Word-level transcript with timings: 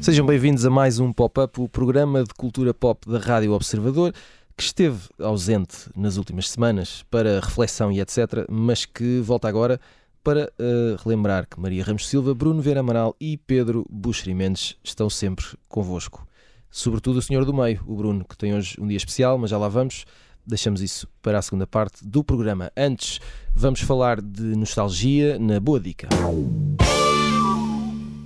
Sejam 0.00 0.26
bem-vindos 0.26 0.66
a 0.66 0.70
mais 0.70 0.98
um 0.98 1.10
Pop-Up, 1.10 1.60
o 1.60 1.66
programa 1.66 2.22
de 2.22 2.34
cultura 2.34 2.74
pop 2.74 3.10
da 3.10 3.18
Rádio 3.18 3.52
Observador, 3.52 4.12
que 4.54 4.62
esteve 4.62 5.08
ausente 5.18 5.88
nas 5.96 6.18
últimas 6.18 6.50
semanas 6.50 7.04
para 7.10 7.40
reflexão 7.40 7.90
e 7.90 8.00
etc., 8.00 8.44
mas 8.50 8.84
que 8.84 9.20
volta 9.20 9.48
agora 9.48 9.80
para 10.24 10.50
uh, 10.58 10.96
relembrar 11.04 11.46
que 11.46 11.60
Maria 11.60 11.84
Ramos 11.84 12.08
Silva, 12.08 12.34
Bruno 12.34 12.62
Vera 12.62 12.80
Amaral 12.80 13.14
e 13.20 13.36
Pedro 13.36 13.86
Buxeri 13.90 14.34
Mendes 14.34 14.74
estão 14.82 15.10
sempre 15.10 15.44
convosco. 15.68 16.26
Sobretudo 16.70 17.18
o 17.18 17.22
senhor 17.22 17.44
do 17.44 17.52
meio, 17.52 17.84
o 17.86 17.94
Bruno, 17.94 18.24
que 18.24 18.36
tem 18.36 18.54
hoje 18.54 18.74
um 18.80 18.86
dia 18.86 18.96
especial, 18.96 19.36
mas 19.36 19.50
já 19.50 19.58
lá 19.58 19.68
vamos. 19.68 20.06
Deixamos 20.46 20.80
isso 20.80 21.06
para 21.22 21.38
a 21.38 21.42
segunda 21.42 21.66
parte 21.66 22.04
do 22.06 22.24
programa. 22.24 22.72
Antes, 22.74 23.20
vamos 23.54 23.80
falar 23.82 24.20
de 24.20 24.56
nostalgia 24.56 25.38
na 25.38 25.60
Boa 25.60 25.78
Dica. 25.78 26.08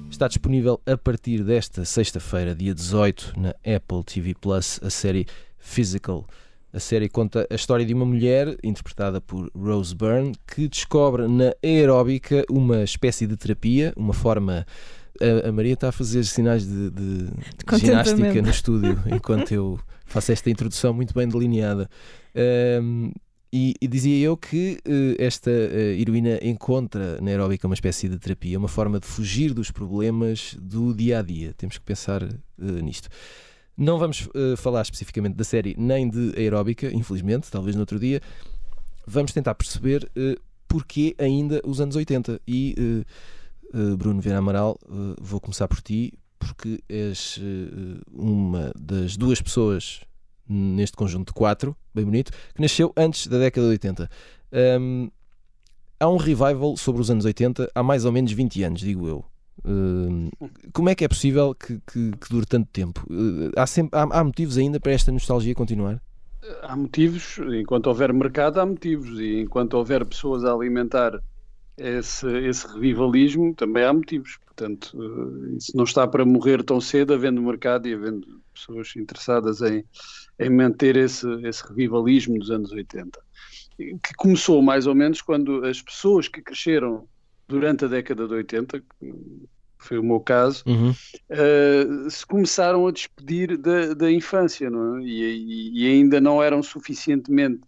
Está 0.09 0.29
disponível 0.29 0.81
a 0.87 0.97
partir 0.97 1.43
desta 1.43 1.85
sexta-feira, 1.85 2.55
dia 2.55 2.75
18, 2.75 3.35
na 3.37 3.51
Apple 3.51 4.05
TV 4.05 4.35
Plus, 4.35 4.81
a 4.83 4.91
série 4.91 5.27
Physical. 5.59 6.27
A 6.79 6.81
série 6.81 7.09
conta 7.09 7.45
a 7.51 7.57
história 7.57 7.85
de 7.85 7.93
uma 7.93 8.05
mulher, 8.05 8.57
interpretada 8.63 9.21
por 9.21 9.51
Rose 9.53 9.93
Byrne, 9.93 10.33
que 10.47 10.69
descobre 10.69 11.27
na 11.27 11.53
aeróbica 11.61 12.45
uma 12.49 12.85
espécie 12.85 13.27
de 13.27 13.37
terapia, 13.37 13.93
uma 13.97 14.15
forma. 14.15 14.65
A, 15.45 15.51
Maria 15.51 15.73
está 15.73 15.89
a 15.89 15.93
fazer 15.93 16.23
sinais 16.23 16.65
de, 16.65 16.91
de, 16.91 17.25
de 17.25 17.79
ginástica 17.81 18.41
no 18.41 18.49
estúdio, 18.49 18.97
enquanto 19.13 19.51
eu 19.51 19.81
faço 20.07 20.31
esta 20.31 20.49
introdução 20.51 20.95
muito 20.95 21.13
bem 21.13 21.27
delineada. 21.27 21.91
Um, 22.81 23.11
e, 23.53 23.75
e, 23.83 23.89
dizia 23.89 24.25
eu 24.25 24.37
que 24.37 24.79
uh, 24.87 25.21
esta 25.21 25.51
uh, 25.51 26.01
heroína 26.01 26.39
encontra 26.43 27.21
na 27.21 27.33
aeróbica 27.33 27.67
uma 27.67 27.75
espécie 27.75 28.09
de 28.09 28.21
terapia, 28.21 28.57
uma 28.57 28.69
forma 28.69 29.01
de 29.01 29.07
fugir 29.09 29.53
dos 29.53 29.73
problemas 29.73 30.55
do 30.61 30.95
dia 30.95 31.19
a 31.19 31.23
dia. 31.23 31.53
Temos 31.57 31.77
que 31.77 31.85
pensar 31.85 32.23
uh, 32.23 32.33
nisto. 32.57 33.09
Não 33.79 33.97
vamos 33.97 34.29
falar 34.57 34.83
especificamente 34.83 35.37
da 35.37 35.45
série 35.45 35.77
nem 35.79 36.11
de 36.11 36.35
aeróbica, 36.37 36.93
infelizmente, 36.93 37.49
talvez 37.49 37.77
no 37.77 37.83
outro 37.83 37.97
dia. 37.99 38.21
Vamos 39.07 39.33
tentar 39.33 39.55
perceber 39.55 40.11
porquê 40.67 41.15
ainda 41.17 41.63
os 41.65 41.81
anos 41.81 41.95
80. 41.95 42.41
E 42.47 43.05
Bruno 43.97 44.21
Vieira 44.21 44.41
Amaral, 44.41 44.77
vou 45.21 45.41
começar 45.41 45.69
por 45.69 45.81
ti, 45.81 46.13
porque 46.41 46.83
és 46.89 47.41
uma 48.13 48.73
das 48.77 49.17
duas 49.17 49.41
pessoas 49.41 50.01
neste 50.49 50.97
conjunto 50.97 51.29
de 51.29 51.35
quatro, 51.35 51.77
bem 51.95 52.05
bonito, 52.05 52.33
que 52.55 52.61
nasceu 52.61 52.93
antes 52.97 53.27
da 53.27 53.39
década 53.39 53.67
de 53.67 53.73
80. 53.73 54.11
Um, 54.81 55.11
há 56.01 56.09
um 56.09 56.17
revival 56.17 56.77
sobre 56.77 57.03
os 57.03 57.11
anos 57.11 57.25
80 57.25 57.71
há 57.75 57.83
mais 57.83 58.05
ou 58.05 58.13
menos 58.13 58.33
20 58.33 58.63
anos, 58.63 58.81
digo 58.81 59.07
eu. 59.07 59.25
Como 60.73 60.89
é 60.89 60.95
que 60.95 61.05
é 61.05 61.09
possível 61.09 61.55
que, 61.55 61.81
que, 61.91 62.13
que 62.13 62.31
dure 62.31 62.47
tanto 62.47 62.69
tempo? 62.73 63.05
Uh, 63.11 63.51
há, 63.57 63.67
sempre, 63.67 63.99
há, 63.99 64.03
há, 64.03 64.25
motivos 64.25 64.57
ainda 64.57 64.79
para 64.79 64.93
esta 64.93 65.13
nostalgia 65.13 65.55
continuar? 65.55 66.01
Há 66.63 66.77
motivos, 66.77 67.39
enquanto 67.39 67.89
houver 67.89 68.13
mercado, 68.13 68.61
há 68.61 68.67
motivos, 68.67 69.19
e 69.19 69.41
enquanto 69.41 69.75
houver 69.75 70.05
pessoas 70.07 70.45
a 70.45 70.53
alimentar 70.53 71.21
esse, 71.77 72.27
esse 72.39 72.67
revivalismo, 72.67 73.55
também 73.55 73.85
há 73.85 73.93
motivos. 73.93 74.39
Portanto, 74.47 74.93
uh, 74.95 75.57
isso 75.57 75.77
não 75.77 75.85
está 75.85 76.07
para 76.07 76.25
morrer 76.25 76.63
tão 76.63 76.81
cedo, 76.81 77.15
havendo 77.15 77.43
mercado 77.43 77.87
e 77.89 77.95
havendo 77.95 78.41
pessoas 78.55 78.95
interessadas 78.97 79.61
em, 79.63 79.85
em 80.39 80.51
manter 80.51 80.97
esse, 80.97 81.27
esse 81.47 81.67
revivalismo 81.69 82.39
dos 82.39 82.51
anos 82.51 82.73
80, 82.73 83.21
que 83.77 84.15
começou 84.17 84.61
mais 84.61 84.87
ou 84.87 84.95
menos 84.95 85.23
quando 85.23 85.65
as 85.65 85.81
pessoas 85.81 86.27
que 86.27 86.43
cresceram 86.43 87.07
durante 87.49 87.87
a 87.87 87.89
década 87.89 88.29
de 88.29 88.35
80, 88.35 88.81
que 88.81 89.15
foi 89.79 89.99
o 89.99 90.03
meu 90.03 90.21
caso, 90.21 90.63
uhum. 90.67 90.91
uh, 90.91 92.11
se 92.11 92.27
começaram 92.27 92.87
a 92.87 92.93
despedir 92.93 93.57
da, 93.57 93.95
da 93.95 94.11
infância, 94.11 94.69
não 94.69 94.99
é? 94.99 95.03
e, 95.03 95.85
e, 95.85 95.89
ainda 95.89 96.21
não 96.21 96.43
eram 96.43 96.63
suficientemente 96.63 97.61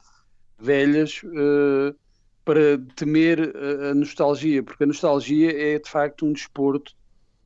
velhas 0.58 1.22
uh, 1.24 1.96
para 2.44 2.78
temer 2.96 3.54
a, 3.56 3.90
a, 3.90 3.94
nostalgia, 3.94 4.62
porque 4.62 4.84
a 4.84 4.86
nostalgia 4.86 5.50
é 5.50 5.78
de 5.78 5.88
facto 5.88 6.26
um 6.26 6.32
desporto 6.32 6.92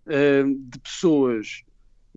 uh, 0.06 0.54
de 0.70 0.78
pessoas 0.80 1.62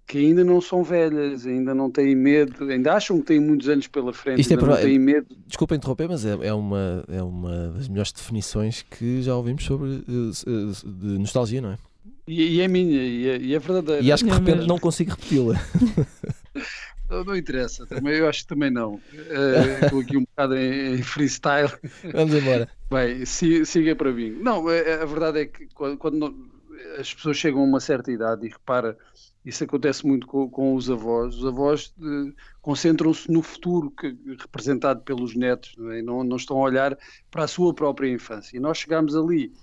que 0.07 0.17
ainda 0.17 0.41
não 0.41 0.61
são 0.61 0.83
velhas, 0.83 1.45
ainda 1.45 1.75
não 1.75 1.91
têm 1.91 2.15
medo, 2.15 2.63
ainda 2.63 2.93
acham 2.93 3.19
que 3.19 3.25
têm 3.25 3.41
muitos 3.41 3.67
anos 3.67 3.87
pela 3.87 4.13
frente, 4.13 4.39
Isto 4.39 4.53
é 4.53 4.57
para... 4.57 4.67
não 4.67 4.77
têm 4.77 4.97
medo. 4.97 5.27
Desculpa 5.45 5.75
interromper, 5.75 6.07
mas 6.07 6.25
é, 6.25 6.31
é, 6.47 6.53
uma, 6.53 7.03
é 7.09 7.21
uma 7.21 7.67
das 7.69 7.89
melhores 7.89 8.13
definições 8.13 8.83
que 8.83 9.21
já 9.21 9.35
ouvimos 9.35 9.65
sobre 9.65 9.89
uh, 9.89 10.89
de 10.89 11.19
nostalgia, 11.19 11.61
não 11.61 11.73
é? 11.73 11.77
E, 12.25 12.55
e 12.55 12.61
é 12.61 12.67
minha, 12.69 13.03
e 13.03 13.27
é, 13.27 13.37
e 13.37 13.53
é 13.53 13.59
verdadeira. 13.59 14.01
E 14.01 14.09
acho 14.11 14.23
que 14.23 14.31
de 14.31 14.37
repente 14.37 14.65
não 14.65 14.79
consigo 14.79 15.11
repeti-la. 15.11 15.55
Não, 17.09 17.23
não, 17.23 17.37
interessa, 17.37 17.85
também, 17.85 18.15
eu 18.15 18.27
acho 18.27 18.41
que 18.41 18.47
também 18.47 18.69
não. 18.69 18.95
Uh, 18.95 19.85
estou 19.85 20.01
aqui 20.01 20.17
um 20.17 20.25
bocado 20.25 20.57
em, 20.57 20.95
em, 20.95 21.01
freestyle. 21.01 21.71
Vamos 22.11 22.35
embora. 22.35 22.67
Bem, 22.91 23.25
siga 23.25 23.95
para 23.95 24.11
mim. 24.11 24.31
Não, 24.31 24.67
a, 24.67 25.03
a 25.03 25.05
verdade 25.05 25.39
é 25.39 25.45
que 25.45 25.67
quando, 25.73 25.97
quando, 25.97 26.49
as 26.99 27.13
pessoas 27.13 27.37
chegam 27.37 27.61
a 27.61 27.63
uma 27.63 27.79
certa 27.79 28.11
idade 28.11 28.45
e 28.45 28.49
repara 28.49 28.97
isso 29.47 29.63
acontece 29.63 30.05
muito 30.05 30.27
com, 30.27 30.49
com 30.49 30.75
os 30.75 30.91
avós. 30.91 31.35
Os 31.35 31.45
avós 31.45 31.93
eh, 32.03 32.33
concentram-se 32.61 33.31
no 33.31 33.41
futuro, 33.41 33.89
que, 33.91 34.13
representado 34.37 35.01
pelos 35.03 35.33
netos, 35.35 35.73
não, 35.77 35.91
é? 35.91 36.01
não, 36.01 36.21
não, 36.21 36.35
estão 36.35 36.57
a 36.57 36.63
olhar 36.63 36.97
para 37.31 37.45
a 37.45 37.47
sua 37.47 37.73
própria 37.73 38.09
infância. 38.09 38.57
E 38.57 38.59
nós 38.59 38.77
chegámos 38.77 39.15
ali 39.15 39.53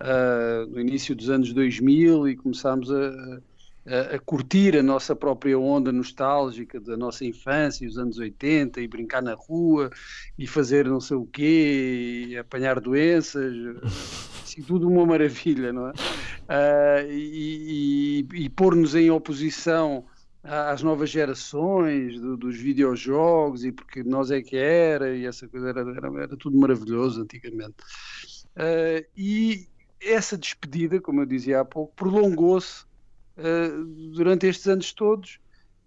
uh, 0.00 0.66
no 0.70 0.80
início 0.80 1.14
dos 1.14 1.28
anos 1.28 1.52
2000 1.52 2.26
e 2.26 2.36
começámos 2.36 2.90
a, 2.90 2.96
a, 2.96 3.38
a, 3.86 4.18
curtir 4.18 4.76
a 4.76 4.82
nossa 4.82 5.14
própria 5.14 5.58
onda 5.58 5.92
nostálgica 5.92 6.80
da 6.80 6.96
nossa 6.96 7.24
infância, 7.24 7.86
os 7.86 7.98
anos 7.98 8.18
80, 8.18 8.80
e 8.80 8.88
brincar 8.88 9.22
na 9.22 9.34
rua, 9.34 9.90
e 10.38 10.46
fazer 10.46 10.86
não 10.86 11.00
sei 11.00 11.16
o 11.16 11.26
quê, 11.26 12.26
e 12.28 12.38
apanhar 12.38 12.80
doenças, 12.80 13.54
assim, 14.42 14.62
tudo 14.62 14.88
uma 14.88 15.04
maravilha, 15.04 15.72
não 15.72 15.88
é? 15.88 15.92
Uh, 15.92 17.10
e, 17.10 18.26
e, 18.32 18.44
e 18.44 18.48
pôr-nos 18.48 18.94
em 18.94 19.10
oposição 19.10 20.04
às 20.42 20.82
novas 20.82 21.08
gerações 21.08 22.20
do, 22.20 22.36
dos 22.36 22.56
videojogos 22.56 23.64
e 23.64 23.72
porque 23.72 24.02
nós 24.02 24.30
é 24.30 24.42
que 24.42 24.56
era 24.56 25.16
e 25.16 25.24
essa 25.24 25.48
coisa 25.48 25.70
era, 25.70 25.80
era, 25.80 26.22
era 26.22 26.36
tudo 26.36 26.58
maravilhoso 26.58 27.22
antigamente. 27.22 27.76
Uh, 28.54 29.04
e 29.16 29.66
essa 30.00 30.36
despedida, 30.36 31.00
como 31.00 31.22
eu 31.22 31.26
dizia 31.26 31.60
há 31.60 31.64
pouco, 31.64 31.94
prolongou-se 31.96 32.84
durante 34.12 34.46
estes 34.46 34.66
anos 34.68 34.92
todos, 34.92 35.40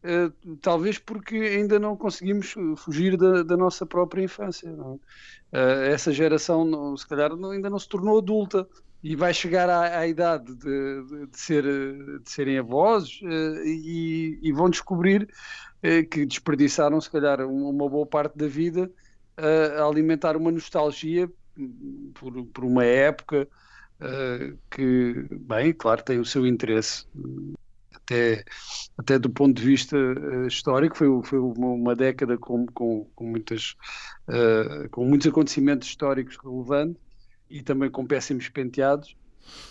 uh, 0.03 0.55
talvez 0.57 0.99
porque 0.99 1.35
ainda 1.35 1.79
não 1.79 1.95
conseguimos 1.95 2.53
fugir 2.77 3.17
da, 3.17 3.43
da 3.43 3.57
nossa 3.57 3.85
própria 3.85 4.23
infância. 4.23 4.71
Uh, 4.71 4.99
essa 5.51 6.11
geração, 6.11 6.95
se 6.97 7.07
calhar, 7.07 7.31
ainda 7.31 7.69
não 7.69 7.79
se 7.79 7.87
tornou 7.87 8.17
adulta 8.17 8.67
e 9.03 9.15
vai 9.15 9.33
chegar 9.33 9.69
à, 9.69 9.99
à 9.99 10.07
idade 10.07 10.53
de, 10.55 11.27
de, 11.27 11.39
ser, 11.39 11.63
de 11.63 12.29
serem 12.29 12.57
avós 12.57 13.19
e, 13.21 14.39
e, 14.41 14.51
vão 14.51 14.69
descobrir 14.69 15.29
que 16.09 16.25
desperdiçaram, 16.25 16.99
se 16.99 17.09
calhar, 17.09 17.47
uma 17.47 17.87
boa 17.87 18.07
parte 18.07 18.35
da 18.35 18.47
vida 18.47 18.91
a 19.77 19.83
alimentar 19.83 20.35
uma 20.35 20.51
nostalgia 20.51 21.29
por, 22.15 22.43
por 22.47 22.65
uma 22.65 22.83
época 22.83 23.47
uh, 24.01 24.57
que, 24.69 25.25
bem, 25.31 25.73
claro, 25.73 26.03
tem 26.03 26.19
o 26.19 26.25
seu 26.25 26.45
interesse, 26.45 27.05
até, 27.93 28.43
até 28.97 29.19
do 29.19 29.29
ponto 29.29 29.59
de 29.59 29.65
vista 29.65 29.97
uh, 29.97 30.47
histórico, 30.47 30.97
foi, 30.97 31.07
foi 31.23 31.39
uma, 31.39 31.67
uma 31.67 31.95
década 31.95 32.38
com, 32.38 32.65
com, 32.67 33.05
com 33.15 33.25
muitas, 33.25 33.75
uh, 34.27 34.89
com 34.89 35.05
muitos 35.05 35.27
acontecimentos 35.27 35.88
históricos 35.88 36.38
relevantes 36.38 37.01
e 37.49 37.61
também 37.61 37.89
com 37.89 38.05
péssimos 38.05 38.49
penteados. 38.49 39.15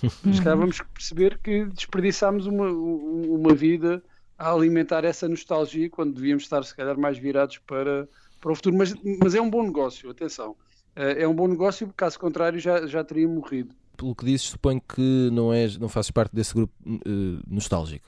Mas 0.24 0.40
cá 0.40 0.54
vamos 0.54 0.80
perceber 0.94 1.38
que 1.42 1.66
desperdiçámos 1.66 2.46
uma, 2.46 2.70
uma 2.70 3.54
vida 3.54 4.02
a 4.38 4.52
alimentar 4.52 5.04
essa 5.04 5.28
nostalgia 5.28 5.88
quando 5.90 6.14
devíamos 6.14 6.44
estar, 6.44 6.62
se 6.62 6.74
calhar, 6.74 6.98
mais 6.98 7.18
virados 7.18 7.58
para, 7.58 8.08
para 8.40 8.52
o 8.52 8.54
futuro. 8.54 8.76
Mas, 8.76 8.94
mas 9.22 9.34
é 9.34 9.40
um 9.40 9.50
bom 9.50 9.62
negócio, 9.62 10.10
atenção. 10.10 10.56
É 10.94 11.28
um 11.28 11.34
bom 11.34 11.46
negócio, 11.46 11.92
caso 11.94 12.18
contrário, 12.18 12.58
já, 12.58 12.86
já 12.86 13.04
teria 13.04 13.28
morrido 13.28 13.74
pelo 13.96 14.14
que 14.14 14.24
dizes, 14.24 14.48
suponho 14.48 14.80
que 14.80 15.30
não, 15.32 15.52
és, 15.52 15.78
não 15.78 15.88
fazes 15.88 16.10
parte 16.10 16.34
desse 16.34 16.54
grupo 16.54 16.72
uh, 16.86 17.42
nostálgico. 17.46 18.06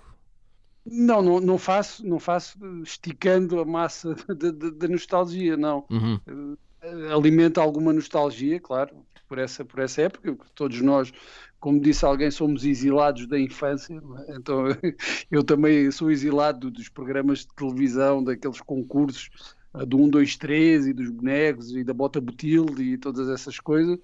Não, 0.85 1.21
não, 1.21 1.41
não, 1.41 1.59
faço, 1.59 2.07
não 2.07 2.19
faço 2.19 2.59
esticando 2.83 3.61
a 3.61 3.65
massa 3.65 4.15
da 4.77 4.89
nostalgia, 4.89 5.57
não. 5.57 5.85
Uhum. 5.91 6.57
alimenta 7.13 7.61
alguma 7.61 7.93
nostalgia, 7.93 8.59
claro, 8.59 8.97
por 9.29 9.39
essa, 9.39 9.65
por 9.65 9.81
essa 9.81 10.03
época, 10.03 10.37
todos 10.55 10.81
nós 10.81 11.13
como 11.61 11.81
disse 11.81 12.05
alguém, 12.05 12.31
somos 12.31 12.65
exilados 12.65 13.27
da 13.27 13.39
infância, 13.39 14.01
é? 14.29 14.37
então 14.37 14.65
eu 15.31 15.43
também 15.43 15.91
sou 15.91 16.11
exilado 16.11 16.71
dos 16.71 16.89
programas 16.89 17.41
de 17.41 17.49
televisão, 17.49 18.23
daqueles 18.23 18.61
concursos 18.61 19.29
do 19.87 19.99
1, 19.99 20.09
2, 20.09 20.37
3 20.37 20.87
e 20.87 20.93
dos 20.93 21.11
bonecos 21.11 21.75
e 21.75 21.85
da 21.85 21.93
bota 21.93 22.21
butilde 22.21 22.83
e 22.83 22.99
todas 22.99 23.29
essas 23.29 23.61
coisas. 23.61 23.99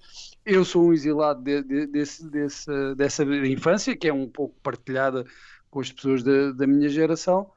Eu 0.45 0.63
sou 0.63 0.87
um 0.87 0.93
exilado 0.93 1.41
de, 1.43 1.63
de, 1.63 1.87
desse, 1.87 2.29
desse, 2.29 2.95
dessa 2.95 3.23
infância, 3.23 3.95
que 3.95 4.07
é 4.07 4.13
um 4.13 4.27
pouco 4.27 4.55
partilhada 4.61 5.25
com 5.69 5.79
as 5.79 5.91
pessoas 5.91 6.23
da, 6.23 6.51
da 6.51 6.67
minha 6.67 6.87
geração, 6.87 7.49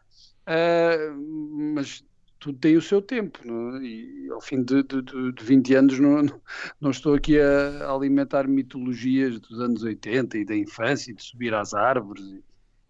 uh, 0.48 1.72
mas 1.74 2.02
tudo 2.40 2.58
tem 2.58 2.76
o 2.76 2.82
seu 2.82 3.02
tempo, 3.02 3.38
é? 3.44 3.82
e 3.82 4.28
ao 4.30 4.40
fim 4.40 4.62
de, 4.62 4.82
de, 4.82 5.02
de 5.02 5.44
20 5.44 5.74
anos 5.74 5.98
não, 5.98 6.40
não 6.80 6.90
estou 6.90 7.14
aqui 7.14 7.38
a 7.38 7.92
alimentar 7.92 8.48
mitologias 8.48 9.38
dos 9.40 9.60
anos 9.60 9.82
80 9.82 10.38
e 10.38 10.44
da 10.44 10.56
infância, 10.56 11.10
e 11.10 11.14
de 11.14 11.22
subir 11.22 11.52
às 11.54 11.74
árvores 11.74 12.24
e 12.24 12.42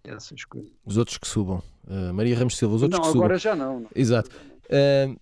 essas 0.04 0.44
coisas. 0.44 0.70
Os 0.84 0.96
outros 0.96 1.18
que 1.18 1.26
subam. 1.26 1.62
Uh, 1.86 2.12
Maria 2.12 2.36
Ramos 2.36 2.56
Silva, 2.56 2.76
os 2.76 2.82
outros 2.82 2.98
não, 2.98 3.06
que 3.06 3.12
subam. 3.12 3.24
agora 3.24 3.38
já 3.38 3.56
não. 3.56 3.80
não. 3.80 3.90
Exato. 3.94 4.30
Uh, 4.68 5.18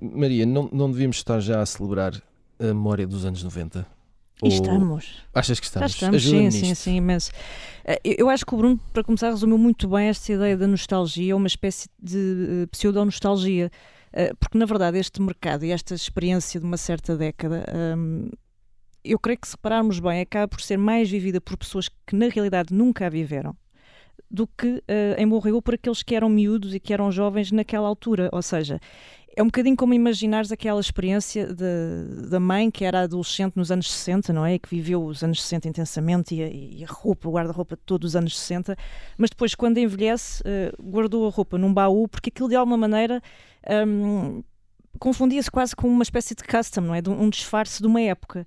Maria, 0.00 0.44
não, 0.44 0.68
não 0.72 0.90
devíamos 0.90 1.16
estar 1.16 1.40
já 1.40 1.60
a 1.60 1.66
celebrar 1.66 2.20
a 2.58 2.64
memória 2.64 3.06
dos 3.06 3.24
anos 3.24 3.42
90? 3.42 3.86
Ou... 4.40 4.48
Estamos. 4.48 5.22
Achas 5.34 5.58
que 5.58 5.66
estamos? 5.66 5.92
Já 5.92 5.96
estamos, 5.96 6.22
sim, 6.22 6.50
sim, 6.50 6.74
sim, 6.74 6.96
imenso. 6.96 7.30
Eh, 7.84 8.00
eu 8.04 8.28
acho 8.28 8.46
que 8.46 8.54
o 8.54 8.58
Bruno, 8.58 8.78
para 8.92 9.02
começar, 9.02 9.30
resumiu 9.30 9.58
muito 9.58 9.88
bem 9.88 10.08
esta 10.08 10.32
ideia 10.32 10.56
da 10.56 10.66
nostalgia, 10.66 11.34
uma 11.34 11.46
espécie 11.46 11.88
de 12.00 12.64
uh, 12.64 12.68
pseudo-nostalgia, 12.68 13.70
uh, 14.12 14.36
porque 14.38 14.56
na 14.56 14.64
verdade 14.64 14.98
este 14.98 15.20
mercado 15.20 15.64
e 15.64 15.72
esta 15.72 15.94
experiência 15.94 16.60
de 16.60 16.66
uma 16.66 16.76
certa 16.76 17.16
década, 17.16 17.64
eu 19.02 19.18
creio 19.18 19.38
que 19.38 19.48
se 19.48 19.54
repararmos 19.54 19.98
bem, 19.98 20.20
acaba 20.20 20.46
por 20.46 20.60
ser 20.60 20.76
mais 20.76 21.10
vivida 21.10 21.40
por 21.40 21.56
pessoas 21.56 21.88
que 21.88 22.14
na 22.14 22.28
realidade 22.28 22.72
nunca 22.72 23.06
a 23.06 23.08
viveram 23.08 23.56
do 24.30 24.46
que 24.46 24.66
uh, 24.66 24.82
em 25.16 25.26
Morreu 25.26 25.60
por 25.62 25.74
aqueles 25.74 26.02
que 26.02 26.14
eram 26.14 26.28
miúdos 26.28 26.74
e 26.74 26.80
que 26.80 26.92
eram 26.92 27.10
jovens 27.10 27.50
naquela 27.52 27.88
altura. 27.88 28.28
Ou 28.32 28.42
seja, 28.42 28.80
é 29.36 29.42
um 29.42 29.46
bocadinho 29.46 29.76
como 29.76 29.94
imaginares 29.94 30.50
aquela 30.50 30.80
experiência 30.80 31.48
da 32.28 32.40
mãe 32.40 32.70
que 32.70 32.84
era 32.84 33.02
adolescente 33.02 33.56
nos 33.56 33.70
anos 33.70 33.90
60, 33.90 34.32
não 34.32 34.44
é? 34.44 34.54
E 34.54 34.58
que 34.58 34.68
viveu 34.68 35.04
os 35.04 35.22
anos 35.22 35.42
60 35.42 35.68
intensamente 35.68 36.34
e 36.34 36.42
a, 36.42 36.48
e 36.48 36.84
a 36.84 36.88
roupa, 36.88 37.28
o 37.28 37.32
guarda-roupa 37.32 37.76
de 37.76 37.82
todos 37.82 38.08
os 38.08 38.16
anos 38.16 38.38
60, 38.38 38.76
mas 39.16 39.30
depois, 39.30 39.54
quando 39.54 39.78
envelhece, 39.78 40.42
uh, 40.42 40.82
guardou 40.82 41.26
a 41.26 41.30
roupa 41.30 41.56
num 41.56 41.72
baú 41.72 42.08
porque 42.08 42.30
aquilo 42.30 42.48
de 42.48 42.56
alguma 42.56 42.76
maneira. 42.76 43.22
Um, 43.86 44.42
confundia-se 44.98 45.50
quase 45.50 45.76
com 45.76 45.88
uma 45.88 46.02
espécie 46.02 46.34
de 46.34 46.42
custom, 46.42 46.80
não 46.80 46.94
é? 46.94 47.00
De 47.00 47.08
um 47.08 47.30
disfarce 47.30 47.80
de 47.80 47.86
uma 47.86 48.00
época. 48.00 48.46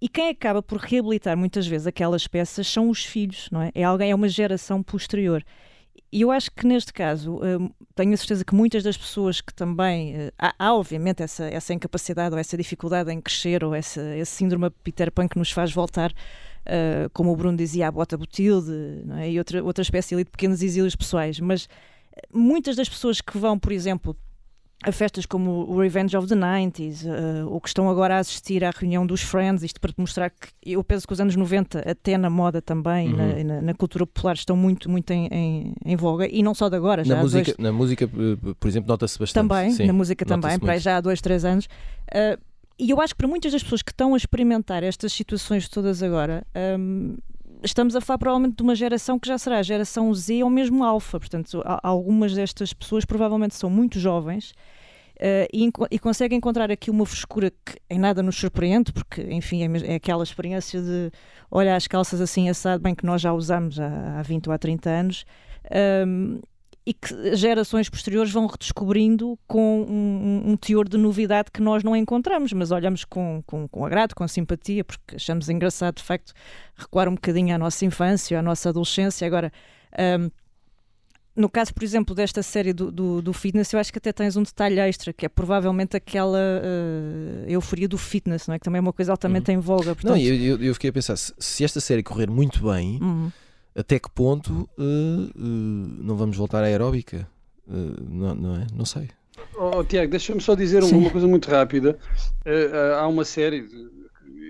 E 0.00 0.08
quem 0.08 0.30
acaba 0.30 0.62
por 0.62 0.78
reabilitar 0.78 1.36
muitas 1.36 1.66
vezes 1.66 1.86
aquelas 1.86 2.26
peças 2.26 2.66
são 2.66 2.88
os 2.88 3.04
filhos, 3.04 3.48
não 3.52 3.60
é? 3.60 3.70
É 3.74 3.84
alguém, 3.84 4.10
é 4.10 4.14
uma 4.14 4.28
geração 4.28 4.82
posterior. 4.82 5.44
E 6.12 6.22
eu 6.22 6.30
acho 6.30 6.50
que 6.50 6.66
neste 6.66 6.92
caso, 6.92 7.36
uh, 7.36 7.70
tenho 7.94 8.12
a 8.12 8.16
certeza 8.16 8.44
que 8.44 8.54
muitas 8.54 8.82
das 8.82 8.96
pessoas 8.96 9.40
que 9.40 9.54
também. 9.54 10.16
Uh, 10.16 10.32
há, 10.38 10.54
há, 10.58 10.74
obviamente, 10.74 11.22
essa, 11.22 11.44
essa 11.44 11.72
incapacidade 11.72 12.34
ou 12.34 12.38
essa 12.38 12.56
dificuldade 12.56 13.12
em 13.12 13.20
crescer, 13.20 13.62
ou 13.62 13.74
essa, 13.74 14.00
esse 14.16 14.32
síndrome 14.32 14.70
Peter 14.82 15.12
Pan 15.12 15.28
que 15.28 15.38
nos 15.38 15.52
faz 15.52 15.72
voltar, 15.72 16.10
uh, 16.10 17.08
como 17.12 17.30
o 17.30 17.36
Bruno 17.36 17.56
dizia, 17.56 17.86
à 17.86 17.90
bota 17.92 18.16
butilde 18.16 18.72
é? 19.18 19.30
e 19.30 19.38
outra, 19.38 19.62
outra 19.62 19.82
espécie 19.82 20.14
ali 20.14 20.24
de 20.24 20.30
pequenos 20.30 20.62
exílios 20.62 20.96
pessoais. 20.96 21.38
Mas 21.38 21.68
muitas 22.32 22.74
das 22.74 22.88
pessoas 22.88 23.20
que 23.20 23.38
vão, 23.38 23.56
por 23.56 23.70
exemplo, 23.70 24.16
a 24.82 24.92
festas 24.92 25.26
como 25.26 25.70
o 25.70 25.78
Revenge 25.78 26.16
of 26.16 26.26
the 26.26 26.34
90s, 26.34 27.04
uh, 27.04 27.48
ou 27.50 27.60
que 27.60 27.68
estão 27.68 27.90
agora 27.90 28.16
a 28.16 28.18
assistir 28.18 28.64
à 28.64 28.70
reunião 28.70 29.06
dos 29.06 29.20
Friends, 29.20 29.62
isto 29.62 29.78
para 29.78 29.92
te 29.92 30.00
mostrar 30.00 30.30
que 30.30 30.48
eu 30.64 30.82
penso 30.82 31.06
que 31.06 31.12
os 31.12 31.20
anos 31.20 31.36
90, 31.36 31.80
até 31.80 32.16
na 32.16 32.30
moda 32.30 32.62
também, 32.62 33.12
uhum. 33.12 33.44
na, 33.44 33.60
na, 33.60 33.74
cultura 33.74 34.06
popular, 34.06 34.34
estão 34.34 34.56
muito, 34.56 34.88
muito 34.88 35.10
em, 35.10 35.28
em, 35.30 35.74
em, 35.84 35.96
voga, 35.96 36.26
e 36.26 36.42
não 36.42 36.54
só 36.54 36.70
de 36.70 36.76
agora. 36.76 37.04
Na, 37.04 37.16
música, 37.16 37.44
dois... 37.44 37.58
na 37.58 37.72
música, 37.72 38.08
por 38.58 38.68
exemplo, 38.68 38.88
nota-se 38.88 39.18
bastante. 39.18 39.48
Também, 39.48 39.70
Sim, 39.72 39.86
na 39.86 39.92
música 39.92 40.24
também, 40.24 40.58
para 40.58 40.78
já 40.78 40.96
há 40.96 41.00
dois, 41.00 41.20
três 41.20 41.44
anos. 41.44 41.66
Uh, 41.66 42.40
e 42.78 42.88
eu 42.88 43.00
acho 43.02 43.12
que 43.14 43.18
para 43.18 43.28
muitas 43.28 43.52
das 43.52 43.62
pessoas 43.62 43.82
que 43.82 43.92
estão 43.92 44.14
a 44.14 44.16
experimentar 44.16 44.82
estas 44.82 45.12
situações 45.12 45.68
todas 45.68 46.02
agora, 46.02 46.42
um, 46.78 47.18
estamos 47.62 47.96
a 47.96 48.00
falar 48.00 48.18
provavelmente 48.18 48.56
de 48.56 48.62
uma 48.62 48.74
geração 48.74 49.18
que 49.18 49.28
já 49.28 49.38
será 49.38 49.58
a 49.58 49.62
geração 49.62 50.12
Z 50.14 50.42
ou 50.42 50.50
mesmo 50.50 50.84
alfa. 50.84 51.18
Portanto, 51.18 51.62
algumas 51.82 52.34
destas 52.34 52.72
pessoas 52.72 53.04
provavelmente 53.04 53.54
são 53.54 53.70
muito 53.70 53.98
jovens 53.98 54.52
Uh, 55.20 55.44
e, 55.52 55.70
e, 55.90 55.98
consegue 55.98 56.34
encontrar 56.34 56.70
aqui 56.70 56.90
uma 56.90 57.04
frescura 57.04 57.50
que 57.50 57.76
em 57.90 57.98
nada 57.98 58.22
nos 58.22 58.36
surpreende, 58.36 58.90
porque, 58.90 59.20
enfim, 59.20 59.62
é, 59.62 59.92
é 59.92 59.94
aquela 59.96 60.24
experiência 60.24 60.80
de 60.80 61.10
olhar 61.50 61.76
as 61.76 61.86
calças 61.86 62.22
assim 62.22 62.48
assado, 62.48 62.82
bem 62.82 62.94
que 62.94 63.04
nós 63.04 63.20
já 63.20 63.30
usamos 63.30 63.78
há, 63.78 64.18
há 64.18 64.22
20 64.22 64.46
ou 64.46 64.54
há 64.54 64.56
30 64.58 64.88
anos, 64.88 65.26
um, 65.70 65.76
ehm, 65.76 66.40
e 66.90 66.92
que 66.92 67.36
gerações 67.36 67.88
posteriores 67.88 68.32
vão 68.32 68.48
redescobrindo 68.48 69.38
com 69.46 69.82
um, 69.82 70.50
um, 70.50 70.56
teor 70.56 70.88
de 70.88 70.96
novidade 70.96 71.48
que 71.52 71.62
nós 71.62 71.84
não 71.84 71.94
encontramos, 71.94 72.52
mas 72.52 72.72
olhamos 72.72 73.04
com, 73.04 73.40
com, 73.46 73.68
com 73.68 73.86
agrado, 73.86 74.12
com 74.12 74.26
simpatia, 74.26 74.82
porque 74.82 75.14
achamos 75.14 75.48
engraçado, 75.48 75.98
de 75.98 76.02
facto, 76.02 76.32
recuar 76.74 77.08
um 77.08 77.14
bocadinho 77.14 77.54
à 77.54 77.58
nossa 77.58 77.84
infância, 77.84 78.36
à 78.36 78.42
nossa 78.42 78.70
adolescência. 78.70 79.24
Agora, 79.24 79.52
um, 80.18 80.30
no 81.36 81.48
caso, 81.48 81.72
por 81.72 81.84
exemplo, 81.84 82.12
desta 82.12 82.42
série 82.42 82.72
do, 82.72 82.90
do, 82.90 83.22
do, 83.22 83.32
fitness, 83.32 83.72
eu 83.72 83.78
acho 83.78 83.92
que 83.92 83.98
até 83.98 84.12
tens 84.12 84.36
um 84.36 84.42
detalhe 84.42 84.80
extra, 84.80 85.12
que 85.12 85.24
é 85.24 85.28
provavelmente 85.28 85.96
aquela 85.96 86.38
uh, 86.38 87.48
euforia 87.48 87.86
do 87.86 87.96
fitness, 87.96 88.48
não 88.48 88.56
é? 88.56 88.58
Que 88.58 88.64
também 88.64 88.78
é 88.78 88.82
uma 88.82 88.92
coisa 88.92 89.12
altamente 89.12 89.52
uhum. 89.52 89.58
em 89.58 89.60
voga. 89.60 89.94
Portanto... 89.94 90.10
Não, 90.10 90.16
eu, 90.16 90.60
eu, 90.60 90.74
fiquei 90.74 90.90
a 90.90 90.92
pensar, 90.92 91.16
se, 91.16 91.32
se 91.38 91.62
esta 91.62 91.78
série 91.78 92.02
correr 92.02 92.28
muito 92.28 92.68
bem, 92.68 92.98
uhum. 93.00 93.30
Até 93.74 93.98
que 93.98 94.10
ponto 94.10 94.68
uh, 94.78 94.82
uh, 94.82 95.32
não 95.36 96.16
vamos 96.16 96.36
voltar 96.36 96.62
à 96.62 96.66
aeróbica? 96.66 97.28
não, 97.66 98.34
não 98.34 98.56
é? 98.56 98.66
Não 98.74 98.84
sei. 98.84 99.08
Oh, 99.56 99.84
Tiago, 99.84 100.10
deixa-me 100.10 100.40
só 100.40 100.56
dizer 100.56 100.82
Sim. 100.82 100.96
uma 100.96 101.10
coisa 101.10 101.28
muito 101.28 101.48
rápida. 101.48 101.96
há 102.98 103.06
uma 103.06 103.24
série 103.24 103.64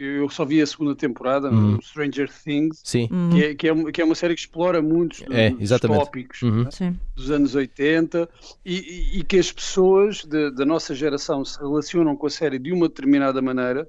eu 0.00 0.30
só 0.30 0.46
vi 0.46 0.62
a 0.62 0.66
segunda 0.66 0.94
temporada, 0.94 1.50
uhum. 1.50 1.78
Stranger 1.82 2.30
Things, 2.32 2.80
Sim. 2.82 3.06
Uhum. 3.12 3.30
Que, 3.30 3.44
é, 3.44 3.54
que, 3.54 3.68
é, 3.68 3.92
que 3.92 4.00
é 4.00 4.04
uma 4.04 4.14
série 4.14 4.34
que 4.34 4.40
explora 4.40 4.80
muitos 4.80 5.22
é, 5.30 5.50
dos 5.50 5.78
tópicos 5.78 6.40
uhum. 6.40 6.64
né? 6.64 6.96
dos 7.14 7.30
anos 7.30 7.54
80 7.54 8.26
e, 8.64 8.76
e, 8.76 9.18
e 9.18 9.22
que 9.22 9.38
as 9.38 9.52
pessoas 9.52 10.24
de, 10.24 10.50
da 10.52 10.64
nossa 10.64 10.94
geração 10.94 11.44
se 11.44 11.58
relacionam 11.58 12.16
com 12.16 12.26
a 12.26 12.30
série 12.30 12.58
de 12.58 12.72
uma 12.72 12.88
determinada 12.88 13.42
maneira 13.42 13.86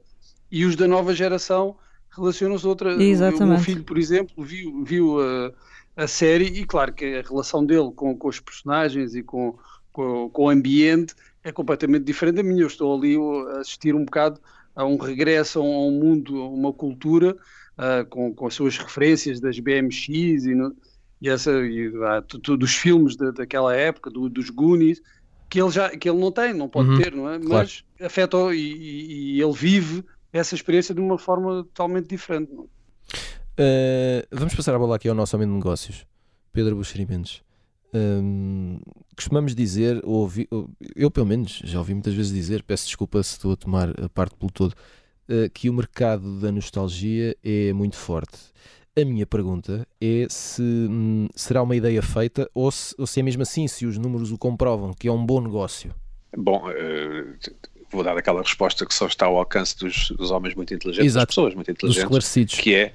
e 0.52 0.66
os 0.66 0.76
da 0.76 0.86
nova 0.86 1.14
geração 1.14 1.78
relacionam-se 2.16 2.68
outra. 2.68 2.92
Exatamente. 3.02 3.44
O 3.44 3.48
meu 3.48 3.60
filho, 3.60 3.84
por 3.84 3.98
exemplo, 3.98 4.44
viu, 4.44 4.84
viu 4.84 5.22
a, 5.22 5.52
a 6.04 6.08
série 6.08 6.46
e 6.46 6.66
claro 6.66 6.94
que 6.94 7.06
a 7.06 7.22
relação 7.22 7.66
dele 7.66 7.92
com, 7.96 8.16
com 8.18 8.28
os 8.28 8.40
personagens 8.40 9.16
e 9.16 9.24
com, 9.24 9.58
com, 9.92 10.30
com 10.30 10.46
o 10.46 10.50
ambiente 10.50 11.16
é 11.44 11.52
completamente 11.52 12.04
diferente 12.04 12.36
da 12.36 12.44
minha. 12.44 12.62
Eu 12.62 12.68
estou 12.68 12.98
ali 12.98 13.16
a 13.16 13.60
assistir 13.60 13.96
um 13.96 14.06
bocado 14.06 14.40
a 14.76 14.86
um 14.86 14.98
regresso 14.98 15.60
a 15.60 15.64
um 15.64 15.92
mundo, 15.92 16.42
a 16.42 16.50
uma 16.50 16.72
cultura 16.72 17.36
uh, 17.78 18.06
com, 18.10 18.34
com 18.34 18.48
as 18.48 18.54
suas 18.54 18.78
referências 18.78 19.40
das 19.40 19.60
BMX 19.60 20.10
e, 20.46 20.56
no, 20.56 20.76
e, 21.22 21.30
essa, 21.30 21.52
e 21.52 21.90
uh, 21.90 22.58
dos 22.58 22.74
filmes 22.74 23.16
de, 23.16 23.32
daquela 23.32 23.76
época, 23.76 24.10
do, 24.10 24.30
dos 24.30 24.50
Goonies, 24.50 25.02
que 25.50 25.62
ele, 25.62 25.70
já, 25.70 25.90
que 25.90 26.10
ele 26.10 26.20
não 26.20 26.32
tem, 26.32 26.54
não 26.54 26.70
pode 26.70 26.90
uhum, 26.90 26.98
ter, 26.98 27.14
não 27.14 27.30
é? 27.30 27.38
Claro. 27.38 27.50
Mas 27.50 27.84
afeta 28.02 28.38
e, 28.54 29.36
e, 29.36 29.42
ele 29.42 29.54
vive 29.54 30.04
essa 30.34 30.56
experiência 30.56 30.94
de 30.94 31.02
uma 31.02 31.18
forma 31.18 31.64
totalmente 31.64 32.08
diferente. 32.08 32.52
Uh, 32.54 34.26
vamos 34.32 34.56
passar 34.56 34.74
a 34.74 34.80
bola 34.80 34.96
aqui 34.96 35.08
ao 35.08 35.16
nosso 35.16 35.36
homem 35.36 35.48
de 35.48 35.54
negócios, 35.54 36.06
Pedro 36.54 36.76
Buxeri 36.76 37.06
Mendes. 37.06 37.44
Hum, 37.94 38.80
costumamos 39.16 39.54
dizer, 39.54 40.00
ou 40.06 40.22
ouvi, 40.22 40.48
eu 40.96 41.12
pelo 41.12 41.26
menos 41.26 41.62
já 41.66 41.78
ouvi 41.78 41.94
muitas 41.94 42.14
vezes 42.14 42.32
dizer, 42.32 42.64
peço 42.64 42.86
desculpa 42.86 43.22
se 43.22 43.34
estou 43.34 43.52
a 43.52 43.56
tomar 43.58 43.90
a 44.02 44.08
parte 44.08 44.36
pelo 44.36 44.52
todo, 44.52 44.72
uh, 44.72 45.50
que 45.54 45.70
o 45.70 45.74
mercado 45.74 46.40
da 46.40 46.52
nostalgia 46.52 47.36
é 47.44 47.74
muito 47.74 47.98
forte. 47.98 48.38
A 48.98 49.06
minha 49.06 49.26
pergunta 49.26 49.86
é 50.00 50.28
se 50.30 50.62
hum, 50.62 51.28
será 51.36 51.62
uma 51.62 51.76
ideia 51.76 52.02
feita 52.02 52.50
ou 52.54 52.72
se, 52.72 52.96
ou 52.98 53.06
se 53.06 53.20
é 53.20 53.24
mesmo 53.24 53.42
assim, 53.42 53.68
se 53.68 53.86
os 53.86 53.98
números 53.98 54.32
o 54.32 54.38
comprovam, 54.38 54.94
que 54.94 55.08
é 55.08 55.12
um 55.12 55.26
bom 55.26 55.42
negócio. 55.42 55.94
Bom, 56.38 56.70
uh, 56.70 57.38
vou 57.92 58.04
dar 58.04 58.18
aquela 58.18 58.42
resposta 58.42 58.86
que 58.86 58.94
só 58.94 59.08
está 59.08 59.26
ao 59.26 59.38
alcance 59.38 59.78
dos, 59.78 60.10
dos 60.12 60.32
homens 60.32 60.56
muito 60.56 60.74
inteligentes, 60.74 61.06
Exato. 61.06 61.26
das 61.26 61.36
pessoas 61.36 61.54
muito 61.54 61.72
inteligentes, 61.72 62.04
esclarecidos. 62.04 62.56
que 62.56 62.76
é 62.76 62.94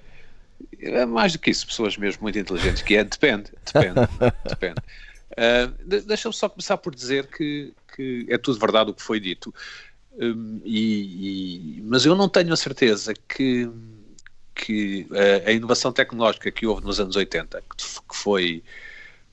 é 0.78 1.06
mais 1.06 1.32
do 1.32 1.38
que 1.38 1.50
isso, 1.50 1.66
pessoas 1.66 1.96
mesmo 1.96 2.22
muito 2.22 2.38
inteligentes, 2.38 2.82
que 2.82 2.96
é 2.96 3.04
depende, 3.04 3.50
depende, 3.64 4.00
depende. 4.48 4.80
Uh, 5.32 6.02
Deixa-me 6.02 6.34
só 6.34 6.48
começar 6.48 6.76
por 6.78 6.94
dizer 6.94 7.26
que, 7.26 7.72
que, 7.94 8.26
é 8.28 8.38
tudo 8.38 8.58
verdade 8.58 8.90
o 8.90 8.94
que 8.94 9.02
foi 9.02 9.20
dito, 9.20 9.54
um, 10.18 10.60
e, 10.64 11.78
e, 11.78 11.82
mas 11.82 12.06
eu 12.06 12.14
não 12.14 12.28
tenho 12.28 12.52
a 12.52 12.56
certeza 12.56 13.12
que, 13.28 13.68
que 14.54 15.06
a, 15.44 15.50
a, 15.50 15.52
inovação 15.52 15.92
tecnológica 15.92 16.50
que 16.50 16.66
houve 16.66 16.84
nos 16.84 16.98
anos 16.98 17.16
80, 17.16 17.62
que 17.76 18.16
foi, 18.16 18.62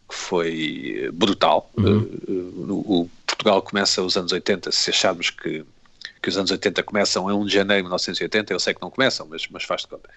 que 0.07 0.15
foi 0.15 1.09
brutal, 1.13 1.71
uhum. 1.77 2.01
uh, 2.27 2.73
o, 2.73 3.01
o 3.01 3.09
Portugal 3.25 3.61
começa 3.61 4.01
os 4.01 4.15
anos 4.17 4.31
80, 4.31 4.71
se 4.71 4.89
acharmos 4.89 5.29
que 5.29 5.65
que 6.23 6.29
os 6.29 6.37
anos 6.37 6.49
80 6.49 6.81
começam 6.83 7.29
em 7.29 7.33
1 7.33 7.45
de 7.45 7.53
janeiro 7.53 7.83
de 7.83 7.89
1980, 7.89 8.53
eu 8.53 8.59
sei 8.59 8.73
que 8.73 8.81
não 8.81 8.89
começam, 8.89 9.27
mas, 9.27 9.45
mas 9.49 9.63
faz 9.65 9.81
de 9.81 9.89
conta. 9.89 10.09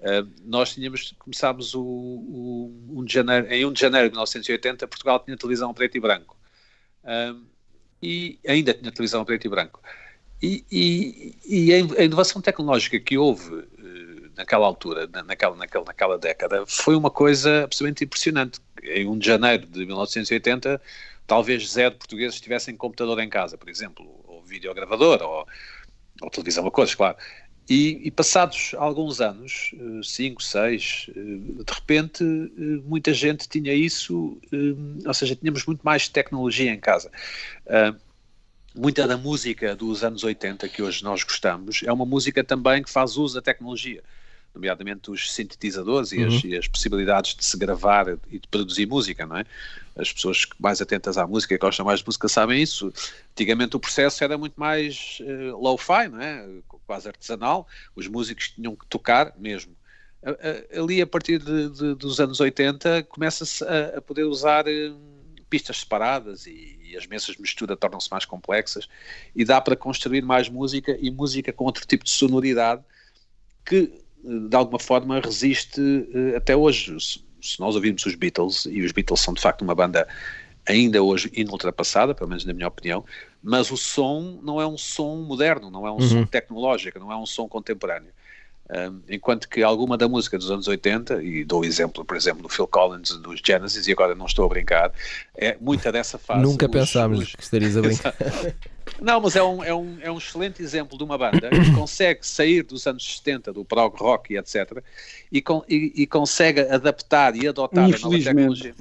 Uh, 0.00 0.28
nós 0.44 0.74
tínhamos, 0.74 1.14
começámos 1.16 1.74
o, 1.74 1.80
o 1.80 2.94
1 2.96 3.04
de 3.04 3.14
janeiro, 3.14 3.46
em 3.46 3.64
1 3.64 3.72
de 3.72 3.80
janeiro 3.80 4.08
de 4.08 4.14
1980, 4.14 4.88
Portugal 4.88 5.20
tinha 5.20 5.36
televisão 5.36 5.72
preto 5.72 5.96
e 5.96 6.00
branco. 6.00 6.36
Uh, 7.04 7.40
e 8.02 8.38
ainda 8.46 8.74
tinha 8.74 8.90
televisão 8.90 9.24
preto 9.24 9.46
e 9.46 9.48
branco. 9.48 9.80
E, 10.42 10.64
e, 10.70 11.34
e 11.46 11.72
a 11.72 12.02
inovação 12.02 12.42
tecnológica 12.42 12.98
que 12.98 13.16
houve 13.16 13.64
naquela 14.36 14.66
altura, 14.66 15.08
naquela, 15.24 15.56
naquela, 15.56 15.84
naquela 15.84 16.18
década, 16.18 16.64
foi 16.66 16.96
uma 16.96 17.10
coisa 17.10 17.64
absolutamente 17.64 18.04
impressionante. 18.04 18.60
Em 18.82 19.06
1 19.06 19.18
de 19.18 19.26
janeiro 19.26 19.66
de 19.66 19.86
1980, 19.86 20.80
talvez 21.26 21.70
zero 21.70 21.94
portugueses 21.94 22.40
tivessem 22.40 22.76
computador 22.76 23.18
em 23.20 23.28
casa, 23.28 23.56
por 23.56 23.68
exemplo, 23.68 24.04
ou 24.26 24.42
videogravador, 24.42 25.22
ou, 25.22 25.46
ou 26.20 26.30
televisão 26.30 26.66
a 26.66 26.70
cores, 26.70 26.94
claro. 26.94 27.16
E, 27.68 28.02
e, 28.04 28.10
passados 28.10 28.74
alguns 28.76 29.22
anos, 29.22 29.74
5, 30.02 30.38
uh, 30.38 30.44
6, 30.44 31.06
uh, 31.08 31.64
de 31.64 31.72
repente 31.72 32.22
uh, 32.22 32.82
muita 32.84 33.14
gente 33.14 33.48
tinha 33.48 33.72
isso, 33.72 34.38
ou 35.06 35.14
seja, 35.14 35.34
tínhamos 35.34 35.64
muito 35.64 35.80
mais 35.82 36.06
tecnologia 36.06 36.70
em 36.70 36.78
casa 36.78 37.10
muita 38.74 39.06
da 39.06 39.16
música 39.16 39.76
dos 39.76 40.02
anos 40.02 40.24
80 40.24 40.68
que 40.68 40.82
hoje 40.82 41.04
nós 41.04 41.22
gostamos 41.22 41.82
é 41.84 41.92
uma 41.92 42.04
música 42.04 42.42
também 42.42 42.82
que 42.82 42.90
faz 42.90 43.16
uso 43.16 43.36
da 43.36 43.42
tecnologia, 43.42 44.02
nomeadamente 44.54 45.10
os 45.10 45.32
sintetizadores 45.32 46.12
e, 46.12 46.18
uhum. 46.18 46.28
as, 46.28 46.44
e, 46.44 46.56
as, 46.56 46.68
possibilidades 46.68 47.34
de 47.34 47.44
se 47.44 47.56
gravar 47.56 48.06
e 48.30 48.38
de 48.38 48.48
produzir 48.48 48.86
música, 48.86 49.26
não 49.26 49.38
é? 49.38 49.44
As 49.96 50.12
pessoas 50.12 50.46
mais 50.58 50.80
atentas 50.80 51.18
à 51.18 51.26
música 51.26 51.54
e 51.54 51.58
que 51.58 51.64
gostam 51.64 51.84
mais 51.84 52.00
de 52.00 52.06
música 52.06 52.28
sabem 52.28 52.62
isso. 52.62 52.92
Antigamente 53.32 53.76
o 53.76 53.80
processo 53.80 54.22
era 54.24 54.36
muito 54.36 54.58
mais 54.58 55.18
uh, 55.20 55.56
low-fi, 55.56 56.08
não 56.08 56.20
é? 56.20 56.46
Quase 56.86 57.08
artesanal. 57.08 57.66
Os 57.94 58.08
músicos 58.08 58.50
tinham 58.50 58.74
que 58.74 58.86
tocar 58.86 59.32
mesmo. 59.38 59.72
Ali, 60.76 61.02
a 61.02 61.06
partir 61.06 61.38
de, 61.38 61.68
de, 61.68 61.94
dos 61.94 62.18
anos 62.18 62.40
80, 62.40 63.02
começa-se 63.04 63.62
a, 63.64 63.98
a, 63.98 64.00
poder 64.00 64.24
usar 64.24 64.64
uh, 64.66 64.96
pistas 65.50 65.80
separadas 65.80 66.46
e, 66.46 66.96
as 66.96 67.06
mesas 67.06 67.34
de 67.34 67.42
mistura 67.42 67.76
tornam-se 67.76 68.08
mais 68.08 68.24
complexas 68.24 68.88
e 69.34 69.44
dá 69.44 69.60
para 69.60 69.74
construir 69.74 70.22
mais 70.22 70.48
música 70.48 70.96
e 71.00 71.10
música 71.10 71.52
com 71.52 71.64
outro 71.64 71.84
tipo 71.84 72.04
de 72.04 72.10
sonoridade 72.10 72.84
que 73.64 73.92
eh, 73.92 74.03
de 74.24 74.56
alguma 74.56 74.78
forma 74.78 75.20
resiste 75.20 75.80
uh, 75.80 76.36
até 76.36 76.56
hoje. 76.56 76.98
Se, 77.00 77.24
se, 77.40 77.60
nós 77.60 77.74
ouvirmos 77.74 78.04
os 78.06 78.14
Beatles, 78.14 78.66
e 78.66 78.82
os 78.82 78.92
Beatles 78.92 79.20
são 79.20 79.34
de 79.34 79.40
facto 79.40 79.62
uma 79.62 79.74
banda 79.74 80.08
ainda 80.66 81.02
hoje 81.02 81.30
inultrapassada, 81.34 82.14
pelo 82.14 82.28
menos 82.28 82.44
na 82.44 82.54
minha 82.54 82.68
opinião, 82.68 83.04
mas 83.42 83.70
o 83.70 83.76
som 83.76 84.40
não 84.42 84.60
é 84.60 84.66
um 84.66 84.78
som 84.78 85.16
moderno, 85.16 85.70
não 85.70 85.86
é 85.86 85.90
um 85.90 85.96
uhum. 85.96 86.08
som 86.08 86.24
tecnológico, 86.24 86.98
não 86.98 87.12
é 87.12 87.16
um 87.16 87.26
som 87.26 87.46
contemporâneo. 87.46 88.10
Um, 88.70 89.00
enquanto 89.10 89.46
que 89.46 89.62
alguma 89.62 89.98
da 89.98 90.08
música 90.08 90.38
dos 90.38 90.50
anos 90.50 90.66
80, 90.66 91.22
e 91.22 91.44
dou 91.44 91.64
exemplo, 91.66 92.02
por 92.02 92.16
exemplo, 92.16 92.42
do 92.42 92.48
Phil 92.48 92.66
Collins, 92.66 93.10
dos 93.18 93.40
Genesis, 93.44 93.86
e 93.86 93.92
agora 93.92 94.14
não 94.14 94.24
estou 94.24 94.46
a 94.46 94.48
brincar, 94.48 94.90
é 95.36 95.54
muita 95.60 95.92
dessa 95.92 96.16
fase. 96.16 96.42
Nunca 96.42 96.64
os, 96.64 96.72
pensámos 96.72 97.18
os... 97.18 97.34
que 97.34 97.42
estarias 97.42 97.76
a 97.76 97.82
brincar. 97.82 98.14
não, 98.98 99.20
mas 99.20 99.36
é 99.36 99.42
um, 99.42 99.62
é, 99.62 99.74
um, 99.74 99.98
é 100.00 100.10
um 100.10 100.16
excelente 100.16 100.62
exemplo 100.62 100.96
de 100.96 101.04
uma 101.04 101.18
banda 101.18 101.50
que 101.50 101.72
consegue 101.76 102.26
sair 102.26 102.62
dos 102.62 102.86
anos 102.86 103.18
70, 103.18 103.52
do 103.52 103.66
prog 103.66 103.94
rock 103.98 104.32
e 104.32 104.38
etc., 104.38 104.82
e, 105.30 105.42
com, 105.42 105.62
e, 105.68 105.92
e 105.94 106.06
consegue 106.06 106.60
adaptar 106.60 107.36
e 107.36 107.46
adotar 107.46 107.84
a 107.84 107.98
nova 107.98 108.18
tecnologia. 108.18 108.74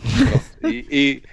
e, 0.63 0.87
e 0.89 1.23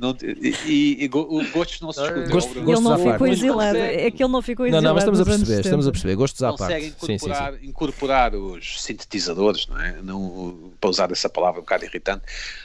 não, 0.00 0.16
e, 0.22 1.04
e, 1.04 1.08
gostos 1.08 1.78
não 1.82 1.92
se 1.92 2.00
discutem. 2.00 2.30
Gosto, 2.30 2.58
ele 2.58 2.80
não 2.80 2.98
ficou 2.98 3.26
exilado. 3.26 3.76
É 3.76 4.10
que 4.10 4.22
ele 4.22 4.32
não 4.32 4.40
ficou 4.40 4.64
exilado. 4.64 4.82
Não, 4.82 4.88
não, 4.88 4.94
mas 4.94 5.04
estamos 5.04 5.20
a 5.20 5.24
perceber, 5.26 5.60
estamos 5.60 5.86
a 5.86 5.92
perceber. 5.92 6.14
Gostos 6.14 6.42
à 6.42 6.54
parte. 6.54 6.86
Incorporar, 6.86 7.52
sim, 7.52 7.58
sim, 7.58 7.60
sim. 7.60 7.68
incorporar 7.68 8.34
os 8.34 8.82
sintetizadores, 8.82 9.66
não 9.66 9.78
é? 9.78 10.00
Não, 10.00 10.72
para 10.80 10.88
usar 10.88 11.12
essa 11.12 11.28
palavra 11.28 11.60
um 11.60 11.64
bocado 11.64 11.84
irritante, 11.84 12.24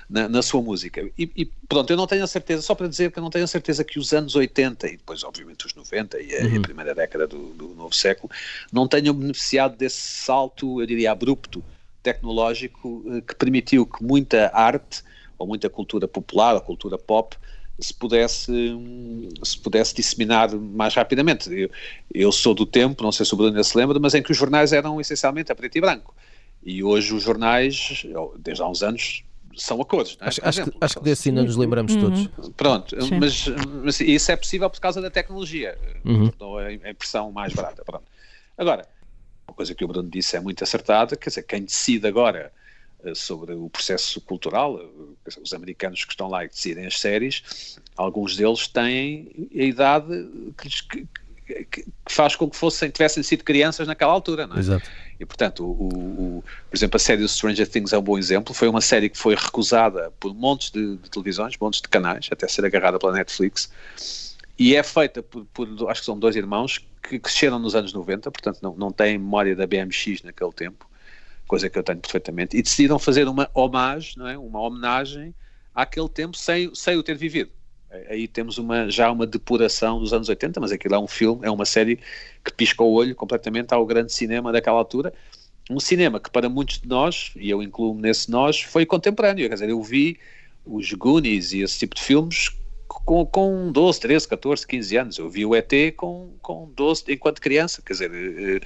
na, 0.09 0.29
na 0.29 0.41
sua 0.41 0.61
música. 0.61 1.01
E, 1.17 1.29
e, 1.35 1.45
pronto, 1.67 1.91
eu 1.91 1.97
não 1.97 2.07
tenho 2.07 2.23
a 2.23 2.27
certeza, 2.27 2.61
só 2.61 2.73
para 2.73 2.87
dizer 2.87 3.11
que 3.11 3.19
eu 3.19 3.23
não 3.23 3.29
tenho 3.29 3.43
a 3.43 3.47
certeza 3.47 3.83
que 3.83 3.99
os 3.99 4.13
anos 4.13 4.33
80 4.33 4.87
e 4.87 4.91
depois, 4.91 5.21
obviamente, 5.25 5.65
os 5.65 5.75
90 5.75 6.21
e 6.21 6.37
a, 6.37 6.39
uhum. 6.39 6.53
e 6.53 6.57
a 6.57 6.61
primeira 6.61 6.95
década 6.95 7.27
do, 7.27 7.49
do 7.49 7.67
novo 7.75 7.93
século 7.93 8.31
não 8.71 8.87
tenham 8.87 9.13
beneficiado 9.13 9.75
desse 9.75 9.99
salto, 9.99 10.79
eu 10.79 10.87
diria, 10.87 11.11
abrupto 11.11 11.61
tecnológico 12.01 13.03
eh, 13.09 13.21
que 13.27 13.35
permitiu 13.35 13.85
que 13.85 14.01
muita 14.01 14.51
arte 14.53 15.03
ou 15.37 15.47
muita 15.47 15.69
cultura 15.69 16.07
popular, 16.07 16.55
ou 16.55 16.61
cultura 16.61 16.97
pop, 16.97 17.35
se 17.79 17.93
pudesse, 17.93 18.51
se 19.43 19.59
pudesse 19.59 19.95
disseminar 19.95 20.53
mais 20.55 20.93
rapidamente. 20.93 21.51
Eu, 21.53 21.69
eu, 22.13 22.31
sou 22.31 22.53
do 22.53 22.65
tempo, 22.65 23.03
não 23.03 23.11
sei 23.11 23.25
se 23.25 23.33
o 23.33 23.37
Bruno 23.37 23.63
se 23.63 23.77
lembra, 23.77 23.99
mas 23.99 24.13
em 24.13 24.23
que 24.23 24.31
os 24.31 24.37
jornais 24.37 24.71
eram 24.71 24.99
essencialmente 24.99 25.51
a 25.51 25.55
preto 25.55 25.77
e 25.77 25.81
branco. 25.81 26.15
E 26.63 26.83
hoje 26.83 27.13
os 27.13 27.21
jornais, 27.21 28.05
desde 28.39 28.63
há 28.63 28.67
uns 28.67 28.81
anos, 28.81 29.23
são 29.55 29.81
a 29.81 29.85
cores. 29.85 30.17
É? 30.19 30.27
Acho, 30.27 30.41
acho, 30.43 30.63
que, 30.63 30.77
acho 30.79 30.95
que 30.95 31.03
desse 31.03 31.29
ainda 31.29 31.43
nos 31.43 31.55
lembramos 31.55 31.93
uhum. 31.95 32.01
todos. 32.01 32.29
Pronto, 32.55 32.95
mas, 33.19 33.45
mas, 33.83 33.99
isso 33.99 34.31
é 34.31 34.35
possível 34.35 34.69
por 34.69 34.79
causa 34.79 35.01
da 35.01 35.09
tecnologia. 35.09 35.77
Uhum. 36.03 36.29
Tornou 36.29 36.57
a 36.59 36.73
impressão 36.73 37.31
mais 37.31 37.53
barata. 37.53 37.83
Pronto. 37.85 38.05
Agora, 38.57 38.87
uma 39.47 39.53
coisa 39.53 39.75
que 39.75 39.83
o 39.83 39.87
Bruno 39.87 40.09
disse 40.09 40.35
é 40.35 40.39
muito 40.39 40.63
acertada, 40.63 41.15
quer 41.15 41.29
dizer, 41.29 41.43
quem 41.43 41.63
decide 41.63 42.07
agora 42.07 42.51
sobre 43.13 43.53
o 43.53 43.69
processo 43.69 44.19
cultural, 44.21 44.79
eh, 44.79 45.29
os 45.41 45.53
americanos 45.53 46.03
que 46.03 46.11
estão 46.11 46.29
lá 46.29 46.45
e 46.45 46.49
que 46.49 46.55
decidem 46.55 46.85
as 46.85 46.99
séries, 46.99 47.77
alguns 47.95 48.35
deles 48.35 48.67
têm 48.67 49.49
a 49.53 49.63
idade 49.63 50.29
que, 50.57 51.05
que, 51.45 51.65
que 51.65 51.85
faz 52.09 52.35
com 52.35 52.49
que 52.49 52.55
fossem, 52.55 52.89
tivessem 52.89 53.21
sido 53.21 53.43
crianças 53.43 53.87
naquela 53.87 54.11
altura, 54.11 54.47
não 54.47 54.55
é? 54.55 54.59
Exato. 54.59 54.89
E 55.19 55.25
portanto, 55.25 55.63
o, 55.63 55.87
o, 55.87 56.43
por 56.69 56.75
exemplo, 56.75 56.97
a 56.97 56.99
série 56.99 57.27
Stranger 57.27 57.67
Things 57.67 57.93
é 57.93 57.97
um 57.97 58.01
bom 58.01 58.17
exemplo, 58.17 58.53
foi 58.53 58.67
uma 58.67 58.81
série 58.81 59.09
que 59.09 59.17
foi 59.17 59.35
recusada 59.35 60.11
por 60.19 60.33
montes 60.33 60.71
de, 60.71 60.97
de 60.97 61.09
televisões, 61.09 61.55
montes 61.59 61.81
de 61.81 61.87
canais, 61.87 62.27
até 62.31 62.47
ser 62.47 62.65
agarrada 62.65 62.99
pela 62.99 63.13
Netflix, 63.13 63.69
e 64.57 64.75
é 64.75 64.83
feita 64.83 65.21
por, 65.21 65.45
por 65.53 65.67
acho 65.89 66.01
que 66.01 66.05
são 66.05 66.17
dois 66.17 66.35
irmãos 66.35 66.85
que 67.01 67.19
cresceram 67.19 67.59
nos 67.59 67.75
anos 67.75 67.93
90, 67.93 68.31
portanto 68.31 68.59
não, 68.61 68.75
não 68.75 68.91
têm 68.91 69.17
memória 69.17 69.55
da 69.55 69.67
BMX 69.67 70.23
naquele 70.23 70.51
tempo, 70.51 70.89
coisa 71.47 71.69
que 71.69 71.77
eu 71.77 71.83
tenho 71.83 71.99
perfeitamente, 71.99 72.57
e 72.57 72.61
decidiram 72.61 72.97
fazer 72.99 73.27
uma 73.27 73.49
homenagem, 73.53 74.13
não 74.17 74.27
é? 74.27 74.37
uma 74.37 74.59
homenagem 74.59 75.33
àquele 75.73 76.09
tempo 76.09 76.35
sem, 76.37 76.73
sem 76.73 76.97
o 76.97 77.03
ter 77.03 77.15
vivido. 77.15 77.51
Aí 78.09 78.27
temos 78.27 78.57
uma, 78.57 78.89
já 78.89 79.11
uma 79.11 79.25
depuração 79.25 79.99
dos 79.99 80.11
anos 80.11 80.27
80, 80.27 80.59
mas 80.59 80.71
aquilo 80.71 80.95
é 80.95 80.99
um 80.99 81.07
filme, 81.07 81.45
é 81.45 81.51
uma 81.51 81.65
série 81.65 81.99
que 82.43 82.51
pisca 82.51 82.83
o 82.83 82.91
olho 82.91 83.15
completamente 83.15 83.73
ao 83.73 83.85
grande 83.85 84.11
cinema 84.11 84.51
daquela 84.51 84.77
altura. 84.77 85.13
Um 85.69 85.79
cinema 85.79 86.19
que 86.19 86.29
para 86.29 86.49
muitos 86.49 86.79
de 86.79 86.87
nós, 86.87 87.31
e 87.35 87.49
eu 87.49 87.63
incluo 87.63 87.95
nesse 87.95 88.29
nós, 88.29 88.61
foi 88.61 88.85
contemporâneo. 88.85 89.47
Quer 89.47 89.53
dizer, 89.53 89.69
eu 89.69 89.81
vi 89.81 90.19
os 90.65 90.91
Goonies 90.93 91.53
e 91.53 91.61
esse 91.61 91.79
tipo 91.79 91.95
de 91.95 92.01
filmes 92.01 92.49
com, 92.87 93.25
com 93.25 93.71
12, 93.71 93.99
13, 93.99 94.27
14, 94.27 94.67
15 94.67 94.97
anos. 94.97 95.17
Eu 95.17 95.29
vi 95.29 95.45
o 95.45 95.55
ET 95.55 95.71
com, 95.95 96.33
com 96.41 96.71
12 96.75 97.05
enquanto 97.09 97.41
criança. 97.41 97.81
Quer 97.81 97.93
dizer, 97.93 98.11
eh, 98.13 98.59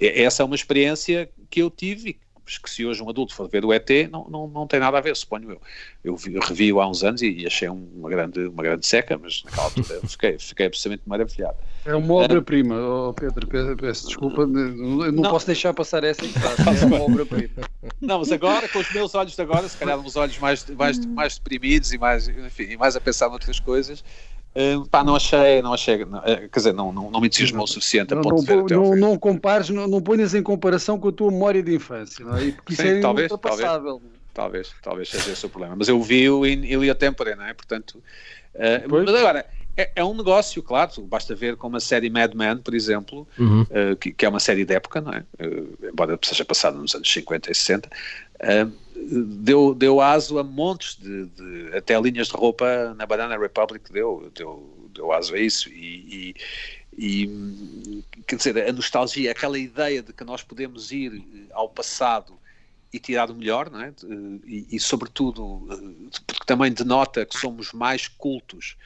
eh, 0.00 0.22
essa 0.22 0.42
é 0.42 0.46
uma 0.46 0.54
experiência 0.54 1.28
que 1.50 1.62
eu 1.62 1.70
tive 1.70 2.18
que 2.46 2.70
se 2.70 2.86
hoje 2.86 3.02
um 3.02 3.10
adulto 3.10 3.34
for 3.34 3.48
ver 3.48 3.64
o 3.64 3.72
ET, 3.72 3.88
não, 4.10 4.26
não, 4.28 4.46
não 4.46 4.66
tem 4.66 4.78
nada 4.78 4.98
a 4.98 5.00
ver, 5.00 5.16
suponho 5.16 5.50
eu. 5.50 5.60
Eu, 6.04 6.16
vi, 6.16 6.34
eu 6.34 6.40
revi-o 6.40 6.80
há 6.80 6.88
uns 6.88 7.02
anos 7.02 7.22
e, 7.22 7.30
e, 7.30 7.46
achei 7.46 7.68
uma, 7.68 8.08
grande, 8.08 8.46
uma 8.46 8.62
grande 8.62 8.86
seca, 8.86 9.18
mas 9.18 9.42
naquela 9.44 9.64
altura 9.64 10.00
fiquei, 10.06 10.38
fiquei 10.38 10.66
absolutamente 10.66 11.02
maravilhado. 11.06 11.56
É 11.84 11.94
uma 11.94 12.14
obra-prima, 12.14 12.76
oh 12.76 13.12
Pedro, 13.12 13.46
peço 13.76 14.06
desculpa, 14.06 14.46
não, 14.46 15.10
não, 15.12 15.30
posso 15.30 15.46
deixar 15.46 15.74
passar 15.74 16.04
essa 16.04 16.22
é 16.24 16.86
uma 16.86 17.02
obra-prima. 17.02 17.68
Não, 18.00 18.20
mas 18.20 18.30
agora, 18.30 18.68
com 18.68 18.78
os 18.78 18.92
meus 18.92 19.14
olhos 19.14 19.34
de 19.34 19.42
agora, 19.42 19.68
se 19.68 19.76
calhar 19.76 19.98
uns 19.98 20.16
olhos 20.16 20.38
mais, 20.38 20.64
mais, 20.70 21.04
mais 21.06 21.38
deprimidos 21.38 21.92
e 21.92 21.98
mais, 21.98 22.28
enfim, 22.28 22.76
mais 22.76 22.94
a 22.96 23.00
pensar 23.00 23.28
noutras 23.28 23.58
coisas, 23.58 24.04
Uh, 24.56 24.88
pá, 24.88 25.04
não 25.04 25.14
achei, 25.14 25.60
não 25.60 25.74
achei, 25.74 26.02
não, 26.06 26.18
eh, 26.24 26.48
quer 26.50 26.60
dizer, 26.60 26.72
não, 26.72 26.90
não, 26.90 27.10
não 27.10 27.20
me 27.20 27.26
entusiasmou 27.26 27.64
o 27.64 27.66
suficiente 27.66 28.14
a 28.14 28.16
ponto 28.16 28.36
não, 28.36 28.40
de 28.40 28.46
ver 28.46 28.74
não, 28.74 28.96
não 28.96 29.18
compares, 29.18 29.68
não, 29.68 29.86
não 29.86 30.00
ponhas 30.00 30.34
em 30.34 30.42
comparação 30.42 30.98
com 30.98 31.08
a 31.08 31.12
tua 31.12 31.30
memória 31.30 31.62
de 31.62 31.74
infância, 31.74 32.24
não 32.24 32.34
é? 32.34 32.52
Porque 32.52 32.74
Sim, 32.74 32.82
isso 32.82 32.96
é 32.96 33.00
talvez, 33.02 33.30
talvez, 33.30 34.00
talvez, 34.32 34.74
talvez 34.82 35.08
seja 35.10 35.32
esse 35.32 35.44
o 35.44 35.50
problema, 35.50 35.76
mas 35.76 35.88
eu 35.88 36.02
vi-o 36.02 36.46
em 36.46 36.64
Ilha 36.64 36.94
Tempore, 36.94 37.34
não 37.34 37.44
é? 37.44 37.52
Portanto, 37.52 38.02
uh, 38.54 39.04
mas 39.04 39.14
agora, 39.14 39.44
é, 39.76 39.90
é, 39.94 40.02
um 40.02 40.14
negócio, 40.14 40.62
claro, 40.62 40.90
basta 41.02 41.34
ver 41.34 41.56
como 41.56 41.76
a 41.76 41.80
série 41.80 42.08
Mad 42.08 42.32
Men, 42.32 42.56
por 42.56 42.74
exemplo, 42.74 43.28
uhum. 43.38 43.60
uh, 43.60 43.94
que, 43.96 44.10
que, 44.10 44.24
é 44.24 44.28
uma 44.30 44.40
série 44.40 44.64
de 44.64 44.72
época, 44.72 45.02
não 45.02 45.12
é? 45.12 45.22
embora 45.86 46.18
seja 46.22 46.46
passada 46.46 46.78
nos 46.78 46.94
anos 46.94 47.12
50 47.12 47.52
e 47.52 47.54
60, 47.54 47.90
deu, 48.96 49.74
deu 49.74 50.00
aso 50.00 50.38
a 50.38 50.44
montes 50.44 50.96
de, 50.96 51.26
de, 51.26 51.76
até 51.76 51.98
linhas 52.00 52.28
de 52.28 52.34
roupa 52.34 52.94
na 52.94 53.06
Banana 53.06 53.38
Republic 53.38 53.92
deu, 53.92 54.30
deu, 54.34 54.88
deu 54.92 55.12
aso 55.12 55.34
a 55.34 55.38
isso 55.38 55.68
e, 55.68 56.34
e, 56.98 57.26
e, 57.26 58.04
quer 58.26 58.36
dizer, 58.36 58.68
a 58.68 58.72
nostalgia, 58.72 59.30
aquela 59.30 59.58
ideia 59.58 60.02
de 60.02 60.12
que 60.12 60.24
nós 60.24 60.42
podemos 60.42 60.90
ir 60.90 61.22
ao 61.52 61.68
passado 61.68 62.38
e 62.92 62.98
tirar 62.98 63.30
o 63.30 63.34
melhor, 63.34 63.70
não 63.70 63.80
é? 63.80 63.92
E, 64.46 64.66
e 64.72 64.80
sobretudo 64.80 65.66
porque 66.26 66.44
também 66.46 66.72
denota 66.72 67.26
que 67.26 67.38
somos 67.38 67.72
mais 67.72 68.08
cultos 68.08 68.76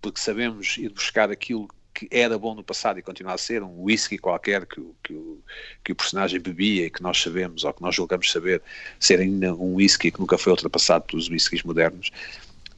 porque 0.00 0.18
sabemos 0.18 0.76
ir 0.78 0.88
buscar 0.88 1.30
aquilo 1.30 1.68
que 1.92 2.08
era 2.10 2.38
bom 2.38 2.54
no 2.54 2.62
passado 2.62 2.98
e 2.98 3.02
continua 3.02 3.34
a 3.34 3.38
ser, 3.38 3.62
um 3.62 3.82
whisky 3.82 4.18
qualquer 4.18 4.66
que, 4.66 4.80
que, 5.02 5.12
o, 5.12 5.38
que 5.84 5.92
o 5.92 5.96
personagem 5.96 6.40
bebia 6.40 6.86
e 6.86 6.90
que 6.90 7.02
nós 7.02 7.20
sabemos, 7.20 7.64
ou 7.64 7.72
que 7.72 7.82
nós 7.82 7.94
julgamos 7.94 8.30
saber, 8.30 8.62
ser 8.98 9.20
ainda 9.20 9.54
um 9.54 9.74
whisky 9.74 10.10
que 10.10 10.20
nunca 10.20 10.38
foi 10.38 10.52
ultrapassado 10.52 11.04
pelos 11.06 11.28
whiskies 11.28 11.62
modernos, 11.62 12.10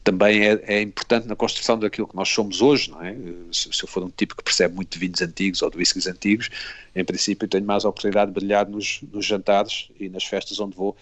também 0.04 0.42
é, 0.44 0.60
é, 0.66 0.82
importante 0.82 1.28
na 1.28 1.36
construção 1.36 1.78
daquilo 1.78 2.08
que 2.08 2.16
nós 2.16 2.28
somos 2.28 2.60
hoje, 2.60 2.90
não 2.90 3.02
é? 3.04 3.14
Se, 3.52 3.72
se, 3.72 3.84
eu 3.84 3.88
for 3.88 4.02
um 4.02 4.10
tipo 4.10 4.34
que 4.34 4.42
percebe 4.42 4.74
muito 4.74 4.90
de 4.92 4.98
vinhos 4.98 5.22
antigos 5.22 5.62
ou 5.62 5.70
de 5.70 5.76
whiskies 5.76 6.06
antigos, 6.06 6.50
em 6.94 7.04
princípio 7.04 7.46
tenho 7.46 7.64
mais 7.64 7.84
a 7.84 7.88
oportunidade 7.88 8.32
de 8.32 8.34
brilhar 8.34 8.68
nos, 8.68 9.00
nos 9.12 9.24
jantares 9.24 9.90
e 10.00 10.08
nas 10.08 10.24
festas 10.24 10.58
onde 10.58 10.76
vou, 10.76 10.96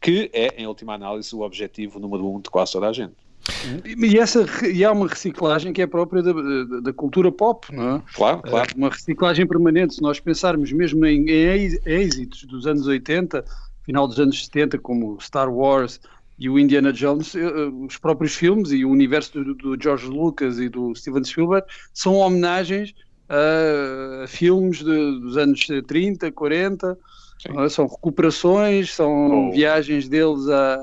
que 0.00 0.30
é, 0.32 0.54
em 0.56 0.66
última 0.66 0.94
análise, 0.94 1.34
o 1.34 1.40
objetivo 1.40 1.98
número 1.98 2.32
um 2.32 2.40
de 2.40 2.48
quase 2.48 2.72
toda 2.72 2.88
a 2.88 2.92
gente. 2.92 3.14
E, 3.84 4.18
essa, 4.18 4.44
e 4.66 4.84
há 4.84 4.92
uma 4.92 5.06
reciclagem 5.06 5.72
que 5.72 5.82
é 5.82 5.86
própria 5.86 6.22
da, 6.22 6.32
da, 6.32 6.80
da 6.80 6.92
cultura 6.92 7.30
pop, 7.30 7.72
não 7.74 7.96
é? 7.96 8.02
Claro, 8.14 8.42
claro. 8.42 8.70
Uma 8.76 8.88
reciclagem 8.88 9.46
permanente. 9.46 9.94
Se 9.94 10.02
nós 10.02 10.18
pensarmos 10.18 10.72
mesmo 10.72 11.04
em, 11.06 11.28
em 11.30 11.78
êxitos 11.84 12.44
dos 12.44 12.66
anos 12.66 12.86
80, 12.86 13.44
final 13.84 14.08
dos 14.08 14.18
anos 14.18 14.44
70, 14.44 14.78
como 14.78 15.18
Star 15.20 15.52
Wars 15.52 16.00
e 16.38 16.50
o 16.50 16.58
Indiana 16.58 16.92
Jones, 16.92 17.34
eh, 17.34 17.40
eh, 17.40 17.68
os 17.86 17.96
próprios 17.96 18.34
filmes 18.34 18.70
e 18.72 18.84
o 18.84 18.90
universo 18.90 19.32
do, 19.42 19.54
do 19.54 19.82
George 19.82 20.06
Lucas 20.06 20.58
e 20.58 20.68
do 20.68 20.94
Steven 20.94 21.24
Spielberg 21.24 21.66
são 21.94 22.14
homenagens 22.14 22.94
a 23.28 24.26
filmes 24.26 24.78
de, 24.78 25.20
dos 25.20 25.36
anos 25.36 25.66
30, 25.86 26.30
40, 26.30 26.98
é? 27.44 27.68
são 27.68 27.86
recuperações, 27.86 28.94
são 28.94 29.48
oh. 29.48 29.52
viagens 29.52 30.08
deles 30.08 30.48
à, 30.48 30.74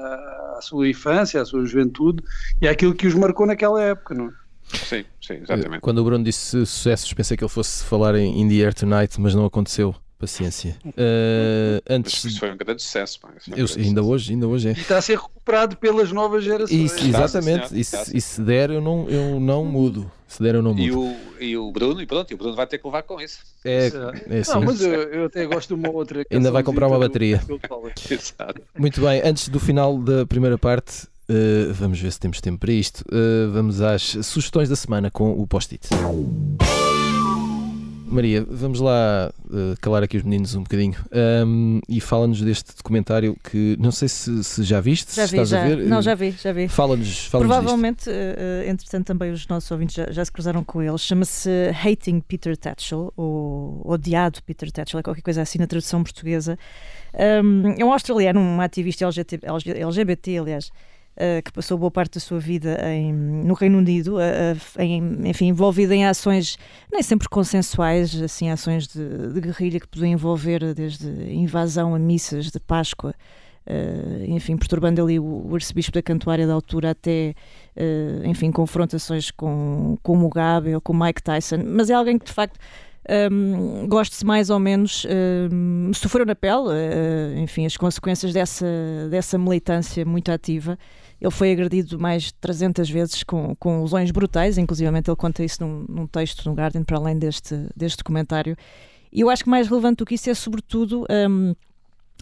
sua 0.63 0.87
infância, 0.87 1.41
à 1.41 1.45
sua 1.45 1.65
juventude 1.65 2.23
e 2.61 2.67
àquilo 2.67 2.93
que 2.95 3.07
os 3.07 3.13
marcou 3.13 3.45
naquela 3.45 3.81
época, 3.81 4.13
não 4.13 4.27
é? 4.27 4.43
Sim, 4.77 5.05
sim, 5.21 5.33
exatamente. 5.35 5.81
Quando 5.81 5.99
o 5.99 6.03
Bruno 6.03 6.23
disse 6.23 6.65
sucessos, 6.65 7.13
pensei 7.13 7.37
que 7.37 7.43
ele 7.43 7.51
fosse 7.51 7.83
falar 7.83 8.15
em 8.15 8.41
In 8.41 8.49
the 8.49 8.63
Air 8.63 8.73
Tonight, 8.73 9.19
mas 9.19 9.35
não 9.35 9.45
aconteceu. 9.45 9.95
Paciência. 10.23 10.77
Uh, 10.85 11.83
antes... 11.89 12.23
Isso 12.23 12.39
foi 12.39 12.49
um 12.49 12.55
grande 12.55 12.81
sucesso. 12.81 13.19
Um 13.25 13.27
grande 13.27 13.43
Eu, 13.49 13.55
ainda, 13.55 13.67
sucesso. 13.67 14.07
Hoje, 14.07 14.31
ainda 14.31 14.47
hoje 14.47 14.69
é. 14.69 14.71
E 14.71 14.79
está 14.79 14.97
a 14.97 15.01
ser 15.01 15.17
recuperado 15.17 15.75
pelas 15.75 16.13
novas 16.13 16.45
gerações. 16.45 16.71
Isso, 16.71 17.05
exatamente. 17.05 17.77
E 17.77 17.83
se, 17.83 18.17
e 18.17 18.21
se 18.21 18.41
der, 18.41 18.69
eu 18.69 18.79
não, 18.79 19.09
eu 19.09 19.37
não 19.37 19.65
mudo. 19.65 20.09
Se 20.25 20.41
der, 20.41 20.55
eu 20.55 20.61
não 20.61 20.73
mudo. 20.73 20.81
E 20.81 20.91
o, 20.93 21.15
e 21.41 21.57
o 21.57 21.69
Bruno, 21.73 22.01
e 22.01 22.05
pronto, 22.05 22.31
e 22.31 22.35
o 22.35 22.37
Bruno 22.37 22.55
vai 22.55 22.65
ter 22.65 22.77
que 22.77 22.87
levar 22.87 23.03
com 23.03 23.19
isso. 23.19 23.39
É, 23.65 23.91
é 24.29 24.39
assim. 24.39 24.53
Não, 24.53 24.61
mas 24.61 24.81
eu, 24.81 24.93
eu, 24.93 25.25
até 25.25 25.45
gosto 25.45 25.75
de 25.75 25.81
uma 25.81 25.93
outra. 25.93 26.25
Ainda 26.31 26.51
vai 26.51 26.63
comprar 26.63 26.87
uma 26.87 26.97
bateria. 26.99 27.41
Muito 28.79 29.01
bem, 29.01 29.21
antes 29.25 29.49
do 29.49 29.59
final 29.59 29.97
da 29.97 30.25
primeira 30.25 30.57
parte, 30.57 31.03
uh, 31.29 31.73
vamos 31.73 31.99
ver 31.99 32.13
se 32.13 32.19
temos 32.21 32.39
tempo 32.39 32.59
para 32.59 32.71
isto. 32.71 33.01
Uh, 33.11 33.51
vamos 33.51 33.81
às 33.81 34.03
sugestões 34.23 34.69
da 34.69 34.77
semana 34.77 35.11
com 35.11 35.33
o 35.33 35.45
post-it. 35.45 35.89
Maria, 38.13 38.45
vamos 38.49 38.79
lá 38.79 39.31
uh, 39.45 39.75
calar 39.81 40.03
aqui 40.03 40.17
os 40.17 40.23
meninos 40.23 40.55
um 40.55 40.63
bocadinho 40.63 40.95
um, 41.45 41.79
e 41.89 41.99
fala-nos 41.99 42.41
deste 42.41 42.75
documentário 42.75 43.35
que 43.43 43.75
não 43.79 43.91
sei 43.91 44.07
se, 44.07 44.43
se 44.43 44.63
já 44.63 44.79
viste, 44.79 45.15
já 45.15 45.27
se 45.27 45.35
vi, 45.35 45.41
estás 45.41 45.49
já. 45.49 45.63
a 45.63 45.67
ver. 45.67 45.77
Não, 45.85 46.01
já 46.01 46.15
vi, 46.15 46.31
já 46.31 46.51
vi. 46.51 46.67
Fala-nos. 46.67 47.25
Fala 47.25 47.45
Provavelmente, 47.45 48.09
uh, 48.09 48.69
entretanto, 48.69 49.07
também 49.07 49.31
os 49.31 49.47
nossos 49.47 49.69
ouvintes 49.71 49.95
já, 49.95 50.11
já 50.11 50.23
se 50.23 50.31
cruzaram 50.31 50.63
com 50.63 50.81
ele. 50.81 50.97
Chama-se 50.97 51.49
Hating 51.83 52.19
Peter 52.21 52.55
Tatchell, 52.55 53.11
ou 53.17 53.81
Odiado 53.83 54.41
Peter 54.43 54.71
Tatchell, 54.71 54.99
é 54.99 55.03
qualquer 55.03 55.21
coisa 55.21 55.41
assim 55.41 55.59
na 55.59 55.67
tradução 55.67 56.03
portuguesa. 56.03 56.57
Um, 57.13 57.75
é 57.77 57.83
um 57.83 57.91
australiano, 57.91 58.39
um 58.39 58.61
ativista 58.61 59.05
LGBT, 59.05 59.47
LGBT 59.81 60.37
aliás 60.37 60.71
que 61.43 61.51
passou 61.51 61.77
boa 61.77 61.91
parte 61.91 62.15
da 62.15 62.19
sua 62.19 62.39
vida 62.39 62.77
em, 62.89 63.13
no 63.13 63.53
Reino 63.53 63.77
Unido, 63.77 64.15
uh, 64.15 64.81
em, 64.81 65.29
enfim, 65.29 65.47
envolvido 65.47 65.93
em 65.93 66.05
ações 66.05 66.57
nem 66.91 67.03
sempre 67.03 67.29
consensuais, 67.29 68.19
assim, 68.21 68.49
ações 68.49 68.87
de, 68.87 69.33
de 69.33 69.41
guerrilha 69.41 69.79
que 69.79 69.87
podiam 69.87 70.09
envolver 70.11 70.73
desde 70.73 71.07
invasão 71.31 71.93
a 71.93 71.99
missas 71.99 72.49
de 72.49 72.59
Páscoa, 72.59 73.13
uh, 73.67 74.23
enfim, 74.27 74.57
perturbando 74.57 75.03
ali 75.03 75.19
o, 75.19 75.47
o 75.49 75.55
arcebispo 75.55 75.91
da 75.91 76.01
Cantuária 76.01 76.47
da 76.47 76.53
altura 76.53 76.91
até, 76.91 77.35
enfim, 78.25 78.51
confrontações 78.51 79.29
com, 79.29 79.97
com 80.01 80.15
Mugabe 80.15 80.73
ou 80.73 80.81
com 80.81 80.93
Mike 80.93 81.21
Tyson, 81.21 81.59
mas 81.65 81.89
é 81.89 81.93
alguém 81.93 82.17
que 82.17 82.25
de 82.25 82.33
facto 82.33 82.59
um, 83.31 83.87
goste-se 83.87 84.25
mais 84.25 84.49
ou 84.49 84.59
menos, 84.59 85.05
um, 85.51 85.91
sofreu 85.93 86.25
na 86.25 86.35
pele, 86.35 86.69
uh, 86.69 87.39
enfim, 87.39 87.65
as 87.65 87.75
consequências 87.75 88.33
dessa, 88.33 88.65
dessa 89.09 89.37
militância 89.37 90.05
muito 90.05 90.31
ativa. 90.31 90.77
Ele 91.23 91.31
foi 91.31 91.53
agredido 91.53 91.97
mais 91.97 92.23
de 92.23 92.33
300 92.33 92.89
vezes 92.89 93.23
com, 93.23 93.55
com 93.55 93.81
lesões 93.81 94.11
brutais, 94.11 94.57
inclusive 94.57 94.89
ele 94.89 95.15
conta 95.15 95.41
isso 95.41 95.65
num, 95.65 95.85
num 95.87 96.05
texto 96.05 96.45
no 96.49 96.53
Guardian, 96.53 96.83
para 96.83 96.97
além 96.97 97.17
deste, 97.17 97.65
deste 97.73 97.99
documentário. 97.99 98.57
E 99.09 99.21
eu 99.21 99.29
acho 99.29 99.45
que 99.45 99.49
mais 99.49 99.69
relevante 99.69 99.99
do 99.99 100.05
que 100.05 100.15
isso 100.15 100.29
é, 100.29 100.33
sobretudo, 100.33 101.05
um, 101.09 101.55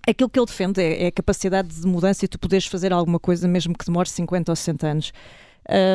aquilo 0.07 0.29
que 0.29 0.37
ele 0.37 0.45
defende 0.45 0.79
é, 0.79 1.05
é, 1.05 1.07
a 1.07 1.11
capacidade 1.11 1.69
de 1.69 1.87
mudança 1.87 2.25
e 2.25 2.27
tu 2.27 2.37
poderes 2.37 2.67
fazer 2.67 2.93
alguma 2.93 3.19
coisa, 3.19 3.47
mesmo 3.47 3.75
que 3.75 3.83
demore 3.83 4.07
50 4.07 4.51
ou 4.51 4.55
60 4.55 4.87
anos. 4.87 5.13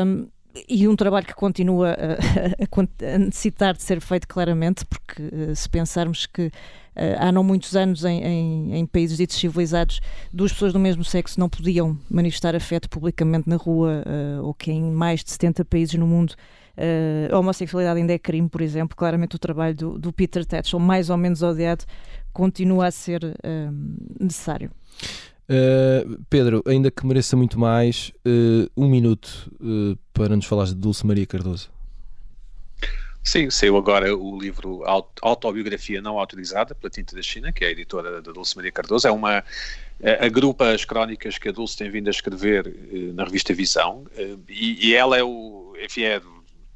Um, 0.04 0.26
e 0.68 0.88
um 0.88 0.96
trabalho 0.96 1.26
que 1.26 1.34
continua 1.34 1.94
a, 1.94 2.64
a, 3.14 3.18
necessitar 3.18 3.74
de 3.74 3.82
ser 3.82 4.00
feito 4.00 4.26
claramente, 4.26 4.84
porque 4.84 5.22
eh, 5.22 5.54
se 5.54 5.68
pensarmos 5.68 6.26
que 6.26 6.50
Uh, 6.96 7.12
há 7.18 7.30
não 7.30 7.44
muitos 7.44 7.76
anos, 7.76 8.06
em, 8.06 8.24
em, 8.24 8.74
em, 8.74 8.86
países 8.86 9.18
ditos 9.18 9.36
civilizados, 9.36 10.00
duas 10.32 10.50
pessoas 10.50 10.72
do 10.72 10.78
mesmo 10.78 11.04
sexo 11.04 11.38
não 11.38 11.46
podiam 11.46 11.98
manifestar 12.10 12.56
afeto 12.56 12.88
publicamente 12.88 13.46
na 13.46 13.56
rua, 13.56 14.02
uh, 14.06 14.42
ou 14.42 14.54
que 14.54 14.72
em 14.72 14.82
mais 14.82 15.22
de 15.22 15.30
70 15.30 15.62
países 15.66 15.94
no 15.96 16.06
mundo 16.06 16.30
uh, 16.30 17.34
a 17.34 17.38
homossexualidade 17.38 18.00
ainda 18.00 18.14
é 18.14 18.18
crime, 18.18 18.48
por 18.48 18.62
exemplo. 18.62 18.96
Claramente, 18.96 19.36
o 19.36 19.38
trabalho 19.38 19.74
do, 19.74 19.98
do 19.98 20.10
Peter 20.10 20.42
Tatchell, 20.46 20.80
mais 20.80 21.10
ou 21.10 21.18
menos 21.18 21.42
odiado, 21.42 21.84
continua 22.32 22.86
a 22.86 22.90
ser 22.90 23.20
necessário. 24.18 24.70
Uh, 25.48 26.20
Pedro, 26.28 26.62
ainda 26.66 26.90
que 26.90 27.06
mereça 27.06 27.36
muito 27.36 27.58
mais, 27.58 28.12
uh, 28.26 28.68
um 28.76 28.88
minuto 28.88 29.50
uh, 29.60 29.96
para 30.12 30.34
nos 30.34 30.44
falares 30.44 30.74
de 30.74 30.80
Dulce 30.80 31.06
Maria 31.06 31.26
Cardoso. 31.26 31.70
Sim, 33.22 33.50
saiu 33.50 33.76
agora 33.76 34.16
o 34.16 34.38
livro 34.38 34.84
Autobiografia 35.20 36.00
Não 36.00 36.18
Autorizada 36.18 36.74
pela 36.76 36.88
Tinta 36.88 37.16
da 37.16 37.22
China, 37.22 37.52
que 37.52 37.64
é 37.64 37.68
a 37.68 37.70
editora 37.72 38.22
da 38.22 38.32
Dulce 38.32 38.54
Maria 38.54 38.70
Cardoso. 38.70 39.08
É 39.08 39.10
uma 39.10 39.42
agrupa 40.20 40.70
as 40.70 40.84
crónicas 40.84 41.36
que 41.36 41.48
a 41.48 41.52
Dulce 41.52 41.76
tem 41.76 41.90
vindo 41.90 42.06
a 42.06 42.12
escrever 42.12 42.72
na 43.14 43.24
revista 43.24 43.52
Visão 43.52 44.04
e, 44.48 44.90
e 44.90 44.94
ela 44.94 45.18
é 45.18 45.24
o, 45.24 45.74
enfim, 45.84 46.02
é 46.02 46.22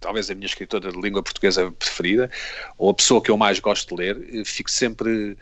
talvez 0.00 0.28
a 0.28 0.34
minha 0.34 0.46
escritora 0.46 0.90
de 0.90 1.00
língua 1.00 1.22
portuguesa 1.22 1.70
preferida, 1.70 2.28
ou 2.76 2.90
a 2.90 2.94
pessoa 2.94 3.22
que 3.22 3.30
eu 3.30 3.36
mais 3.36 3.60
gosto 3.60 3.94
de 3.94 4.02
ler. 4.02 4.44
Fico 4.44 4.70
sempre 4.72 5.36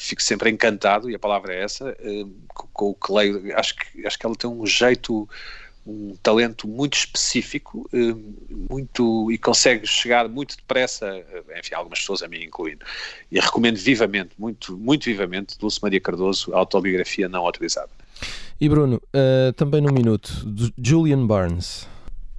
fico 0.00 0.22
sempre 0.22 0.48
encantado, 0.48 1.10
e 1.10 1.14
a 1.14 1.18
palavra 1.18 1.54
é 1.54 1.62
essa, 1.62 1.94
eh, 2.00 2.24
com, 2.48 2.90
o 2.90 2.94
que 2.94 3.12
leio. 3.12 3.54
Acho 3.54 3.76
que, 3.76 4.06
acho 4.06 4.18
que 4.18 4.24
ela 4.24 4.34
tem 4.34 4.48
um 4.48 4.66
jeito, 4.66 5.28
um 5.86 6.16
talento 6.22 6.66
muito 6.66 6.94
específico 6.94 7.86
eh, 7.92 8.14
muito, 8.70 9.30
e 9.30 9.36
consegue 9.36 9.86
chegar 9.86 10.26
muito 10.26 10.56
depressa, 10.56 11.06
eh, 11.06 11.58
enfim, 11.58 11.74
algumas 11.74 11.98
pessoas, 11.98 12.22
a 12.22 12.28
mim 12.28 12.42
incluindo. 12.42 12.82
E 13.30 13.38
recomendo 13.38 13.76
vivamente, 13.76 14.30
muito, 14.38 14.74
muito 14.78 15.04
vivamente, 15.04 15.58
Dulce 15.58 15.78
Maria 15.82 16.00
Cardoso, 16.00 16.54
autobiografia 16.54 17.28
não 17.28 17.44
autorizada. 17.44 17.90
E 18.58 18.70
Bruno, 18.70 18.96
uh, 18.96 19.52
também 19.52 19.82
num 19.82 19.92
minuto, 19.92 20.32
Julian 20.82 21.26
Barnes. 21.26 21.86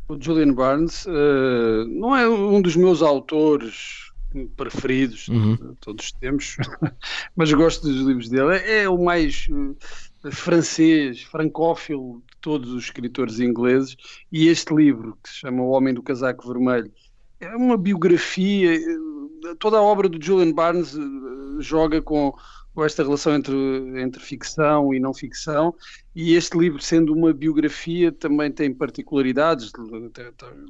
O 0.07 0.19
Julian 0.19 0.53
Barnes 0.53 1.05
uh, 1.05 1.85
não 1.87 2.15
é 2.15 2.27
um 2.27 2.59
dos 2.59 2.75
meus 2.75 3.03
autores 3.03 4.10
preferidos 4.55 5.27
uhum. 5.27 5.75
todos 5.79 6.05
os 6.05 6.11
tempos, 6.13 6.57
mas 7.35 7.51
gosto 7.51 7.87
dos 7.87 8.01
livros 8.01 8.29
dele. 8.29 8.55
É, 8.55 8.83
é 8.83 8.89
o 8.89 9.03
mais 9.03 9.47
uh, 9.49 10.31
francês, 10.31 11.23
francófilo 11.23 12.23
de 12.31 12.37
todos 12.39 12.71
os 12.71 12.85
escritores 12.85 13.39
ingleses, 13.39 13.95
e 14.31 14.47
este 14.47 14.73
livro, 14.73 15.17
que 15.23 15.29
se 15.29 15.37
chama 15.37 15.61
O 15.61 15.69
Homem 15.69 15.93
do 15.93 16.03
Casaco 16.03 16.47
Vermelho, 16.47 16.91
é 17.39 17.55
uma 17.55 17.77
biografia. 17.77 18.75
Eh, 18.75 19.55
toda 19.59 19.77
a 19.77 19.81
obra 19.81 20.07
do 20.07 20.23
Julian 20.23 20.53
Barnes 20.53 20.93
uh, 20.93 21.59
joga 21.59 22.01
com 22.01 22.33
com 22.73 22.85
esta 22.85 23.03
relação 23.03 23.35
entre, 23.35 23.55
entre 24.01 24.21
ficção 24.21 24.93
e 24.93 24.99
não 24.99 25.13
ficção, 25.13 25.75
e 26.15 26.35
este 26.35 26.57
livro, 26.57 26.81
sendo 26.81 27.13
uma 27.13 27.33
biografia, 27.33 28.11
também 28.11 28.51
tem 28.51 28.73
particularidades, 28.73 29.71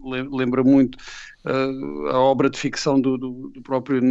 lembra 0.03 0.63
muito 0.63 0.97
uh, 1.45 2.07
a 2.07 2.19
obra 2.19 2.49
de 2.49 2.57
ficção 2.57 2.99
do, 2.99 3.17
do, 3.17 3.49
do 3.49 3.61
próprio 3.61 4.01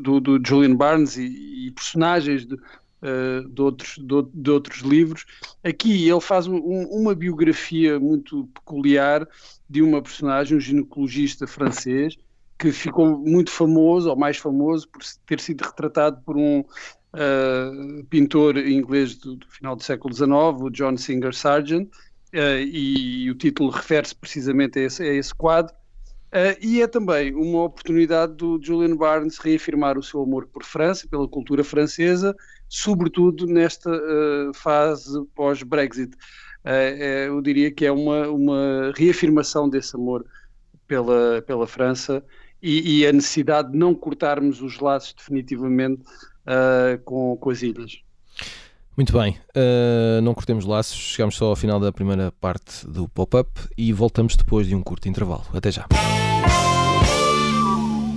do, 0.00 0.20
do, 0.20 0.40
Julian 0.44 0.76
Barnes 0.76 1.16
e, 1.16 1.66
e 1.66 1.70
personagens 1.72 2.46
de, 2.46 2.54
uh, 2.54 3.48
de, 3.48 3.62
outros, 3.62 3.96
de, 3.98 4.22
de, 4.34 4.50
outros 4.50 4.80
livros. 4.80 5.24
Aqui 5.62 6.08
ele 6.08 6.20
faz 6.20 6.46
um, 6.46 6.56
uma 6.56 7.14
biografia 7.14 7.98
muito 8.00 8.46
peculiar 8.54 9.26
de 9.68 9.82
uma 9.82 10.02
personagem, 10.02 10.56
um 10.56 10.60
ginecologista 10.60 11.46
francês, 11.46 12.16
que 12.58 12.70
ficou 12.70 13.18
muito 13.18 13.50
famoso, 13.50 14.10
ou 14.10 14.16
mais 14.16 14.36
famoso, 14.36 14.86
por 14.88 15.00
ter 15.26 15.40
sido 15.40 15.62
retratado 15.62 16.20
por 16.26 16.36
um 16.36 16.62
uh, 17.14 18.04
pintor 18.04 18.56
inglês 18.56 19.16
do, 19.16 19.36
do, 19.36 19.46
final 19.48 19.76
do 19.76 19.82
século 19.82 20.14
XIX, 20.14 20.30
o 20.60 20.70
John 20.70 20.96
Singer 20.96 21.34
Sargent, 21.34 21.88
uh, 22.34 22.60
e 22.60 23.30
o 23.30 23.34
título 23.34 23.70
refere-se 23.70 24.14
precisamente 24.14 24.78
a 24.78 24.82
esse, 24.82 25.02
a 25.02 25.12
esse, 25.14 25.34
quadro. 25.34 25.74
Uh, 26.32 26.54
e 26.60 26.80
é 26.80 26.86
também 26.86 27.34
uma 27.34 27.64
oportunidade 27.64 28.34
do 28.34 28.60
Julian 28.62 28.96
Barnes 28.96 29.38
reafirmar 29.38 29.98
o 29.98 30.02
seu 30.02 30.22
amor 30.22 30.46
por 30.46 30.62
França, 30.64 31.08
pela 31.08 31.26
cultura 31.26 31.64
francesa, 31.64 32.36
sobretudo 32.68 33.46
nesta 33.46 33.90
uh, 33.90 34.54
fase 34.54 35.24
pós-Brexit. 35.34 36.14
Uh, 36.64 37.02
eu 37.26 37.42
diria 37.42 37.70
que 37.70 37.84
é 37.84 37.90
uma, 37.90 38.28
uma 38.28 38.92
reafirmação 38.94 39.68
desse 39.68 39.96
amor 39.96 40.24
pela, 40.86 41.42
pela 41.42 41.66
França 41.66 42.22
e, 42.62 43.00
e, 43.00 43.06
a 43.06 43.12
necessidade 43.12 43.72
de 43.72 43.78
não 43.78 43.94
cortarmos 43.94 44.60
os 44.60 44.78
laços 44.78 45.14
definitivamente 45.14 46.02
com, 47.04 47.36
com 47.36 47.50
as 47.50 47.62
ilhas. 47.62 48.00
Muito 48.96 49.12
bem, 49.12 49.38
uh, 49.56 50.20
não 50.20 50.34
cortemos 50.34 50.66
laços, 50.66 50.94
chegamos 50.94 51.34
só 51.34 51.46
ao 51.46 51.56
final 51.56 51.80
da 51.80 51.90
primeira 51.90 52.32
parte 52.32 52.86
do 52.86 53.08
pop-up 53.08 53.48
e 53.78 53.92
voltamos 53.92 54.36
depois 54.36 54.66
de 54.66 54.74
um 54.74 54.82
curto 54.82 55.08
intervalo. 55.08 55.44
Até 55.54 55.70
já. 55.70 55.86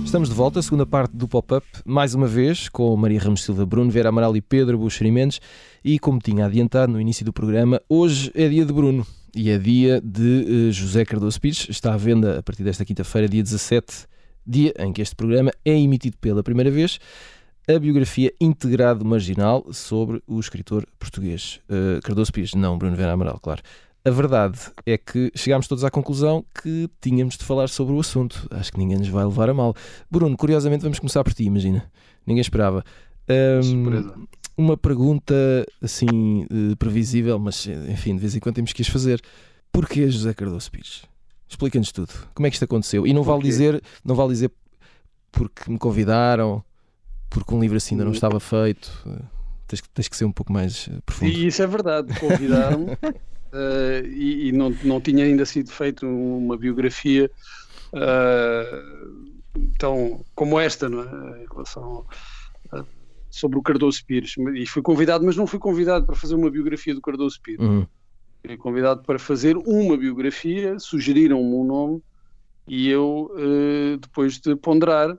Estamos 0.04 0.28
de 0.28 0.34
volta, 0.34 0.60
segunda 0.60 0.84
parte 0.84 1.16
do 1.16 1.26
pop-up, 1.26 1.66
mais 1.86 2.14
uma 2.14 2.26
vez 2.26 2.68
com 2.68 2.94
Maria 2.96 3.18
Ramos 3.18 3.42
Silva, 3.42 3.64
Bruno 3.64 3.90
Vera 3.90 4.10
Amaral 4.10 4.36
e 4.36 4.42
Pedro 4.42 4.76
Buxerimentos. 4.76 5.40
E 5.82 5.98
como 5.98 6.18
tinha 6.18 6.44
adiantado 6.44 6.92
no 6.92 7.00
início 7.00 7.24
do 7.24 7.32
programa, 7.32 7.80
hoje 7.88 8.30
é 8.34 8.48
dia 8.48 8.66
de 8.66 8.72
Bruno 8.72 9.06
e 9.34 9.50
é 9.50 9.58
dia 9.58 10.00
de 10.00 10.68
uh, 10.68 10.72
José 10.72 11.04
Cardoso 11.04 11.40
Pires. 11.40 11.66
Está 11.70 11.94
à 11.94 11.96
venda 11.96 12.38
a 12.38 12.42
partir 12.42 12.62
desta 12.62 12.84
quinta-feira, 12.84 13.28
dia 13.28 13.42
17, 13.42 14.06
dia 14.46 14.74
em 14.78 14.92
que 14.92 15.00
este 15.00 15.16
programa 15.16 15.50
é 15.64 15.76
emitido 15.76 16.18
pela 16.18 16.42
primeira 16.42 16.70
vez 16.70 17.00
a 17.66 17.78
biografia 17.78 18.32
Integrado 18.40 19.04
Marginal 19.04 19.66
sobre 19.72 20.22
o 20.26 20.38
escritor 20.38 20.86
português 20.98 21.60
uh, 21.68 22.00
Cardoso 22.02 22.32
Pires, 22.32 22.54
não 22.54 22.76
Bruno 22.76 22.94
Vera 22.94 23.12
Amaral, 23.12 23.40
claro. 23.40 23.62
A 24.04 24.10
verdade 24.10 24.58
é 24.84 24.98
que 24.98 25.32
chegámos 25.34 25.66
todos 25.66 25.82
à 25.82 25.90
conclusão 25.90 26.44
que 26.62 26.90
tínhamos 27.00 27.38
de 27.38 27.44
falar 27.44 27.70
sobre 27.70 27.94
o 27.94 28.00
assunto. 28.00 28.46
Acho 28.50 28.70
que 28.70 28.78
ninguém 28.78 28.98
nos 28.98 29.08
vai 29.08 29.24
levar 29.24 29.48
a 29.48 29.54
mal. 29.54 29.74
Bruno, 30.10 30.36
curiosamente, 30.36 30.82
vamos 30.82 30.98
começar 30.98 31.24
por 31.24 31.32
ti, 31.32 31.44
imagina. 31.44 31.90
Ninguém 32.26 32.42
esperava. 32.42 32.84
Um, 33.64 34.26
uma 34.58 34.76
pergunta 34.76 35.34
assim 35.80 36.44
uh, 36.44 36.76
previsível, 36.76 37.38
mas 37.38 37.66
enfim, 37.66 38.14
de 38.14 38.20
vez 38.20 38.36
em 38.36 38.40
quando 38.40 38.56
temos 38.56 38.74
que 38.74 38.82
as 38.82 38.88
fazer. 38.88 39.22
Porquê 39.72 40.10
José 40.10 40.34
Cardoso 40.34 40.70
Pires? 40.70 41.04
Explica-nos 41.48 41.90
tudo. 41.90 42.12
Como 42.34 42.46
é 42.46 42.50
que 42.50 42.56
isto 42.56 42.64
aconteceu? 42.64 43.06
E 43.06 43.14
não 43.14 43.22
vale 43.22 43.42
dizer, 43.42 43.82
não 44.04 44.14
vale 44.14 44.32
dizer 44.32 44.52
porque 45.32 45.70
me 45.70 45.78
convidaram 45.78 46.62
porque 47.34 47.52
um 47.52 47.60
livro 47.60 47.76
assim 47.76 47.96
ainda 47.96 48.04
não 48.04 48.12
hum. 48.12 48.14
estava 48.14 48.38
feito. 48.38 48.92
Tens, 49.66 49.82
tens 49.92 50.08
que 50.08 50.16
ser 50.16 50.24
um 50.24 50.32
pouco 50.32 50.52
mais 50.52 50.88
eh, 50.88 51.00
profundo. 51.04 51.32
E 51.32 51.46
isso 51.48 51.62
é 51.62 51.66
verdade, 51.66 52.14
convidaram-me 52.20 52.92
uh, 52.92 54.06
e, 54.06 54.48
e, 54.48 54.52
não, 54.52 54.70
não 54.84 55.00
tinha 55.00 55.24
ainda 55.24 55.44
sido 55.44 55.70
feito 55.70 56.06
uma 56.06 56.56
biografia 56.56 57.28
uh, 57.92 59.32
tão 59.78 60.24
como 60.34 60.60
esta, 60.60 60.88
não 60.88 61.02
é? 61.02 61.42
Em 61.42 61.46
relação 61.50 62.06
a, 62.70 62.84
sobre 63.30 63.58
o 63.58 63.62
Cardoso 63.62 64.04
Pires. 64.06 64.36
E 64.54 64.66
fui 64.66 64.82
convidado, 64.82 65.24
mas 65.24 65.36
não 65.36 65.46
fui 65.46 65.58
convidado 65.58 66.06
para 66.06 66.14
fazer 66.14 66.36
uma 66.36 66.50
biografia 66.50 66.94
do 66.94 67.00
Cardoso 67.00 67.40
Pires. 67.40 67.66
Uhum. 67.66 67.86
Fui 68.46 68.56
convidado 68.58 69.02
para 69.02 69.18
fazer 69.18 69.56
uma 69.56 69.96
biografia, 69.96 70.78
sugeriram-me 70.78 71.54
um 71.54 71.64
nome 71.64 72.02
e 72.68 72.90
eu, 72.90 73.30
depois 73.98 74.38
de 74.38 74.54
ponderar, 74.54 75.18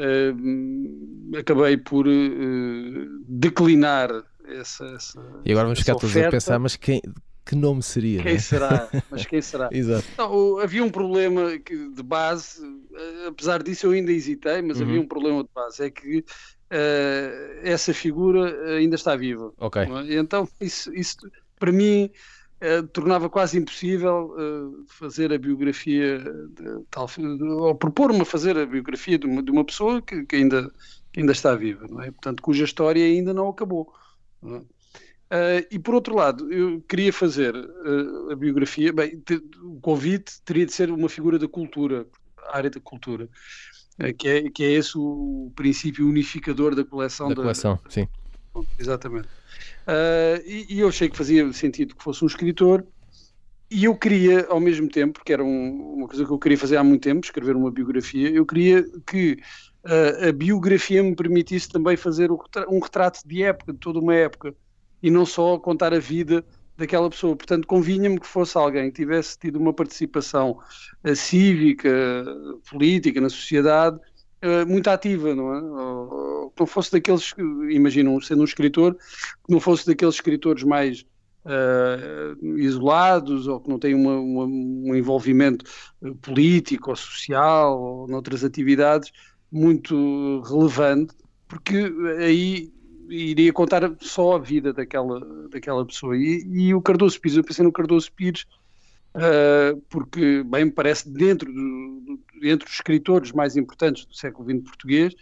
uh, 0.00 1.36
acabei 1.38 1.76
por 1.76 2.06
uh, 2.06 3.24
declinar 3.28 4.10
essa, 4.46 4.84
essa, 4.86 5.20
E 5.44 5.52
agora 5.52 5.66
vamos 5.66 5.78
ficar 5.78 5.94
todos 5.94 6.16
a 6.16 6.30
pensar, 6.30 6.58
mas 6.58 6.76
quem, 6.76 7.00
que 7.44 7.54
nome 7.54 7.82
seria? 7.82 8.22
Quem 8.22 8.34
né? 8.34 8.38
será? 8.38 8.88
Mas 9.10 9.26
quem 9.26 9.40
será? 9.40 9.68
Exato. 9.72 10.06
Não, 10.16 10.58
havia 10.58 10.84
um 10.84 10.90
problema 10.90 11.58
de 11.58 12.02
base, 12.02 12.62
eh, 12.94 13.26
apesar 13.28 13.62
disso 13.62 13.86
eu 13.86 13.92
ainda 13.92 14.12
hesitei, 14.12 14.62
mas 14.62 14.78
uhum. 14.78 14.86
havia 14.86 15.00
um 15.00 15.06
problema 15.06 15.42
de 15.42 15.50
base, 15.52 15.84
é 15.84 15.90
que 15.90 16.18
uh, 16.18 17.60
essa 17.62 17.92
figura 17.92 18.76
ainda 18.76 18.94
está 18.94 19.16
viva. 19.16 19.52
Ok. 19.58 19.82
É? 19.82 20.14
Então, 20.14 20.48
isso, 20.60 20.94
isso 20.94 21.16
para 21.58 21.72
mim 21.72 22.10
Uh, 22.60 22.86
tornava 22.88 23.30
quase 23.30 23.56
impossível 23.56 24.34
uh, 24.36 24.84
fazer 24.86 25.32
a 25.32 25.38
biografia, 25.38 26.18
de, 26.18 26.84
tal, 26.90 27.08
ou 27.40 27.74
propor-me 27.74 28.20
a 28.20 28.24
fazer 28.24 28.54
a 28.58 28.66
biografia 28.66 29.18
de 29.18 29.26
uma, 29.26 29.42
de 29.42 29.50
uma 29.50 29.64
pessoa 29.64 30.02
que, 30.02 30.26
que, 30.26 30.36
ainda, 30.36 30.70
que 31.10 31.20
ainda 31.20 31.32
está 31.32 31.54
viva, 31.54 31.86
não 31.88 32.02
é? 32.02 32.10
portanto, 32.10 32.42
cuja 32.42 32.64
história 32.64 33.02
ainda 33.02 33.32
não 33.32 33.48
acabou. 33.48 33.90
Não 34.42 34.56
é? 34.56 34.58
uh, 34.60 35.66
e 35.70 35.78
por 35.78 35.94
outro 35.94 36.14
lado, 36.14 36.52
eu 36.52 36.82
queria 36.82 37.10
fazer 37.14 37.54
a 38.30 38.36
biografia, 38.36 38.92
bem, 38.92 39.18
te, 39.20 39.42
o 39.62 39.80
convite 39.80 40.42
teria 40.44 40.66
de 40.66 40.72
ser 40.74 40.90
uma 40.90 41.08
figura 41.08 41.38
da 41.38 41.48
cultura, 41.48 42.06
a 42.46 42.58
área 42.58 42.68
da 42.68 42.80
cultura. 42.80 43.26
Que 44.16 44.28
é, 44.28 44.50
que 44.50 44.64
é 44.64 44.72
esse 44.72 44.96
o 44.96 45.52
princípio 45.54 46.08
unificador 46.08 46.74
da 46.74 46.82
coleção. 46.82 47.28
Da, 47.28 47.34
da 47.34 47.42
coleção, 47.42 47.78
sim. 47.90 48.08
Exatamente. 48.78 49.28
Uh, 49.86 50.42
e, 50.44 50.66
e, 50.70 50.80
eu 50.80 50.88
achei 50.88 51.08
que 51.08 51.16
fazia 51.16 51.50
sentido 51.52 51.94
que 51.94 52.02
fosse 52.02 52.24
um 52.24 52.26
escritor. 52.26 52.84
E 53.70 53.84
eu 53.84 53.94
queria, 53.94 54.46
ao 54.48 54.58
mesmo 54.58 54.88
tempo, 54.88 55.22
que 55.24 55.32
era 55.32 55.44
um, 55.44 55.94
uma 55.94 56.08
coisa 56.08 56.24
que 56.24 56.30
eu 56.30 56.38
queria 56.38 56.58
fazer 56.58 56.76
há 56.76 56.82
muito 56.82 57.02
tempo, 57.02 57.24
escrever 57.24 57.54
uma 57.54 57.70
biografia, 57.70 58.28
eu 58.28 58.44
queria 58.44 58.84
que 59.06 59.38
uh, 59.84 60.28
a 60.28 60.32
biografia 60.32 61.02
me 61.02 61.14
permitisse 61.14 61.68
também 61.68 61.96
fazer 61.96 62.30
um 62.32 62.80
retrato 62.80 63.20
de 63.24 63.44
época, 63.44 63.72
de 63.72 63.78
toda 63.78 64.00
uma 64.00 64.14
época, 64.14 64.54
e 65.00 65.08
não 65.08 65.24
só 65.24 65.56
contar 65.56 65.94
a 65.94 66.00
vida 66.00 66.44
daquela 66.76 67.08
pessoa. 67.08 67.36
Portanto, 67.36 67.64
convinha-me 67.66 68.18
que 68.18 68.26
fosse 68.26 68.58
alguém 68.58 68.90
que 68.90 68.96
tivesse 68.96 69.38
tido 69.38 69.56
uma 69.56 69.72
participação 69.72 70.58
uh, 71.04 71.14
cívica, 71.14 71.90
política 72.68 73.20
na 73.20 73.28
sociedade 73.28 74.00
uh, 74.44 74.66
muito 74.66 74.88
ativa, 74.88 75.34
não 75.34 75.54
é? 75.54 75.62
Ou, 75.62 76.50
que 76.50 76.60
não 76.60 76.66
fosse 76.66 76.92
daqueles, 76.92 77.34
imaginam, 77.70 78.20
sendo 78.20 78.42
um 78.42 78.44
escritor, 78.44 78.94
que 78.94 79.52
não 79.52 79.60
fosse 79.60 79.86
daqueles 79.86 80.14
escritores 80.16 80.64
mais 80.64 81.04
uh, 81.44 82.58
isolados 82.58 83.46
ou 83.46 83.60
que 83.60 83.68
não 83.68 83.78
têm 83.78 83.94
uma, 83.94 84.18
uma, 84.18 84.44
um 84.44 84.94
envolvimento 84.94 85.64
eh, 86.02 86.12
político 86.20 86.90
ou 86.90 86.96
social 86.96 87.80
ou 87.80 88.08
noutras 88.08 88.44
atividades 88.44 89.10
muito 89.50 90.40
relevante, 90.42 91.14
porque 91.48 91.92
aí 92.18 92.72
iria 93.08 93.52
contar 93.52 93.90
só 94.00 94.36
a 94.36 94.38
vida 94.38 94.72
daquela, 94.72 95.20
daquela 95.48 95.84
pessoa. 95.84 96.16
E, 96.16 96.44
e 96.46 96.74
o 96.74 96.80
Cardoso 96.80 97.20
Pires, 97.20 97.36
eu 97.36 97.44
pensei 97.44 97.64
no 97.64 97.72
Cardoso 97.72 98.12
Pires 98.12 98.46
uh, 99.16 99.80
porque, 99.88 100.44
bem, 100.44 100.66
me 100.66 100.70
parece 100.70 101.10
dentro 101.10 101.52
do, 101.52 102.20
entre 102.42 102.68
os 102.68 102.74
escritores 102.74 103.32
mais 103.32 103.56
importantes 103.56 104.04
do 104.04 104.14
século 104.14 104.48
XX 104.48 104.62
português, 104.62 105.14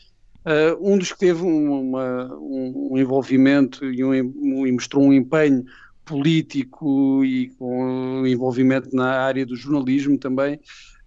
uh, 0.44 0.78
um 0.81 0.98
dos 0.98 1.12
que 1.12 1.18
teve 1.18 1.42
uma, 1.42 2.35
um, 2.37 2.96
envolvimento 2.96 3.85
e, 3.85 4.04
um, 4.04 4.12
um, 4.12 4.66
e 4.66 4.72
mostrou 4.72 5.04
um 5.04 5.12
empenho 5.12 5.64
político 6.04 7.22
e 7.24 7.48
com 7.59 8.26
envolvimento 8.26 8.88
na 8.94 9.20
área 9.20 9.44
do 9.44 9.54
jornalismo 9.54 10.16
também 10.16 10.59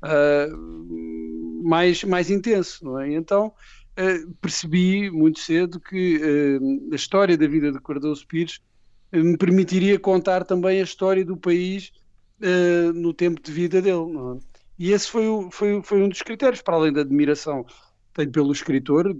uh, 0.04 1.63
mais, 1.63 2.04
mais 2.04 2.30
intenso, 2.30 3.00
é? 3.00 3.13
Então 3.13 3.47
uh, 3.47 4.34
percebi 4.41 5.10
muito 5.10 5.39
cedo 5.39 5.80
que 5.80 6.17
uh, 6.17 6.93
a 6.93 6.95
história 6.95 7.38
da 7.38 7.47
vida 7.47 7.71
de 7.71 7.80
Cardoso 7.80 8.26
Pires 8.28 8.60
me 9.12 9.38
permitiria 9.38 10.00
contar 10.00 10.45
também 10.45 10.80
a 10.80 10.84
história 10.84 11.26
do 11.26 11.36
país 11.36 11.91
no 12.95 13.13
tempo 13.13 13.39
de 13.39 13.52
vida 13.52 13.82
dele, 13.82 14.12
não 14.12 14.36
é? 14.36 14.51
E 14.82 14.94
esse 14.94 15.12
foi, 15.12 15.28
o, 15.28 15.52
foi, 15.52 15.80
foi 15.84 16.02
um 16.02 16.10
dos 16.10 16.24
critérios, 16.24 16.63
para 16.63 16.74
além 16.74 16.91
da 16.91 17.02
admiração 17.02 17.63
tenho 18.15 18.32
pelo 18.32 18.52
escritor, 18.52 19.15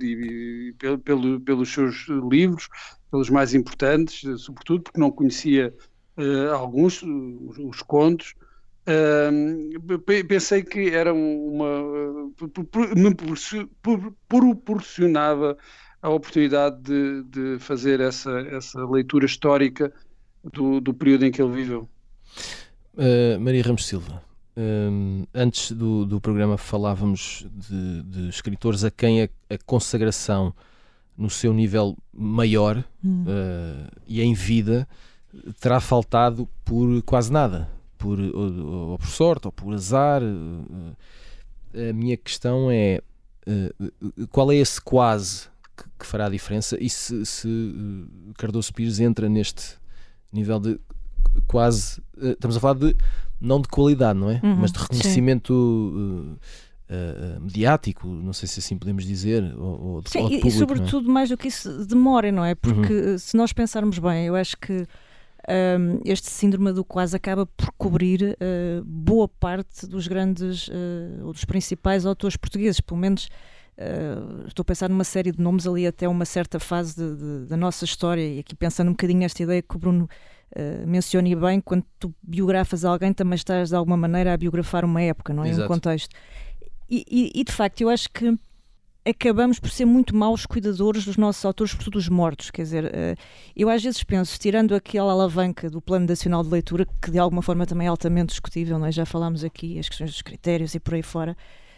pelo, 0.80 0.98
pelo, 0.98 1.40
pelos 1.40 1.72
seus 1.72 2.08
livros, 2.08 2.68
pelos 3.12 3.30
mais 3.30 3.54
importantes, 3.54 4.42
sobretudo 4.42 4.82
porque 4.82 5.00
não 5.00 5.12
conhecia 5.12 5.72
uh, 6.18 6.52
alguns, 6.52 7.04
os, 7.04 7.60
os 7.60 7.84
contos. 7.84 8.34
Uh, 8.88 10.00
pensei 10.28 10.64
que 10.64 10.90
era 10.90 11.14
uma. 11.14 12.32
me 12.96 13.16
proporcionava 14.28 15.56
a 16.02 16.10
oportunidade 16.10 16.82
de, 16.82 17.24
de 17.26 17.60
fazer 17.60 18.00
essa, 18.00 18.32
essa 18.50 18.84
leitura 18.84 19.28
histórica 19.28 19.94
do, 20.44 20.82
do 20.82 20.92
período 20.92 21.24
em 21.28 21.32
que 21.32 21.40
ele 21.40 21.54
viveu. 21.54 21.88
Uh, 22.96 23.40
Maria 23.40 23.62
Ramos 23.62 23.86
Silva, 23.86 24.24
um, 24.62 25.26
antes 25.34 25.72
do, 25.72 26.06
do 26.06 26.22
programa 26.22 26.56
falávamos 26.56 27.48
de, 27.52 28.04
de 28.04 28.30
escritores 28.30 28.84
a 28.84 28.92
quem 28.92 29.24
a, 29.24 29.30
a, 29.50 29.58
consagração 29.66 30.54
no 31.18 31.32
seu 31.32 31.52
nível 31.52 31.98
maior 32.14 32.84
hum. 33.04 33.24
uh, 33.24 33.92
e 34.06 34.22
em 34.22 34.36
vida 34.36 34.88
terá 35.60 35.80
faltado 35.80 36.48
por 36.64 37.02
quase 37.04 37.32
nada, 37.32 37.70
por, 37.98 38.20
ou, 38.20 38.90
ou 38.92 38.98
por 39.00 39.08
sorte 39.08 39.48
ou 39.48 39.52
por 39.52 39.74
azar. 39.74 40.22
Uh, 40.22 40.96
a 41.90 41.94
minha 41.94 42.18
questão 42.18 42.70
é 42.70 43.02
uh, 43.48 44.28
qual 44.28 44.52
é 44.52 44.58
esse 44.58 44.80
quase 44.80 45.48
que, 45.76 45.86
que 46.00 46.06
fará 46.06 46.28
a 46.28 46.30
diferença 46.30 46.78
e 46.80 46.90
se, 46.90 47.26
se 47.26 47.50
Cardoso 48.38 48.72
Pires 48.74 49.00
entra 49.00 49.28
neste 49.28 49.76
nível 50.32 50.60
de 50.60 50.80
quase. 51.48 52.00
estamos 52.16 52.58
a 52.58 52.60
falar 52.60 52.76
de 52.76 52.96
não 53.42 53.60
de 53.60 53.68
qualidade, 53.68 54.18
não 54.18 54.30
é? 54.30 54.40
Uhum, 54.44 54.58
Mas 54.58 54.72
de 54.72 54.80
reconhecimento 54.80 55.52
uh, 55.52 56.38
uh, 56.94 57.42
mediático, 57.42 58.08
não 58.08 58.34
sei 58.34 58.48
se 58.48 58.60
assim 58.60 58.78
podemos 58.78 59.06
dizer, 59.06 59.44
ou, 59.58 59.82
ou 59.82 60.02
de, 60.02 60.10
Sim, 60.12 60.20
ou 60.20 60.30
de 60.30 60.36
e, 60.36 60.38
público, 60.40 60.56
e 60.56 60.60
sobretudo 60.60 61.10
é? 61.10 61.12
mais 61.12 61.30
do 61.30 61.38
que 61.38 61.48
isso, 61.48 61.86
demora, 61.86 62.32
não 62.32 62.46
é? 62.46 62.54
Porque 62.54 62.94
uhum. 62.94 63.18
se 63.18 63.36
nós 63.36 63.52
pensarmos 63.52 63.98
bem, 63.98 64.28
eu 64.28 64.36
acho 64.36 64.56
que 64.58 64.86
um, 65.50 66.00
este 66.06 66.30
síndrome 66.30 66.72
do 66.72 66.86
quase 66.86 67.16
acaba 67.16 67.46
por 67.46 67.72
cobrir 67.78 68.38
uh, 68.38 68.86
boa 68.86 69.28
parte 69.28 69.88
dos 69.88 70.08
grandes 70.08 70.70
ou 71.24 71.34
dos 71.34 71.46
principais 71.46 72.06
autores 72.06 72.38
portugueses, 72.38 72.80
pelo 72.80 73.00
menos 73.00 73.28
uh, 73.78 74.48
estou 74.48 74.62
a 74.62 74.66
pensar 74.66 74.90
numa 74.90 75.04
série 75.04 75.32
de 75.32 75.42
nomes 75.42 75.68
ali 75.68 75.88
até 75.88 76.08
uma 76.08 76.26
certa 76.26 76.60
fase 76.60 76.96
de, 76.96 77.16
de, 77.16 77.46
da 77.48 77.58
nossa 77.58 77.86
história 77.86 78.22
e 78.22 78.40
aqui 78.40 78.56
pensando 78.56 78.90
um 78.90 78.92
bocadinho 78.92 79.20
nesta 79.20 79.42
ideia 79.42 79.62
que 79.62 79.76
o 79.76 79.80
Bruno 79.80 80.10
uh, 80.56 80.88
menciona 80.88 81.36
bem, 81.36 81.60
quando 81.62 81.84
tu 82.00 82.14
biografas 82.22 82.86
alguém 82.86 83.14
também 83.14 83.36
estás 83.36 83.70
de 83.70 83.76
alguma 83.76 83.98
maneira 83.98 84.34
a 84.34 84.38
biografar 84.38 84.86
uma 84.86 85.02
época, 85.02 85.34
não 85.34 85.44
é? 85.44 85.50
Exato. 85.50 85.66
Um 85.66 85.68
contexto. 85.68 86.16
E, 86.90 87.06
e, 87.10 87.32
e 87.40 87.44
de 87.44 87.52
facto 87.52 87.82
eu 87.82 87.90
acho 87.90 88.10
que 88.12 88.38
acabamos 89.06 89.60
por 89.60 89.70
ser 89.70 89.86
muito 89.86 90.16
maus 90.16 90.46
cuidadores 90.46 91.06
dos 91.06 91.18
nossos 91.18 91.44
autores, 91.44 91.72
sobretudo 91.72 91.98
os 91.98 92.08
mortos. 92.08 92.52
Quer 92.52 92.62
dizer, 92.64 92.92
eh, 92.94 93.16
eu 93.56 93.70
às 93.70 93.82
vezes 93.82 94.04
penso, 94.04 94.40
tirando 94.40 94.76
aquela 94.76 95.12
alavanca 95.12 95.70
do 95.70 95.82
Plano 95.82 96.06
Nacional 96.06 96.44
de 96.44 96.50
Leitura, 96.50 96.86
que 97.02 97.10
de 97.10 97.18
alguma 97.18 97.42
forma 97.42 97.66
também 97.66 97.88
é 97.88 97.90
altamente 97.90 98.30
discutível, 98.30 98.78
nós 98.78 98.90
é? 98.90 98.92
já 98.92 99.06
falámos 99.06 99.44
aqui, 99.44 99.80
as 99.80 99.90
questões 99.90 100.12
dos 100.12 100.22
critérios 100.22 100.76
e 100.76 100.80
por 100.80 100.94
aí 100.94 101.02
fora, 101.02 101.36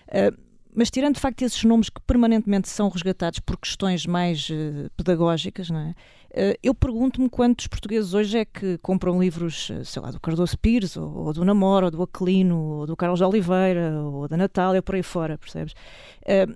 eh, 0.07 0.31
mas 0.75 0.89
tirando 0.89 1.15
de 1.15 1.21
facto 1.21 1.41
esses 1.41 1.63
nomes 1.63 1.89
que 1.89 2.01
permanentemente 2.01 2.69
são 2.69 2.89
resgatados 2.89 3.39
por 3.39 3.57
questões 3.57 4.05
mais 4.05 4.49
uh, 4.49 4.89
pedagógicas, 4.95 5.69
não 5.69 5.79
é? 5.79 5.89
Uh, 6.31 6.57
eu 6.63 6.73
pergunto-me 6.73 7.29
quantos 7.29 7.67
portugueses 7.67 8.13
hoje 8.13 8.39
é 8.39 8.45
que 8.45 8.77
compram 8.79 9.19
livros, 9.21 9.71
sei 9.85 10.01
lá, 10.01 10.11
do 10.11 10.19
Cardoso 10.19 10.57
Pires, 10.57 10.97
ou, 10.97 11.11
ou 11.25 11.33
do 11.33 11.45
Namor, 11.45 11.83
ou 11.83 11.91
do 11.91 12.01
Aquilino, 12.01 12.57
ou 12.57 12.87
do 12.87 12.95
Carlos 12.95 13.19
de 13.19 13.25
Oliveira, 13.25 14.01
ou 14.01 14.27
da 14.27 14.35
Natália, 14.35 14.81
por 14.81 14.95
aí 14.95 15.03
fora, 15.03 15.37
percebes? 15.37 15.73
Uh, 16.21 16.55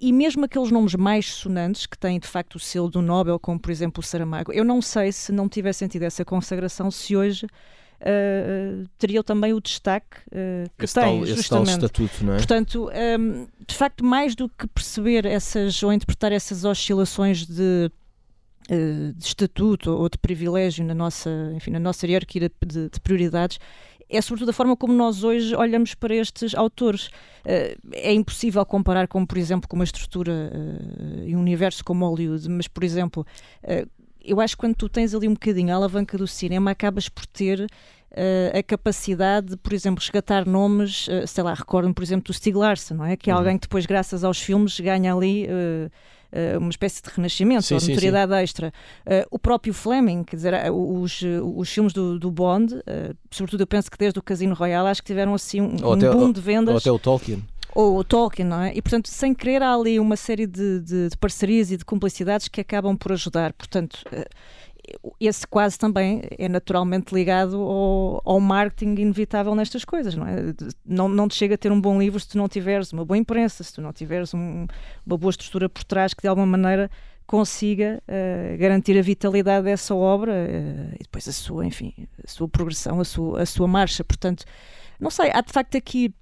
e 0.00 0.12
mesmo 0.12 0.44
aqueles 0.44 0.70
nomes 0.70 0.94
mais 0.94 1.26
sonantes 1.26 1.86
que 1.86 1.98
têm 1.98 2.18
de 2.18 2.26
facto 2.26 2.56
o 2.56 2.58
selo 2.58 2.90
do 2.90 3.00
Nobel, 3.00 3.38
como 3.38 3.58
por 3.58 3.70
exemplo 3.70 4.00
o 4.00 4.06
Saramago, 4.06 4.52
eu 4.52 4.64
não 4.64 4.82
sei 4.82 5.10
se 5.12 5.32
não 5.32 5.48
tivessem 5.48 5.88
tido 5.88 6.02
essa 6.02 6.24
consagração, 6.24 6.90
se 6.90 7.16
hoje 7.16 7.46
uh, 8.00 8.88
teriam 8.98 9.22
também 9.22 9.52
o 9.52 9.60
destaque 9.60 10.18
uh, 10.28 10.68
que 10.78 10.84
esse 10.84 10.94
têm, 10.94 11.02
tal, 11.02 11.26
justamente. 11.26 11.40
Esse 11.40 11.48
tal 11.48 11.62
estatuto, 11.64 12.24
não 12.24 12.34
é? 12.34 12.36
Portanto, 12.36 12.90
um, 13.18 13.46
de 13.66 13.74
facto, 13.74 14.04
mais 14.04 14.34
do 14.34 14.48
que 14.48 14.66
perceber 14.66 15.26
essas 15.26 15.82
ou 15.82 15.92
interpretar 15.92 16.32
essas 16.32 16.64
oscilações 16.64 17.46
de 17.46 17.90
de 18.68 19.24
estatuto 19.24 19.92
ou 19.92 20.08
de 20.08 20.18
privilégio 20.18 20.84
na 20.84 20.92
nossa, 20.92 21.30
enfim, 21.54 21.70
na 21.70 21.78
nossa 21.78 22.04
hierarquia 22.04 22.50
de, 22.66 22.88
de 22.88 23.00
prioridades, 23.00 23.60
é 24.08 24.20
sobretudo 24.20 24.50
a 24.50 24.52
forma 24.52 24.76
como 24.76 24.92
nós 24.92 25.24
hoje 25.24 25.54
olhamos 25.54 25.94
para 25.94 26.14
estes 26.14 26.54
autores. 26.54 27.08
É 27.44 28.12
impossível 28.12 28.64
comparar 28.66 29.06
com, 29.06 29.24
por 29.24 29.38
exemplo, 29.38 29.68
com 29.68 29.76
uma 29.76 29.84
estrutura 29.84 30.50
e 31.24 31.36
um 31.36 31.40
universo 31.40 31.84
como 31.84 32.08
Hollywood, 32.08 32.48
mas, 32.48 32.66
por 32.66 32.82
exemplo, 32.82 33.26
eu 34.26 34.40
acho 34.40 34.56
que 34.56 34.60
quando 34.60 34.74
tu 34.74 34.88
tens 34.88 35.14
ali 35.14 35.28
um 35.28 35.34
bocadinho 35.34 35.72
a 35.72 35.76
alavanca 35.76 36.18
do 36.18 36.26
cinema, 36.26 36.70
acabas 36.70 37.08
por 37.08 37.26
ter 37.26 37.66
a 38.54 38.62
capacidade 38.62 39.48
de, 39.48 39.56
por 39.58 39.74
exemplo, 39.74 40.00
resgatar 40.00 40.46
nomes, 40.46 41.06
sei 41.26 41.44
lá, 41.44 41.52
recordo-me, 41.52 41.92
por 41.92 42.02
exemplo, 42.02 42.24
do 42.24 42.32
Stieg 42.32 42.56
Larsson, 42.56 42.94
não 42.94 43.04
é? 43.04 43.14
Que 43.14 43.30
é 43.30 43.34
uhum. 43.34 43.40
alguém 43.40 43.58
que 43.58 43.62
depois, 43.62 43.84
graças 43.84 44.24
aos 44.24 44.40
filmes, 44.40 44.80
ganha 44.80 45.12
ali 45.14 45.46
uh, 45.46 46.58
uma 46.58 46.70
espécie 46.70 47.02
de 47.02 47.10
renascimento, 47.14 47.62
sim, 47.62 47.74
ou 47.74 47.80
de 47.80 47.88
notoriedade 47.88 48.32
sim. 48.32 48.38
extra. 48.38 48.72
Uh, 49.06 49.26
o 49.30 49.38
próprio 49.38 49.74
Fleming, 49.74 50.24
quer 50.24 50.36
dizer, 50.36 50.54
eh, 50.54 50.70
os, 50.70 51.20
os 51.54 51.68
filmes 51.68 51.92
do, 51.92 52.18
do 52.18 52.30
Bond, 52.30 52.74
sobretudo 53.30 53.60
eu 53.60 53.66
penso 53.66 53.90
que 53.90 53.98
desde 53.98 54.18
o 54.18 54.22
Casino 54.22 54.54
Royale, 54.54 54.88
acho 54.88 55.02
que 55.02 55.06
tiveram 55.06 55.34
assim 55.34 55.60
um, 55.60 55.76
um 55.82 55.92
até, 55.92 56.10
boom 56.10 56.32
de 56.32 56.40
vendas. 56.40 56.72
Ou 56.72 56.78
até 56.78 56.90
o 56.90 56.98
Tolkien 56.98 57.42
ou 57.76 57.98
o 57.98 58.02
Tolkien, 58.02 58.48
não 58.48 58.62
é? 58.62 58.72
E 58.74 58.80
portanto, 58.80 59.08
sem 59.08 59.34
querer, 59.34 59.62
há 59.62 59.74
ali 59.74 60.00
uma 60.00 60.16
série 60.16 60.46
de, 60.46 60.80
de, 60.80 61.10
de 61.10 61.16
parcerias 61.18 61.70
e 61.70 61.76
de 61.76 61.84
cumplicidades 61.84 62.48
que 62.48 62.58
acabam 62.58 62.96
por 62.96 63.12
ajudar. 63.12 63.52
Portanto, 63.52 64.02
esse 65.20 65.46
quase 65.46 65.78
também 65.78 66.22
é 66.38 66.48
naturalmente 66.48 67.14
ligado 67.14 67.60
ao, 67.60 68.22
ao, 68.24 68.40
marketing 68.40 69.02
inevitável 69.02 69.54
nestas 69.54 69.84
coisas, 69.84 70.14
não 70.14 70.26
é? 70.26 70.54
Não, 70.86 71.06
não 71.06 71.28
te 71.28 71.34
chega 71.34 71.54
a 71.54 71.58
ter 71.58 71.70
um 71.70 71.78
bom 71.78 71.98
livro 72.00 72.18
se 72.18 72.28
tu 72.28 72.38
não 72.38 72.48
tiveres 72.48 72.92
uma 72.94 73.04
boa 73.04 73.18
imprensa, 73.18 73.62
se 73.62 73.74
tu 73.74 73.82
não 73.82 73.92
tiveres 73.92 74.32
um, 74.32 74.66
uma 75.06 75.18
boa 75.18 75.30
estrutura 75.30 75.68
por 75.68 75.84
trás 75.84 76.14
que 76.14 76.22
de 76.22 76.28
alguma 76.28 76.46
maneira 76.46 76.90
consiga 77.26 78.02
uh, 78.08 78.56
garantir 78.56 78.96
a 78.96 79.02
vitalidade 79.02 79.64
dessa 79.66 79.94
obra 79.94 80.32
uh, 80.32 80.94
e 80.94 81.02
depois 81.02 81.28
a 81.28 81.32
sua, 81.32 81.66
enfim, 81.66 81.92
a 82.24 82.28
sua 82.28 82.48
progressão, 82.48 83.00
a 83.00 83.04
sua, 83.04 83.42
a 83.42 83.46
sua 83.46 83.68
marcha. 83.68 84.02
Portanto, 84.02 84.44
não 84.98 85.10
sei, 85.10 85.30
há 85.34 85.42
de 85.42 85.52
facto 85.52 85.76
aqui 85.76 86.14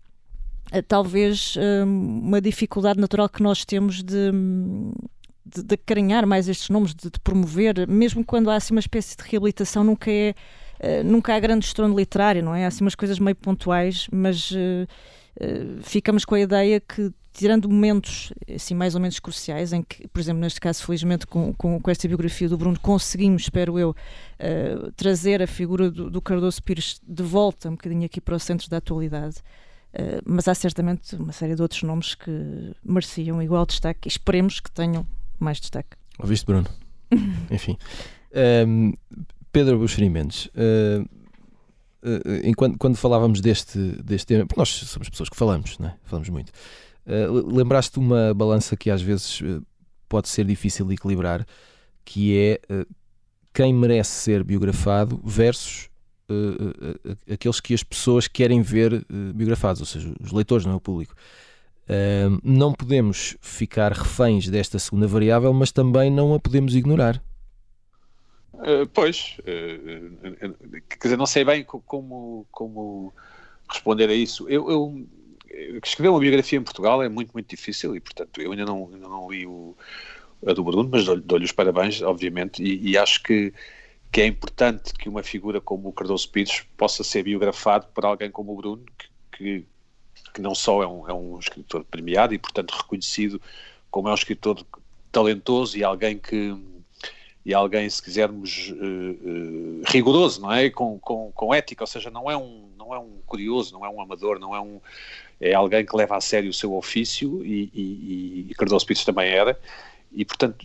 talvez 0.82 1.56
uma 1.84 2.40
dificuldade 2.40 3.00
natural 3.00 3.28
que 3.28 3.42
nós 3.42 3.64
temos 3.64 4.02
de 4.02 4.32
de, 5.44 5.62
de 5.62 5.74
acarinhar 5.74 6.26
mais 6.26 6.48
estes 6.48 6.70
nomes, 6.70 6.94
de, 6.94 7.10
de, 7.10 7.20
promover, 7.20 7.86
mesmo 7.86 8.24
quando 8.24 8.50
há 8.50 8.56
assim 8.56 8.72
uma 8.72 8.80
espécie 8.80 9.16
de 9.16 9.22
reabilitação, 9.22 9.84
nunca 9.84 10.10
é 10.10 10.34
uh, 10.80 11.04
nunca 11.04 11.34
há 11.34 11.38
grande 11.38 11.66
estrondo 11.66 11.96
literário, 11.96 12.42
não 12.42 12.54
é? 12.54 12.64
Há 12.64 12.68
assim 12.68 12.82
umas 12.82 12.94
coisas 12.94 13.18
meio 13.18 13.36
pontuais, 13.36 14.08
mas 14.10 14.52
ficamos 15.82 16.24
com 16.24 16.36
a 16.36 16.40
ideia 16.40 16.80
que 16.80 17.12
tirando 17.32 17.68
momentos 17.68 18.32
assim 18.54 18.74
mais 18.74 18.94
ou 18.94 19.00
menos 19.00 19.18
cruciais 19.18 19.72
em 19.72 19.82
que, 19.82 20.06
por 20.06 20.20
exemplo, 20.20 20.40
neste 20.40 20.60
caso, 20.60 20.84
felizmente 20.84 21.26
com, 21.26 21.52
com, 21.52 21.80
com 21.80 21.90
esta 21.90 22.06
biografia 22.06 22.48
do 22.48 22.56
Bruno 22.56 22.78
conseguimos, 22.78 23.42
espero 23.42 23.76
eu, 23.76 23.94
trazer 24.96 25.42
a 25.42 25.46
figura 25.46 25.90
do, 25.90 26.08
do 26.08 26.22
Cardoso 26.22 26.62
Pires 26.62 27.00
de 27.06 27.22
volta 27.24 27.68
um 27.68 27.72
bocadinho 27.72 28.06
aqui 28.06 28.20
para 28.20 28.36
o 28.36 28.38
centro 28.38 28.70
da 28.70 28.76
atualidade. 28.76 29.36
Uh, 29.94 30.20
mas 30.26 30.48
há 30.48 30.54
certamente 30.56 31.14
uma 31.14 31.32
série 31.32 31.54
de 31.54 31.62
outros 31.62 31.84
nomes 31.84 32.16
que 32.16 32.74
mereciam 32.84 33.40
igual 33.40 33.64
destaque 33.64 34.08
e 34.08 34.10
esperemos 34.10 34.58
que 34.58 34.68
tenham 34.68 35.06
mais 35.38 35.60
destaque. 35.60 35.96
Ouviste, 36.18 36.44
Bruno? 36.44 36.66
Enfim. 37.48 37.78
Um, 38.66 38.92
Pedro 39.52 39.78
Buxeri 39.78 40.10
Mendes, 40.10 40.46
uh, 40.46 41.02
uh, 42.02 42.40
enquanto, 42.42 42.76
quando 42.76 42.96
falávamos 42.96 43.40
deste, 43.40 43.78
deste 44.02 44.26
tema, 44.26 44.46
porque 44.46 44.60
nós 44.60 44.68
somos 44.68 45.08
pessoas 45.08 45.28
que 45.28 45.36
falamos, 45.36 45.78
não 45.78 45.90
é? 45.90 45.96
falamos 46.02 46.28
muito, 46.28 46.50
lembraste 47.06 47.96
uma 48.00 48.34
balança 48.34 48.76
que 48.76 48.90
às 48.90 49.00
vezes 49.00 49.40
pode 50.08 50.28
ser 50.28 50.44
difícil 50.44 50.86
de 50.86 50.94
equilibrar, 50.94 51.46
que 52.04 52.36
é 52.36 52.60
quem 53.52 53.72
merece 53.72 54.10
ser 54.10 54.42
biografado 54.42 55.20
versus 55.22 55.88
aqueles 57.30 57.60
que 57.60 57.74
as 57.74 57.82
pessoas 57.82 58.26
querem 58.28 58.62
ver 58.62 59.04
biografados, 59.34 59.80
ou 59.80 59.86
seja, 59.86 60.12
os 60.20 60.32
leitores, 60.32 60.64
não 60.64 60.72
é 60.72 60.76
o 60.76 60.80
público. 60.80 61.14
Uh, 61.84 62.40
não 62.42 62.72
podemos 62.72 63.36
ficar 63.42 63.92
reféns 63.92 64.48
desta 64.48 64.78
segunda 64.78 65.06
variável, 65.06 65.52
mas 65.52 65.70
também 65.70 66.10
não 66.10 66.32
a 66.32 66.40
podemos 66.40 66.74
ignorar. 66.74 67.22
Uh, 68.54 68.86
pois, 68.94 69.36
uh, 69.40 70.80
quer 70.88 70.98
dizer, 71.02 71.18
não 71.18 71.26
sei 71.26 71.44
bem 71.44 71.62
como, 71.62 72.46
como 72.50 73.12
responder 73.68 74.08
a 74.08 74.14
isso. 74.14 74.48
Eu, 74.48 74.70
eu, 74.70 75.06
escrever 75.84 76.08
uma 76.08 76.20
biografia 76.20 76.58
em 76.58 76.62
Portugal 76.62 77.02
é 77.02 77.08
muito, 77.08 77.32
muito 77.34 77.48
difícil 77.48 77.94
e, 77.94 78.00
portanto, 78.00 78.40
eu 78.40 78.52
ainda 78.52 78.64
não, 78.64 78.88
ainda 78.92 79.08
não 79.08 79.30
li 79.30 79.46
o, 79.46 79.76
a 80.46 80.52
do 80.54 80.64
Bruno, 80.64 80.88
mas 80.90 81.04
dou-lhe 81.04 81.20
dou 81.20 81.38
os 81.38 81.52
parabéns, 81.52 82.00
obviamente, 82.00 82.62
e, 82.62 82.92
e, 82.92 82.96
acho 82.96 83.22
que, 83.22 83.52
que 84.14 84.20
é 84.20 84.26
importante 84.26 84.92
que 84.94 85.08
uma 85.08 85.24
figura 85.24 85.60
como 85.60 85.88
o 85.88 85.92
Cardoso 85.92 86.30
Pires 86.30 86.64
possa 86.76 87.02
ser 87.02 87.24
biografado 87.24 87.88
por 87.92 88.04
alguém 88.04 88.30
como 88.30 88.52
o 88.52 88.56
Bruno, 88.56 88.84
que, 89.32 89.64
que 90.32 90.40
não 90.40 90.54
só 90.54 90.84
é 90.84 90.86
um, 90.86 91.08
é 91.08 91.12
um 91.12 91.36
escritor 91.36 91.82
premiado 91.82 92.32
e, 92.32 92.38
portanto, 92.38 92.70
reconhecido 92.70 93.42
como 93.90 94.06
é 94.06 94.12
um 94.12 94.14
escritor 94.14 94.64
talentoso 95.10 95.76
e 95.76 95.82
alguém 95.82 96.16
que 96.16 96.56
e 97.44 97.52
alguém, 97.52 97.90
se 97.90 98.00
quisermos, 98.00 98.70
uh, 98.70 98.74
uh, 98.74 99.82
rigoroso, 99.88 100.40
não 100.40 100.52
é? 100.52 100.70
Com, 100.70 100.96
com, 101.00 101.32
com 101.32 101.52
ética, 101.52 101.82
ou 101.82 101.86
seja, 101.86 102.08
não 102.08 102.30
é, 102.30 102.36
um, 102.36 102.70
não 102.78 102.94
é 102.94 102.98
um 102.98 103.18
curioso, 103.26 103.74
não 103.74 103.84
é 103.84 103.88
um 103.88 104.00
amador, 104.00 104.38
não 104.38 104.54
é 104.54 104.60
um. 104.60 104.80
É 105.40 105.54
alguém 105.54 105.84
que 105.84 105.94
leva 105.94 106.16
a 106.16 106.20
sério 106.20 106.48
o 106.48 106.54
seu 106.54 106.72
ofício 106.74 107.44
e, 107.44 107.68
e, 107.74 108.46
e 108.48 108.54
Cardoso 108.54 108.86
Pires 108.86 109.04
também 109.04 109.28
era, 109.28 109.60
e 110.12 110.24
portanto 110.24 110.64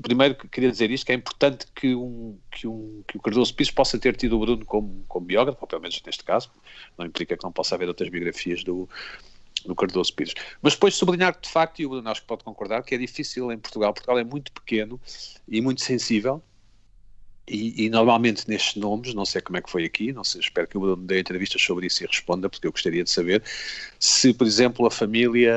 primeiro 0.00 0.34
queria 0.34 0.70
dizer 0.70 0.90
isto, 0.90 1.06
que 1.06 1.12
é 1.12 1.14
importante 1.14 1.66
que, 1.74 1.94
um, 1.94 2.38
que, 2.50 2.66
um, 2.66 3.02
que 3.06 3.16
o 3.16 3.20
Cardoso 3.20 3.54
Pires 3.54 3.72
possa 3.72 3.98
ter 3.98 4.16
tido 4.16 4.36
o 4.36 4.40
Bruno 4.40 4.64
como, 4.64 5.04
como 5.08 5.26
biógrafo, 5.26 5.66
pelo 5.66 5.82
menos 5.82 6.00
neste 6.04 6.24
caso, 6.24 6.50
não 6.96 7.06
implica 7.06 7.36
que 7.36 7.44
não 7.44 7.52
possa 7.52 7.74
haver 7.74 7.88
outras 7.88 8.08
biografias 8.08 8.62
do, 8.62 8.88
do 9.66 9.74
Cardoso 9.74 10.14
Pires. 10.14 10.34
Mas 10.62 10.74
depois 10.74 10.94
sublinhar 10.94 11.34
que, 11.34 11.42
de 11.42 11.48
facto, 11.48 11.80
e 11.80 11.86
o 11.86 11.90
Bruno 11.90 12.08
acho 12.08 12.20
que 12.22 12.26
pode 12.26 12.44
concordar, 12.44 12.82
que 12.82 12.94
é 12.94 12.98
difícil 12.98 13.50
em 13.52 13.58
Portugal. 13.58 13.92
Portugal 13.92 14.18
é 14.18 14.24
muito 14.24 14.52
pequeno 14.52 15.00
e 15.48 15.60
muito 15.60 15.82
sensível 15.82 16.42
e, 17.50 17.86
e, 17.86 17.90
normalmente 17.90 18.48
nestes 18.48 18.76
nomes, 18.76 19.12
não 19.12 19.24
sei 19.24 19.40
como 19.40 19.58
é 19.58 19.62
que 19.62 19.68
foi 19.68 19.84
aqui, 19.84 20.12
não 20.12 20.22
sei, 20.22 20.40
espero 20.40 20.68
que 20.68 20.76
o 20.76 20.80
Bruno 20.80 21.04
dê 21.04 21.18
entrevistas 21.20 21.60
sobre 21.60 21.86
isso 21.86 22.04
e 22.04 22.06
responda, 22.06 22.48
porque 22.48 22.66
eu 22.66 22.70
gostaria 22.70 23.02
de 23.02 23.10
saber 23.10 23.42
se, 23.98 24.32
por 24.32 24.46
exemplo, 24.46 24.86
a 24.86 24.90
família 24.90 25.54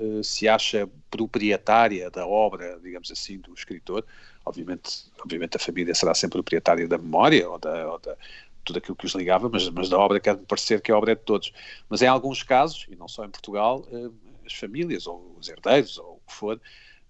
uh, 0.00 0.22
se 0.22 0.48
acha 0.48 0.88
proprietária 1.10 2.10
da 2.10 2.26
obra, 2.26 2.78
digamos 2.82 3.10
assim, 3.10 3.38
do 3.38 3.52
escritor. 3.54 4.04
Obviamente, 4.44 5.04
obviamente 5.20 5.56
a 5.56 5.60
família 5.60 5.94
será 5.94 6.14
sempre 6.14 6.34
proprietária 6.34 6.86
da 6.86 6.98
memória 6.98 7.48
ou 7.48 7.58
da, 7.58 7.92
ou 7.92 7.98
da 7.98 8.16
tudo 8.64 8.78
aquilo 8.78 8.96
que 8.96 9.06
os 9.06 9.14
ligava, 9.14 9.48
mas, 9.48 9.68
mas 9.70 9.88
da 9.88 9.98
obra 9.98 10.20
quer-me 10.20 10.44
parecer 10.46 10.80
que 10.80 10.92
a 10.92 10.96
obra 10.96 11.12
é 11.12 11.14
de 11.16 11.22
todos. 11.22 11.52
Mas 11.88 12.00
em 12.00 12.06
alguns 12.06 12.44
casos, 12.44 12.86
e 12.88 12.94
não 12.94 13.08
só 13.08 13.24
em 13.24 13.30
Portugal, 13.30 13.84
uh, 13.90 14.14
as 14.46 14.54
famílias, 14.54 15.06
ou 15.06 15.36
os 15.38 15.48
herdeiros, 15.48 15.98
ou 15.98 16.20
o 16.24 16.28
que 16.28 16.34
for, 16.34 16.60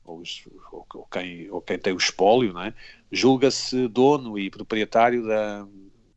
ou, 0.04 0.18
os, 0.18 0.44
ou, 0.70 0.86
ou, 0.94 1.06
quem, 1.10 1.50
ou 1.50 1.60
quem 1.60 1.78
tem 1.78 1.92
o 1.92 1.96
espólio, 1.96 2.58
é? 2.58 2.74
julga-se 3.10 3.88
dono 3.88 4.38
e 4.38 4.50
proprietário 4.50 5.26
da, 5.26 5.66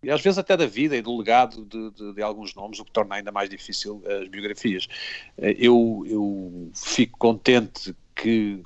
e 0.05 0.11
às 0.11 0.21
vezes 0.21 0.37
até 0.37 0.55
da 0.55 0.67
vida 0.67 0.95
e 0.95 1.01
do 1.01 1.17
legado 1.17 1.65
de, 1.65 1.89
de, 1.89 2.13
de, 2.13 2.21
alguns 2.21 2.53
nomes, 2.53 2.79
o 2.79 2.85
que 2.85 2.91
torna 2.91 3.15
ainda 3.15 3.31
mais 3.31 3.49
difícil 3.49 4.03
as 4.05 4.27
biografias. 4.27 4.87
Eh, 5.35 5.55
eu, 5.57 6.05
eu 6.07 6.69
fico 6.75 7.17
contente 7.17 7.95
que 8.15 8.61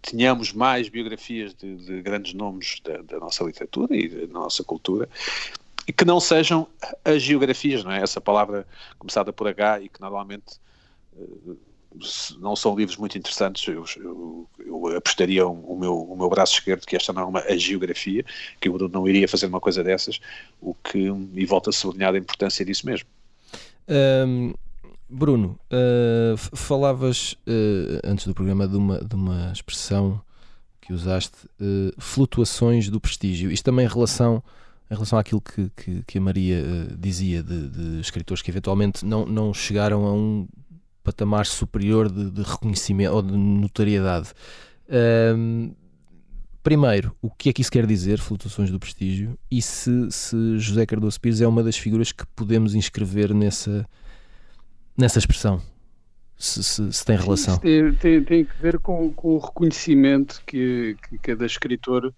tenhamos 0.00 0.52
mais 0.54 0.88
biografias 0.88 1.54
de, 1.54 1.76
de 1.76 2.00
grandes 2.00 2.32
nomes 2.32 2.80
da, 2.82 3.02
da, 3.02 3.18
nossa 3.18 3.44
literatura 3.44 3.94
e 3.94 4.08
da 4.26 4.32
nossa 4.32 4.64
cultura 4.64 5.08
e 5.86 5.92
que 5.92 6.06
não 6.06 6.18
sejam 6.18 6.66
as 7.04 7.22
geografias, 7.22 7.84
não 7.84 7.92
é? 7.92 8.02
Essa 8.02 8.20
palavra 8.20 8.66
começada 8.98 9.30
por 9.30 9.46
H 9.48 9.82
e 9.82 9.88
que 9.90 10.00
normalmente 10.00 10.58
uh, 11.12 11.58
não 12.38 12.56
são 12.56 12.74
livros 12.76 12.96
muito 12.96 13.16
interessantes. 13.18 13.66
Eu, 13.66 13.84
eu, 13.96 14.48
eu 14.58 14.96
apostaria 14.96 15.46
o, 15.46 15.78
meu, 15.78 15.96
o 15.96 16.16
meu 16.16 16.28
braço 16.28 16.54
esquerdo 16.54 16.86
que 16.86 16.96
esta 16.96 17.12
não 17.12 17.22
é 17.22 17.24
uma 17.24 17.40
a 17.40 17.56
geografia, 17.56 18.24
que 18.60 18.68
eu 18.68 18.88
não 18.88 19.06
iria 19.08 19.28
fazer 19.28 19.46
uma 19.46 19.60
coisa 19.60 19.82
dessas, 19.82 20.20
o 20.60 20.74
que 20.74 21.12
e 21.34 21.46
volta 21.46 21.70
a 21.70 21.72
sublinhar 21.72 22.14
a 22.14 22.18
importância 22.18 22.64
disso 22.64 22.86
mesmo. 22.86 23.08
Um, 23.88 24.54
Bruno, 25.08 25.58
uh, 25.70 26.56
falavas 26.56 27.32
uh, 27.46 28.00
antes 28.02 28.26
do 28.26 28.34
programa 28.34 28.66
de 28.66 28.76
uma, 28.76 29.04
de 29.04 29.14
uma 29.14 29.52
expressão 29.52 30.20
que 30.80 30.92
usaste, 30.92 31.36
uh, 31.60 31.92
flutuações 31.98 32.88
do 32.88 32.98
prestígio. 32.98 33.50
Isto 33.52 33.64
também 33.64 33.84
em 33.84 33.88
relação, 33.88 34.42
em 34.90 34.94
relação 34.94 35.18
àquilo 35.18 35.42
que, 35.42 35.70
que, 35.76 36.02
que 36.06 36.18
a 36.18 36.20
Maria 36.20 36.64
dizia 36.98 37.42
de, 37.42 37.68
de, 37.68 38.00
escritores 38.00 38.42
que 38.42 38.50
eventualmente 38.50 39.04
não, 39.04 39.26
não 39.26 39.52
chegaram 39.52 40.06
a 40.06 40.12
um 40.14 40.48
patamar 41.02 41.46
superior 41.46 42.10
de, 42.10 42.30
de 42.30 42.42
reconhecimento 42.42 43.14
ou 43.14 43.22
de 43.22 43.36
notariedade. 43.36 44.32
primeiro, 46.62 47.16
o 47.20 47.30
que 47.30 47.48
é 47.48 47.52
que 47.52 47.60
isso 47.60 47.72
quer 47.72 47.86
dizer, 47.86 48.18
flutuações 48.18 48.70
do 48.70 48.78
prestígio, 48.78 49.38
e 49.50 49.60
se, 49.60 50.10
se 50.10 50.58
José 50.58 50.86
Cardoso 50.86 51.20
Pires 51.20 51.40
é 51.40 51.46
uma 51.46 51.62
das 51.62 51.76
figuras 51.76 52.12
que 52.12 52.24
podemos 52.34 52.74
inscrever 52.74 53.34
nessa 53.34 53.86
nessa 54.96 55.18
expressão? 55.18 55.60
Se, 56.36 56.62
se, 56.62 56.92
se 56.92 57.04
tem 57.04 57.16
relação? 57.16 57.58
Tem, 57.58 57.92
tem, 57.94 58.24
tem, 58.24 58.44
que 58.44 58.56
ver 58.60 58.78
com, 58.78 59.12
com 59.12 59.36
o 59.36 59.38
reconhecimento 59.38 60.42
que, 60.46 60.96
que, 61.08 61.18
cada 61.18 61.46
escritor 61.46 62.12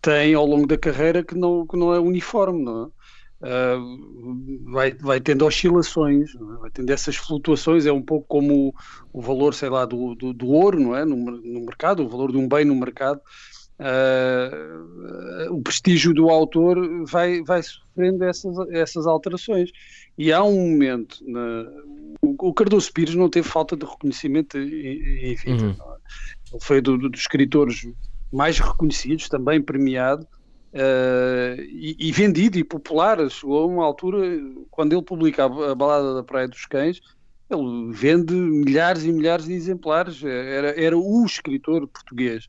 tem 0.00 0.34
ao 0.34 0.46
longo 0.46 0.66
da 0.66 0.78
carreira 0.78 1.24
que 1.24 1.34
não, 1.34 1.66
que 1.66 1.76
não 1.76 1.92
é 1.92 1.98
uniforme, 1.98 2.62
não 2.62 2.84
é? 2.84 3.03
Uh, 3.44 4.72
vai, 4.72 4.92
vai 4.94 5.20
tendo 5.20 5.44
oscilações, 5.44 6.34
é? 6.34 6.38
vai 6.60 6.70
tendo 6.70 6.90
essas 6.90 7.16
flutuações, 7.16 7.84
é 7.84 7.92
um 7.92 8.00
pouco 8.00 8.26
como 8.26 8.68
o, 8.68 8.74
o 9.12 9.20
valor, 9.20 9.52
sei 9.52 9.68
lá, 9.68 9.84
do, 9.84 10.14
do, 10.14 10.32
do, 10.32 10.48
ouro, 10.48 10.80
não 10.80 10.96
é? 10.96 11.04
No, 11.04 11.16
no 11.16 11.60
mercado, 11.60 12.02
o 12.02 12.08
valor 12.08 12.32
de 12.32 12.38
um 12.38 12.48
bem 12.48 12.64
no 12.64 12.74
mercado. 12.74 13.20
Uh, 13.78 15.52
o 15.52 15.60
prestígio 15.60 16.14
do 16.14 16.30
autor 16.30 17.04
vai, 17.06 17.42
vai 17.42 17.62
sofrendo 17.62 18.24
essas, 18.24 18.56
essas 18.70 19.06
alterações. 19.06 19.70
E 20.16 20.32
há 20.32 20.42
um 20.42 20.70
momento 20.70 21.18
na, 21.26 21.66
o, 22.22 22.54
Cardoso 22.54 22.90
Pires 22.92 23.14
não 23.14 23.28
teve 23.28 23.46
falta 23.46 23.76
de 23.76 23.84
reconhecimento 23.84 24.56
em, 24.56 25.34
vida. 25.34 25.64
Uhum. 25.64 25.70
É? 25.70 26.54
Ele 26.54 26.62
foi 26.62 26.80
do, 26.80 26.96
do, 26.96 27.10
dos 27.10 27.20
escritores 27.20 27.86
mais 28.32 28.58
reconhecidos, 28.58 29.28
também 29.28 29.60
premiado 29.60 30.26
uh, 30.74 31.60
e, 31.60 31.96
e, 31.98 32.12
vendido 32.12 32.58
e 32.58 32.64
popular. 32.64 33.18
Chegou 33.30 33.62
a 33.62 33.66
uma 33.66 33.84
altura, 33.84 34.18
quando 34.70 34.92
ele 34.92 35.02
publica 35.02 35.44
a, 35.44 35.72
a 35.72 35.74
Balada 35.74 36.14
da 36.14 36.22
Praia 36.22 36.48
dos 36.48 36.66
Cães, 36.66 37.00
ele 37.48 37.92
vende 37.92 38.34
milhares 38.34 39.04
e 39.04 39.12
milhares 39.12 39.46
de 39.46 39.52
exemplares. 39.52 40.22
Era, 40.22 40.80
era 40.80 40.98
o 40.98 41.24
escritor 41.24 41.86
português. 41.86 42.48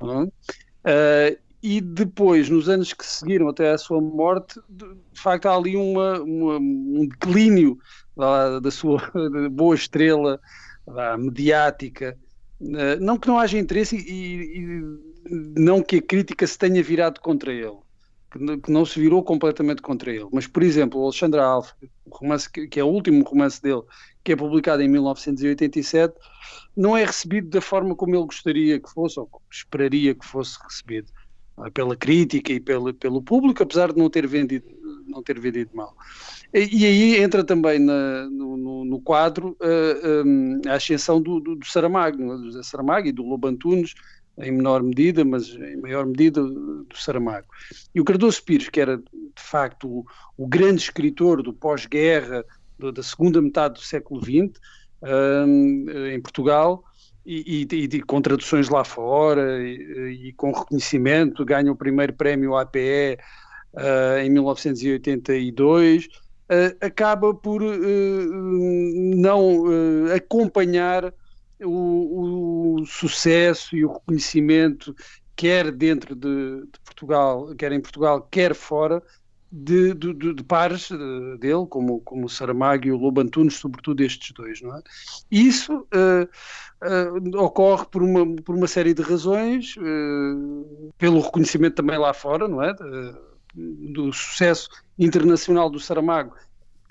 Uh, 0.00 1.38
e 1.62 1.80
depois, 1.80 2.48
nos 2.48 2.68
anos 2.68 2.92
que 2.92 3.06
seguiram 3.06 3.48
até 3.48 3.70
à 3.70 3.78
sua 3.78 4.00
morte, 4.00 4.60
de, 4.68 4.84
de 5.12 5.20
facto 5.20 5.46
há 5.46 5.56
ali 5.56 5.76
uma, 5.76 6.20
uma, 6.20 6.58
um 6.58 7.06
declínio 7.08 7.78
da, 8.16 8.58
da 8.58 8.70
sua 8.70 9.00
boa 9.50 9.74
estrela 9.74 10.40
da, 10.86 11.16
mediática. 11.16 12.18
Uh, 12.60 12.98
não 13.00 13.16
que 13.16 13.28
não 13.28 13.38
haja 13.38 13.58
interesse 13.58 13.96
e, 13.96 14.58
e, 14.58 15.11
não 15.28 15.82
que 15.82 15.96
a 15.96 16.02
crítica 16.02 16.46
se 16.46 16.58
tenha 16.58 16.82
virado 16.82 17.20
contra 17.20 17.52
ele, 17.52 17.76
que, 18.62 18.70
não 18.70 18.84
se 18.84 18.98
virou 18.98 19.22
completamente 19.22 19.82
contra 19.82 20.10
ele. 20.10 20.28
Mas, 20.32 20.46
por 20.46 20.62
exemplo, 20.62 21.00
o 21.00 21.04
Alexandre 21.04 21.40
Alves, 21.40 21.74
romance 22.10 22.50
que, 22.50 22.66
que, 22.66 22.80
é 22.80 22.84
o 22.84 22.88
último 22.88 23.22
romance 23.24 23.60
dele, 23.60 23.82
que 24.24 24.32
é 24.32 24.36
publicado 24.36 24.82
em 24.82 24.88
1987, 24.88 26.14
não 26.76 26.96
é 26.96 27.04
recebido 27.04 27.50
da 27.50 27.60
forma 27.60 27.94
como 27.94 28.14
ele 28.14 28.24
gostaria 28.24 28.80
que 28.80 28.90
fosse, 28.90 29.20
ou 29.20 29.28
esperaria 29.50 30.14
que 30.14 30.26
fosse 30.26 30.58
recebido 30.62 31.12
pela 31.74 31.96
crítica 31.96 32.52
e 32.52 32.60
pelo, 32.60 32.94
pelo 32.94 33.22
público, 33.22 33.62
apesar 33.62 33.92
de 33.92 33.98
não 33.98 34.08
ter 34.08 34.26
vendido, 34.26 34.66
não 35.06 35.22
ter 35.22 35.38
vendido 35.38 35.70
mal. 35.74 35.94
E, 36.52 36.84
aí 36.84 37.16
entra 37.16 37.44
também 37.44 37.78
na, 37.78 38.28
no, 38.28 38.84
no, 38.84 39.00
quadro 39.00 39.56
uh, 39.60 40.68
a 40.68 40.74
ascensão 40.74 41.20
do, 41.20 41.40
do, 41.40 41.56
do 41.56 41.66
Saramago, 41.66 42.22
é? 42.22 42.36
do 42.36 42.64
Saramago 42.64 43.08
e 43.08 43.12
do 43.12 43.22
Lobantunes, 43.22 43.94
em 44.38 44.50
menor 44.50 44.82
medida, 44.82 45.24
mas 45.24 45.48
em 45.48 45.76
maior 45.76 46.06
medida 46.06 46.42
do 46.42 46.96
Saramago. 46.96 47.46
E 47.94 48.00
o 48.00 48.04
Cardoso 48.04 48.42
Pires, 48.42 48.68
que 48.68 48.80
era 48.80 48.96
de 48.96 49.42
facto 49.42 49.88
o, 49.88 50.06
o 50.36 50.46
grande 50.46 50.82
escritor 50.82 51.42
do 51.42 51.52
pós-guerra, 51.52 52.44
da 52.78 53.02
segunda 53.02 53.40
metade 53.40 53.74
do 53.74 53.80
século 53.80 54.20
XX, 54.20 54.58
em 56.12 56.20
Portugal, 56.20 56.84
e, 57.24 57.66
e, 57.70 57.84
e, 57.84 58.00
com 58.02 58.20
traduções 58.20 58.68
lá 58.68 58.84
fora 58.84 59.62
e, 59.62 60.28
e, 60.28 60.32
com 60.32 60.50
reconhecimento, 60.52 61.44
ganha 61.44 61.70
o 61.70 61.76
primeiro 61.76 62.12
prémio 62.12 62.56
APE 62.56 63.18
uh, 63.74 64.18
em 64.20 64.30
1982 64.30 66.06
uh, 66.06 66.10
acaba 66.80 67.32
por 67.32 67.62
uh, 67.62 67.76
não 69.16 69.64
acompanhar 70.14 71.14
o, 71.64 72.80
o, 72.80 72.86
sucesso 72.86 73.76
e 73.76 73.84
o 73.84 73.92
reconhecimento, 73.92 74.94
quer 75.36 75.70
dentro 75.70 76.14
de, 76.14 76.62
de, 76.62 76.80
Portugal, 76.84 77.54
quer 77.56 77.72
em 77.72 77.80
Portugal, 77.80 78.26
quer 78.30 78.54
fora, 78.54 79.02
de, 79.50 79.92
de, 79.92 80.14
de 80.14 80.44
pares 80.44 80.88
dele, 81.38 81.66
como, 81.68 82.00
como 82.00 82.24
o 82.24 82.28
Saramago 82.28 82.86
e 82.86 82.92
o 82.92 82.96
Lobo 82.96 83.20
Antunes, 83.20 83.54
sobretudo 83.54 84.02
estes 84.02 84.32
dois. 84.32 84.62
Não 84.62 84.74
é? 84.74 84.82
Isso 85.30 85.86
ocorre 87.36 87.84
por 87.90 88.02
uma, 88.02 88.24
por 88.42 88.54
uma 88.54 88.66
série 88.66 88.94
de 88.94 89.02
razões, 89.02 89.74
pelo 90.96 91.20
reconhecimento 91.20 91.74
também 91.74 91.98
lá 91.98 92.14
fora, 92.14 92.48
não 92.48 92.62
é? 92.62 92.74
do 93.54 94.10
sucesso 94.10 94.70
internacional 94.98 95.68
do 95.68 95.78
Saramago 95.78 96.34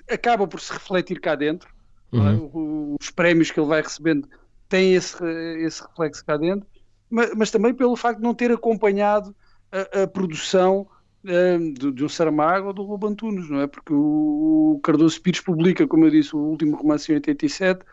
acaba 0.08 0.46
por 0.46 0.60
se 0.60 0.72
refletir 0.72 1.20
cá 1.20 1.34
dentro. 1.34 1.68
É? 2.12 2.16
Uhum. 2.16 2.96
Os 3.00 3.10
prémios 3.10 3.50
que 3.50 3.58
ele 3.58 3.68
vai 3.68 3.80
recebendo 3.80 4.28
têm 4.72 4.94
esse, 4.94 5.22
esse 5.58 5.82
reflexo 5.82 6.24
cá 6.24 6.38
dentro, 6.38 6.66
mas, 7.10 7.34
mas 7.36 7.50
também 7.50 7.74
pelo 7.74 7.94
facto 7.94 8.18
de 8.18 8.24
não 8.24 8.34
ter 8.34 8.50
acompanhado 8.50 9.36
a, 9.70 10.02
a 10.02 10.06
produção 10.06 10.86
uh, 11.24 11.72
de, 11.74 11.92
de, 11.92 12.04
um 12.04 12.08
Saramago 12.08 12.68
ou 12.68 12.72
do 12.72 12.82
Lobo 12.82 13.06
Antunes, 13.06 13.50
não 13.50 13.60
é? 13.60 13.66
Porque 13.66 13.92
o, 13.92 14.76
o 14.76 14.80
Cardoso 14.82 15.20
Pires 15.20 15.42
publica, 15.42 15.86
como 15.86 16.06
eu 16.06 16.10
disse, 16.10 16.34
o 16.34 16.38
último 16.38 16.76
romance 16.76 17.12
em 17.12 17.16
87 17.16 17.84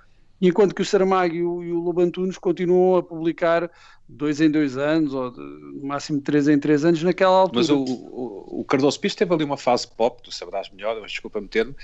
enquanto 0.41 0.73
que 0.73 0.81
o 0.81 0.85
Saramago 0.85 1.35
e 1.35 1.43
o, 1.43 1.63
e 1.63 1.71
o 1.71 1.79
Lobantunes 1.79 2.37
continuam 2.37 2.97
a 2.97 3.03
publicar 3.03 3.69
dois 4.07 4.41
em 4.41 4.49
dois 4.49 4.77
anos, 4.77 5.13
ou 5.13 5.31
de, 5.31 5.39
no 5.39 5.85
máximo 5.85 6.21
três 6.21 6.47
em 6.47 6.57
três 6.57 6.85
anos, 6.85 7.03
naquela 7.03 7.35
altura. 7.35 7.59
Mas 7.59 7.69
o, 7.69 7.83
o, 7.83 8.61
o 8.61 8.65
Cardoso 8.65 8.99
Pires 8.99 9.15
teve 9.15 9.33
ali 9.33 9.43
uma 9.43 9.57
fase 9.57 9.87
pop, 9.87 10.21
tu 10.23 10.31
saberás 10.31 10.69
melhor, 10.69 10.99
mas 11.01 11.11
desculpa 11.11 11.41
meter-me, 11.41 11.75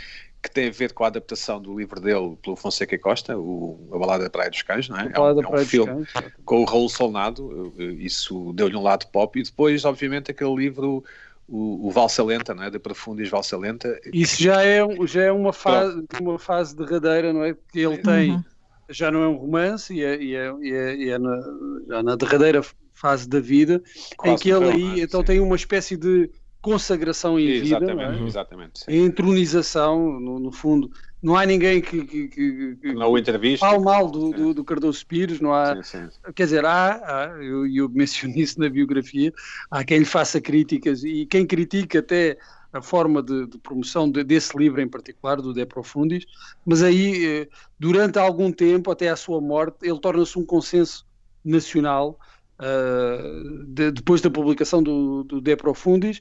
que 0.45 0.51
tem 0.51 0.67
a 0.69 0.71
ver 0.71 0.93
com 0.93 1.03
a 1.03 1.07
adaptação 1.07 1.61
do 1.61 1.77
livro 1.77 1.99
dele 1.99 2.37
pelo 2.41 2.55
Fonseca 2.55 2.97
Costa, 2.97 3.37
o, 3.37 3.89
A 3.91 3.97
Balada 3.97 4.23
da 4.23 4.29
Praia 4.29 4.49
dos 4.49 4.61
Cães, 4.61 4.87
não 4.87 4.97
é? 4.97 5.03
A 5.03 5.09
Balada 5.09 5.41
é 5.41 5.47
um, 5.47 5.55
é 5.55 5.61
um 5.61 5.65
filme 5.65 6.05
Cães. 6.05 6.33
com 6.45 6.61
o 6.61 6.65
Raul 6.65 6.89
Solnado, 6.89 7.73
isso 7.99 8.53
deu-lhe 8.53 8.75
um 8.75 8.83
lado 8.83 9.07
pop, 9.07 9.39
e 9.39 9.43
depois, 9.43 9.83
obviamente, 9.83 10.31
aquele 10.31 10.55
livro 10.55 11.03
o, 11.47 11.87
o 11.87 11.91
Valsa 11.91 12.23
Lenta, 12.23 12.53
não 12.53 12.63
é? 12.63 12.71
Da 12.71 12.79
Profundis 12.79 13.29
Valsa 13.29 13.57
Lenta. 13.57 13.99
Isso 14.13 14.41
já 14.41 14.63
é, 14.63 14.79
já 15.05 15.23
é 15.23 15.31
uma, 15.31 15.53
fase, 15.53 16.03
uma 16.19 16.39
fase 16.39 16.75
derradeira, 16.75 17.31
não 17.31 17.43
é? 17.43 17.55
Que 17.71 17.79
ele 17.79 17.97
tem, 17.97 18.31
uhum. 18.31 18.43
já 18.89 19.11
não 19.11 19.23
é 19.23 19.27
um 19.27 19.35
romance 19.35 19.93
e 19.93 20.03
é, 20.03 20.21
e 20.21 20.35
é, 20.35 20.53
e 20.61 20.73
é, 20.73 20.95
e 20.95 21.09
é 21.09 21.19
na, 21.19 21.41
já 21.87 22.03
na 22.03 22.15
derradeira 22.15 22.61
fase 22.93 23.27
da 23.27 23.39
vida, 23.39 23.83
Quase 24.17 24.33
em 24.33 24.37
que 24.37 24.49
ele 24.49 24.69
aí, 24.69 25.01
então 25.01 25.19
sim. 25.19 25.27
tem 25.27 25.39
uma 25.39 25.55
espécie 25.55 25.97
de 25.97 26.29
consagração 26.65 27.39
em 27.39 27.47
exatamente, 27.47 28.09
vida, 28.09 28.23
é? 28.23 28.27
exatamente, 28.27 28.79
sim. 28.79 29.05
entronização, 29.05 30.19
no, 30.19 30.39
no, 30.39 30.51
fundo. 30.51 30.89
Não 31.21 31.37
há 31.37 31.45
ninguém 31.45 31.79
que, 31.79 32.03
que, 32.03 32.27
que, 32.27 32.75
que 32.81 32.93
não 32.93 33.15
entrevista. 33.15 33.63
Fale 33.67 33.83
mal 33.83 34.09
do, 34.09 34.31
do, 34.31 34.53
do, 34.55 34.63
Cardoso 34.63 35.05
Pires, 35.05 35.39
não 35.39 35.53
há. 35.53 35.81
Sim, 35.83 36.09
sim. 36.09 36.31
Quer 36.33 36.45
dizer, 36.45 36.65
há, 36.65 36.95
há 36.95 37.43
eu, 37.43 37.67
eu 37.67 37.87
menciono 37.87 38.33
isso 38.39 38.59
na 38.59 38.67
biografia, 38.67 39.31
há 39.69 39.83
quem 39.83 39.99
lhe 39.99 40.05
faça 40.05 40.41
críticas 40.41 41.03
e 41.03 41.27
quem 41.27 41.45
critica 41.45 41.99
até 41.99 42.37
a 42.73 42.81
forma 42.81 43.21
de, 43.21 43.45
de 43.45 43.57
promoção 43.59 44.09
de, 44.09 44.23
desse 44.23 44.57
livro 44.57 44.81
em 44.81 44.87
particular, 44.87 45.37
do 45.37 45.53
De 45.53 45.65
Profundis, 45.65 46.25
mas 46.65 46.83
aí, 46.83 47.25
eh, 47.25 47.47
durante 47.79 48.19
algum 48.19 48.51
tempo, 48.51 48.91
até 48.91 49.07
à 49.07 49.15
sua 49.15 49.39
morte, 49.39 49.77
ele 49.87 49.99
torna-se 49.99 50.37
um 50.37 50.45
consenso 50.45 51.05
nacional 51.43 52.19
uh, 52.59 53.65
de, 53.67 53.91
depois 53.91 54.19
da 54.19 54.29
publicação 54.29 54.83
do, 54.83 55.23
do 55.23 55.39
De 55.39 55.55
Profundis 55.55 56.19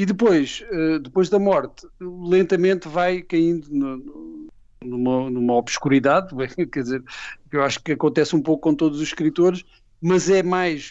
e 0.00 0.06
depois, 0.06 0.64
uh, 0.72 0.98
depois 0.98 1.28
da 1.28 1.38
morte, 1.38 1.86
lentamente 2.00 2.88
vai 2.88 3.20
caindo 3.20 3.68
numa, 4.82 5.28
numa 5.28 5.52
obscuridade, 5.52 6.34
quer 6.72 6.82
dizer, 6.82 7.04
eu 7.52 7.62
acho 7.62 7.82
que 7.82 7.92
acontece 7.92 8.34
um 8.34 8.40
pouco 8.40 8.62
com 8.62 8.74
todos 8.74 8.98
os 8.98 9.06
escritores, 9.06 9.62
mas 10.00 10.30
é 10.30 10.42
mais, 10.42 10.90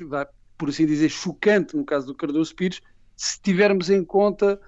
por 0.55 0.70
assim 0.70 0.86
dizer, 0.86 1.10
chocante 1.10 1.76
no 1.76 1.84
caso 1.84 2.05
do 2.05 2.14
Cardoso 2.14 2.53
Pires, 2.55 2.82
se 3.18 3.41
tivermos 3.41 3.89
em 3.89 4.03
conta 4.05 4.62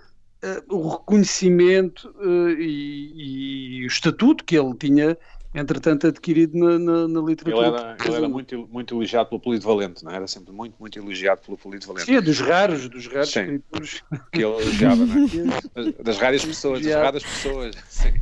uh, 0.43 0.75
o 0.75 0.89
reconhecimento 0.89 2.09
uh, 2.17 2.49
e, 2.49 3.81
e, 3.81 3.83
o 3.83 3.87
estatuto 3.87 4.43
que 4.43 4.57
ele 4.57 4.73
tinha, 4.73 5.15
entretanto, 5.53 6.07
adquirido 6.07 6.57
na, 6.57 6.79
na, 6.79 7.07
na 7.07 7.21
literatura. 7.21 7.67
Ele 7.67 7.77
era, 7.77 7.97
ele 8.05 8.15
era, 8.15 8.29
muito, 8.29 8.69
muito 8.71 8.95
elogiado 8.95 9.29
pelo 9.29 9.41
Polito 9.41 9.65
Valente, 9.67 10.03
não 10.03 10.11
é? 10.11 10.15
Era 10.15 10.27
sempre 10.27 10.53
muito, 10.53 10.75
muito 10.79 10.97
elogiado 10.97 11.41
pelo 11.41 11.57
Polito 11.57 11.87
Valente. 11.87 12.05
Sim, 12.05 12.15
é 12.15 12.21
dos 12.21 12.39
raros, 12.39 12.87
dos 12.87 13.07
raros 13.07 13.31
sim, 13.31 13.41
escritores. 13.41 14.03
Que 14.31 14.43
ele 14.43 14.61
elogiava, 14.61 15.05
não 15.05 15.25
é? 15.25 15.91
Das 16.03 16.17
raras 16.17 16.45
pessoas, 16.45 16.81
das 16.81 16.95
raras 16.95 17.23
pessoas, 17.23 17.75
sim. 17.89 18.13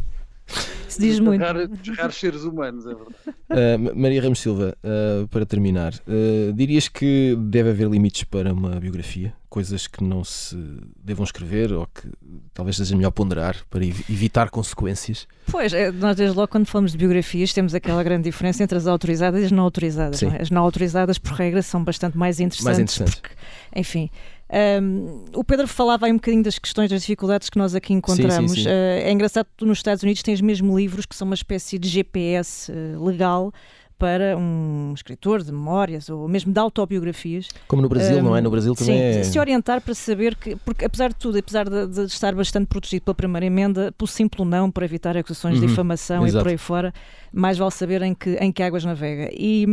Se 0.90 1.00
diz 1.00 1.20
muito. 1.20 1.44
Dos 1.68 1.98
raros 1.98 2.16
seres 2.16 2.44
humanos, 2.44 2.86
é 2.86 2.94
verdade. 2.94 3.16
Uh, 3.50 3.96
Maria 3.96 4.22
Ramos 4.22 4.40
Silva, 4.40 4.76
uh, 4.84 5.28
para 5.28 5.46
terminar, 5.46 5.94
uh, 5.94 6.52
dirias 6.54 6.88
que 6.88 7.38
deve 7.40 7.70
haver 7.70 7.88
limites 7.88 8.24
para 8.24 8.52
uma 8.52 8.80
biografia? 8.80 9.34
Coisas 9.48 9.88
que 9.88 10.04
não 10.04 10.24
se 10.24 10.56
devam 10.96 11.24
escrever 11.24 11.72
ou 11.74 11.88
que 11.88 12.08
talvez 12.54 12.78
seja 12.78 12.96
melhor 12.96 13.12
ponderar 13.12 13.56
para 13.70 13.84
evitar 13.84 14.50
consequências? 14.50 15.28
Pois, 15.52 15.74
é, 15.74 15.92
nós 15.92 16.16
desde 16.16 16.36
logo 16.36 16.48
quando 16.48 16.68
falamos 16.68 16.92
de 16.92 16.98
biografias 16.98 17.54
temos 17.54 17.74
aquela 17.74 18.04
grande 18.04 18.24
diferença 18.24 18.64
entre 18.64 18.78
as 18.78 18.86
autorizadas 18.86 19.42
e 19.42 19.46
as 19.46 19.52
não 19.52 19.64
autorizadas. 19.64 20.22
Não 20.22 20.32
é? 20.32 20.42
As 20.42 20.52
não 20.52 20.62
autorizadas, 20.62 21.18
por 21.18 21.34
regra, 21.34 21.62
são 21.62 21.84
bastante 21.84 22.18
mais 22.18 22.40
interessantes. 22.40 22.66
Mais 22.66 22.80
interessantes. 22.80 23.16
Porque, 23.16 23.36
enfim, 23.76 24.10
um, 24.52 25.26
o 25.36 25.43
Pedro 25.43 25.68
falava 25.68 26.08
aí 26.08 26.12
um 26.12 26.16
bocadinho 26.16 26.43
das 26.43 26.58
questões, 26.58 26.89
das 26.89 27.02
dificuldades 27.02 27.50
que 27.50 27.58
nós 27.58 27.76
aqui 27.76 27.93
encontramos. 27.93 28.52
Sim, 28.52 28.58
sim, 28.58 28.64
sim. 28.64 28.70
Uh, 28.70 29.06
é 29.06 29.12
engraçado 29.12 29.45
que 29.45 29.58
tu 29.58 29.66
nos 29.66 29.78
Estados 29.78 30.02
Unidos 30.02 30.24
tens 30.24 30.41
mesmo 30.41 30.78
livros 30.78 31.06
que 31.06 31.16
são 31.16 31.28
uma 31.28 31.36
espécie 31.36 31.78
de 31.78 31.88
GPS 31.88 32.72
uh, 32.72 32.76
ah, 32.76 33.06
legal 33.06 33.54
para 34.00 34.38
um 34.38 34.93
escritor 34.95 35.43
de 35.43 35.52
memórias 35.52 36.10
ou 36.10 36.26
mesmo 36.28 36.54
de 36.54 36.60
autobiografias. 36.60 37.50
Como 37.68 37.82
no 37.82 37.89
Brasil, 37.89 38.20
um, 38.20 38.24
não 38.24 38.36
é? 38.36 38.39
No 38.41 38.50
Brasil 38.50 38.74
também 38.74 38.95
sim, 38.95 39.20
é... 39.20 39.24
se 39.24 39.38
orientar 39.38 39.82
para 39.82 39.93
saber 39.93 40.36
que, 40.36 40.56
porque 40.56 40.86
apesar 40.86 41.10
de 41.10 41.16
tudo, 41.16 41.38
apesar 41.38 41.70
de, 41.70 41.86
de 41.86 42.06
estar 42.06 42.34
bastante 42.34 42.68
protegido 42.68 43.04
pela 43.04 43.14
primeira 43.14 43.45
emenda, 43.45 43.91
pelo 43.91 44.08
simples 44.08 44.47
não, 44.47 44.72
para 44.72 44.86
evitar 44.86 45.18
acusações 45.18 45.56
uhum, 45.56 45.62
de 45.62 45.68
difamação 45.68 46.26
exato. 46.26 46.41
e 46.41 46.43
por 46.43 46.50
aí 46.50 46.58
fora, 46.58 46.93
mais 47.32 47.58
vale 47.58 47.72
saber 47.72 48.02
em 48.02 48.16
que, 48.16 48.36
em 48.36 48.54
que 48.54 48.64
águas 48.64 48.86
navega. 48.86 49.30
E 49.34 49.68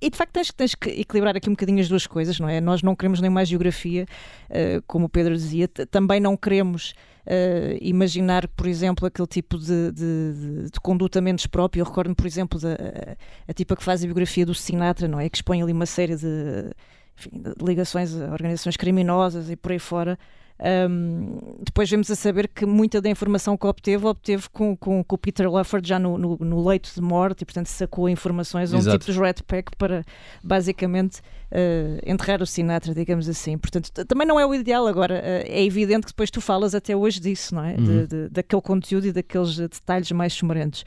e 0.00 0.08
de 0.08 0.16
facto 0.16 0.32
tens, 0.32 0.50
tens, 0.52 0.74
que 0.74 0.88
equilibrar 0.88 1.36
aqui 1.36 1.48
um 1.48 1.52
bocadinho 1.52 1.80
as 1.80 1.88
duas 1.88 2.06
coisas, 2.06 2.40
não 2.40 2.48
é? 2.48 2.60
Nós 2.60 2.82
não 2.82 2.96
queremos 2.96 3.20
nem 3.20 3.30
mais 3.30 3.48
geografia, 3.48 4.06
uh, 4.48 4.82
como 4.86 5.06
o 5.06 5.08
Pedro 5.08 5.34
dizia, 5.34 5.68
também 5.68 6.18
não 6.20 6.36
queremos 6.36 6.94
uh, 7.26 7.76
imaginar, 7.80 8.48
por 8.48 8.66
exemplo, 8.66 9.06
aquele 9.06 9.28
tipo 9.28 9.58
de, 9.58 9.92
de, 9.92 10.70
de 10.72 10.80
conduta 10.80 11.20
menos 11.20 11.46
própria. 11.46 11.82
Eu 11.82 11.84
recordo-me, 11.84 12.14
por 12.14 12.26
exemplo, 12.26 12.58
da 12.58 12.72
a, 12.72 13.50
a 13.50 13.52
tipa 13.52 13.76
que 13.76 13.84
faz 13.84 14.02
a 14.02 14.06
biografia 14.06 14.46
do 14.46 14.54
Sinatra, 14.54 15.06
não 15.06 15.20
é? 15.20 15.28
Que 15.28 15.36
expõe 15.36 15.62
ali 15.62 15.72
uma 15.72 15.86
série 15.86 16.16
de, 16.16 16.70
enfim, 17.18 17.30
de 17.32 17.64
ligações 17.64 18.14
a 18.14 18.32
organizações 18.32 18.76
criminosas 18.76 19.50
e 19.50 19.56
por 19.56 19.72
aí 19.72 19.78
fora. 19.78 20.18
Um, 20.62 21.38
depois 21.64 21.88
vemos 21.88 22.10
a 22.10 22.14
saber 22.14 22.46
que 22.46 22.66
muita 22.66 23.00
da 23.00 23.08
informação 23.08 23.56
que 23.56 23.66
obteve, 23.66 24.04
obteve 24.04 24.46
com, 24.50 24.76
com, 24.76 25.02
com 25.02 25.14
o 25.14 25.18
Peter 25.18 25.50
Lufford 25.50 25.88
já 25.88 25.98
no, 25.98 26.18
no, 26.18 26.36
no, 26.38 26.68
leito 26.68 26.92
de 26.94 27.00
morte 27.00 27.42
e, 27.42 27.44
portanto, 27.46 27.68
sacou 27.68 28.08
informações 28.10 28.74
a 28.74 28.76
um 28.76 28.80
tipo 28.80 29.10
de 29.10 29.18
Red 29.18 29.36
Pack 29.46 29.74
para, 29.78 30.04
basicamente, 30.44 31.20
uh, 31.50 31.98
enterrar 32.04 32.42
o 32.42 32.46
Sinatra, 32.46 32.94
digamos 32.94 33.26
assim. 33.26 33.56
Portanto, 33.56 33.90
também 34.04 34.26
não 34.26 34.38
é 34.38 34.44
o 34.44 34.54
ideal. 34.54 34.86
Agora, 34.86 35.14
uh, 35.14 35.46
é 35.46 35.64
evidente 35.64 36.06
que 36.06 36.12
depois 36.12 36.30
tu 36.30 36.42
falas 36.42 36.74
até 36.74 36.94
hoje 36.94 37.20
disso, 37.20 37.54
não 37.54 37.64
é? 37.64 37.76
Uhum. 37.76 37.84
De, 37.84 38.06
de, 38.06 38.28
daquele 38.28 38.62
conteúdo 38.62 39.06
e 39.06 39.12
daqueles 39.12 39.56
detalhes 39.56 40.12
mais 40.12 40.34
sumarentos. 40.34 40.84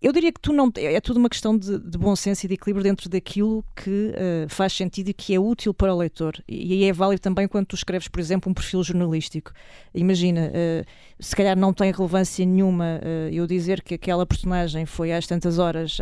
Eu 0.00 0.12
diria 0.12 0.30
que 0.30 0.40
tu 0.40 0.52
não 0.52 0.70
é 0.76 1.00
tudo 1.00 1.16
uma 1.16 1.28
questão 1.28 1.58
de, 1.58 1.76
de 1.76 1.98
bom 1.98 2.14
senso 2.14 2.46
e 2.46 2.48
de 2.48 2.54
equilíbrio 2.54 2.84
dentro 2.84 3.08
daquilo 3.08 3.64
que 3.74 4.12
uh, 4.14 4.48
faz 4.48 4.72
sentido 4.72 5.08
e 5.08 5.12
que 5.12 5.34
é 5.34 5.40
útil 5.40 5.74
para 5.74 5.92
o 5.92 5.98
leitor. 5.98 6.36
E 6.46 6.72
aí 6.72 6.84
é 6.84 6.92
válido 6.92 7.20
também 7.20 7.48
quando 7.48 7.66
tu 7.66 7.74
escreves, 7.74 8.06
por 8.06 8.20
exemplo, 8.20 8.48
um 8.48 8.54
perfil 8.54 8.84
jornalístico. 8.84 9.52
Imagina, 9.92 10.52
uh, 10.52 10.86
se 11.18 11.34
calhar 11.34 11.58
não 11.58 11.72
tem 11.72 11.90
relevância 11.90 12.46
nenhuma 12.46 13.00
uh, 13.02 13.28
eu 13.32 13.44
dizer 13.44 13.82
que 13.82 13.94
aquela 13.94 14.24
personagem 14.24 14.86
foi 14.86 15.12
às 15.12 15.26
tantas 15.26 15.58
horas 15.58 15.98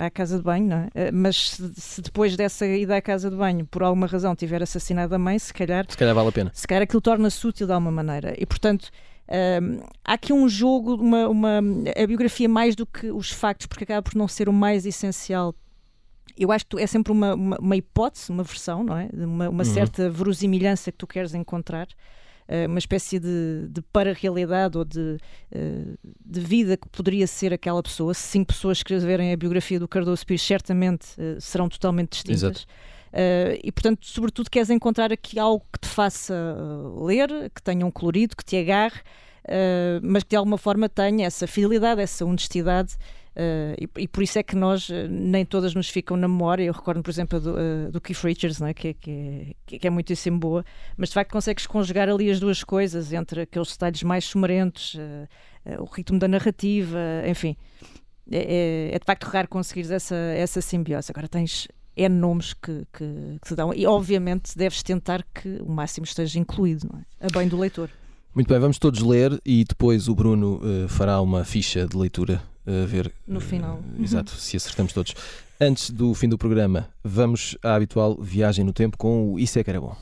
à 0.00 0.10
casa 0.10 0.38
de 0.38 0.42
banho, 0.42 0.66
não 0.66 0.88
é? 0.92 1.12
mas 1.12 1.50
se, 1.50 1.72
se, 1.76 2.02
depois 2.02 2.36
dessa 2.36 2.66
ida 2.66 2.96
à 2.96 3.00
casa 3.00 3.30
de 3.30 3.36
banho, 3.36 3.64
por 3.64 3.84
alguma 3.84 4.08
razão, 4.08 4.34
tiver 4.34 4.60
assassinado 4.60 5.14
a 5.14 5.18
mãe, 5.18 5.38
se 5.38 5.54
calhar. 5.54 5.86
Se 5.88 5.96
calhar 5.96 6.14
vale 6.14 6.28
a 6.28 6.32
pena. 6.32 6.50
Se 6.52 6.66
calhar 6.66 6.82
aquilo 6.82 7.00
torna-se 7.00 7.46
útil 7.46 7.66
de 7.68 7.72
alguma 7.72 7.92
maneira. 7.92 8.34
E 8.36 8.44
portanto 8.44 8.90
há 10.04 10.14
aqui 10.14 10.32
um 10.32 10.48
jogo, 10.48 10.94
uma, 10.94 11.28
uma, 11.28 11.58
a 11.96 12.06
biografia 12.06 12.48
mais 12.48 12.74
do 12.76 12.86
que 12.86 13.10
os 13.10 13.30
factos, 13.30 13.66
porque 13.66 13.84
acaba 13.84 14.02
por 14.02 14.14
não 14.14 14.28
ser 14.28 14.48
o 14.48 14.52
mais 14.52 14.86
essencial. 14.86 15.54
Eu 16.36 16.52
acho 16.52 16.66
que 16.66 16.78
é 16.78 16.86
sempre 16.86 17.12
uma, 17.12 17.34
uma, 17.34 17.58
uma 17.58 17.76
hipótese, 17.76 18.30
uma 18.30 18.42
versão, 18.42 18.84
não 18.84 18.96
é? 18.96 19.08
Uma, 19.12 19.48
uma 19.48 19.64
uhum. 19.64 19.74
certa 19.74 20.10
verosimilhança 20.10 20.92
que 20.92 20.98
tu 20.98 21.06
queres 21.06 21.34
encontrar 21.34 21.88
ah, 22.48 22.66
uma 22.66 22.78
espécie 22.78 23.18
de, 23.18 23.66
de 23.68 23.82
para-realidade 23.92 24.78
ou 24.78 24.84
de, 24.84 25.18
uh, 25.52 25.98
de 26.24 26.40
vida 26.40 26.76
que 26.76 26.88
poderia 26.88 27.26
ser 27.26 27.52
aquela 27.52 27.82
pessoa. 27.82 28.14
Se 28.14 28.22
cinco 28.28 28.48
pessoas 28.52 28.78
escreverem 28.78 29.32
a 29.32 29.36
biografia 29.36 29.80
do 29.80 29.88
Cardoso 29.88 30.24
Pires, 30.24 30.42
certamente 30.42 31.06
uh, 31.18 31.40
serão 31.40 31.68
totalmente 31.68 32.12
distintas. 32.12 32.42
Exato. 32.42 32.66
Uh, 33.16 33.56
e, 33.64 33.72
portanto, 33.72 34.04
sobretudo, 34.06 34.50
queres 34.50 34.68
encontrar 34.68 35.10
aqui 35.10 35.38
algo 35.38 35.64
que 35.72 35.78
te 35.78 35.88
faça 35.88 36.34
ler, 37.00 37.50
que 37.54 37.62
tenha 37.62 37.86
um 37.86 37.90
colorido, 37.90 38.36
que 38.36 38.44
te 38.44 38.58
agarre, 38.58 39.00
uh, 39.44 40.00
mas 40.02 40.22
que 40.22 40.30
de 40.30 40.36
alguma 40.36 40.58
forma 40.58 40.86
tenha 40.86 41.26
essa 41.26 41.46
fidelidade, 41.46 42.02
essa 42.02 42.26
honestidade. 42.26 42.94
Uh, 43.34 43.72
e, 43.96 44.02
e, 44.02 44.08
por 44.08 44.22
isso 44.22 44.38
é 44.38 44.42
que 44.42 44.54
nós 44.54 44.90
nem 45.08 45.46
todas 45.46 45.74
nos 45.74 45.88
ficam 45.88 46.14
na 46.14 46.28
memória. 46.28 46.64
Eu 46.64 46.74
recordo, 46.74 47.02
por 47.02 47.10
exemplo, 47.10 47.40
do, 47.40 47.90
do 47.90 48.00
Keith 48.02 48.22
Richards, 48.22 48.60
não 48.60 48.66
é? 48.66 48.74
Que, 48.74 48.88
é, 48.88 48.92
que, 48.92 49.56
é, 49.74 49.78
que 49.78 49.86
é 49.86 49.90
muitíssimo 49.90 50.38
boa, 50.38 50.62
mas 50.94 51.08
de 51.08 51.14
facto 51.14 51.32
consegues 51.32 51.66
conjugar 51.66 52.10
ali 52.10 52.30
as 52.30 52.38
duas 52.38 52.62
coisas 52.62 53.14
entre 53.14 53.42
aqueles 53.42 53.72
detalhes 53.72 54.02
mais 54.02 54.26
sumarentos, 54.26 54.94
o 55.78 55.84
ritmo 55.84 56.18
da 56.18 56.28
narrativa, 56.28 56.98
enfim. 57.26 57.56
É, 58.30 58.38
é, 58.38 58.94
é, 58.94 58.98
de 58.98 59.04
facto 59.04 59.24
raro 59.24 59.48
conseguires 59.48 59.90
essa, 59.90 60.16
essa 60.16 60.60
simbiose. 60.60 61.10
Agora 61.10 61.28
tens 61.28 61.68
é 61.96 62.08
nomes 62.08 62.52
que, 62.52 62.86
que, 62.92 63.38
que, 63.40 63.48
se 63.48 63.56
dão. 63.56 63.72
E, 63.72 63.86
obviamente, 63.86 64.56
deves 64.56 64.82
tentar 64.82 65.24
que 65.34 65.60
o 65.62 65.70
máximo 65.70 66.04
esteja 66.04 66.38
incluído, 66.38 66.88
não 66.92 67.00
é? 67.00 67.26
A 67.26 67.38
bem 67.38 67.48
do 67.48 67.58
leitor. 67.58 67.88
Muito 68.34 68.48
bem, 68.48 68.58
vamos 68.58 68.78
todos 68.78 69.00
ler 69.00 69.40
e 69.46 69.64
depois 69.64 70.08
o 70.08 70.14
Bruno 70.14 70.60
uh, 70.62 70.88
fará 70.88 71.20
uma 71.22 71.42
ficha 71.42 71.86
de 71.86 71.96
leitura 71.96 72.42
a 72.66 72.84
uh, 72.84 72.86
ver. 72.86 73.10
No 73.26 73.40
final. 73.40 73.80
Uh, 73.98 74.02
exato, 74.04 74.32
se 74.32 74.56
acertamos 74.56 74.92
todos. 74.92 75.14
Antes 75.58 75.88
do 75.88 76.12
fim 76.12 76.28
do 76.28 76.36
programa, 76.36 76.86
vamos 77.02 77.56
à 77.62 77.74
habitual 77.74 78.14
viagem 78.20 78.62
no 78.62 78.74
tempo 78.74 78.98
com 78.98 79.32
o 79.32 79.38
Isso 79.38 79.58
é 79.58 79.64
que 79.64 79.70
era 79.70 79.80
bom. 79.80 79.96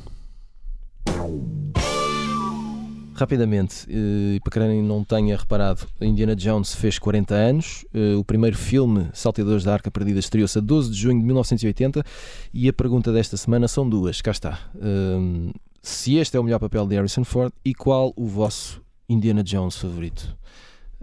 Rapidamente, 3.14 3.86
eh, 3.88 4.36
e 4.36 4.40
para 4.40 4.66
quem 4.66 4.82
não 4.82 5.04
tenha 5.04 5.36
reparado, 5.36 5.86
Indiana 6.00 6.34
Jones 6.34 6.74
fez 6.74 6.98
40 6.98 7.34
anos. 7.34 7.84
Eh, 7.94 8.16
o 8.16 8.24
primeiro 8.24 8.56
filme, 8.56 9.08
Salteadores 9.12 9.62
da 9.62 9.72
Arca 9.72 9.90
Perdida, 9.90 10.18
estreou-se 10.18 10.58
a 10.58 10.60
12 10.60 10.90
de 10.90 10.96
junho 10.96 11.20
de 11.20 11.24
1980. 11.24 12.04
E 12.52 12.68
a 12.68 12.72
pergunta 12.72 13.12
desta 13.12 13.36
semana 13.36 13.68
são 13.68 13.88
duas: 13.88 14.20
cá 14.20 14.32
está. 14.32 14.58
Ehm, 14.82 15.52
se 15.80 16.16
este 16.16 16.36
é 16.36 16.40
o 16.40 16.42
melhor 16.42 16.58
papel 16.58 16.86
de 16.86 16.96
Harrison 16.96 17.24
Ford 17.24 17.52
e 17.64 17.72
qual 17.72 18.12
o 18.16 18.26
vosso 18.26 18.82
Indiana 19.08 19.44
Jones 19.44 19.76
favorito? 19.76 20.36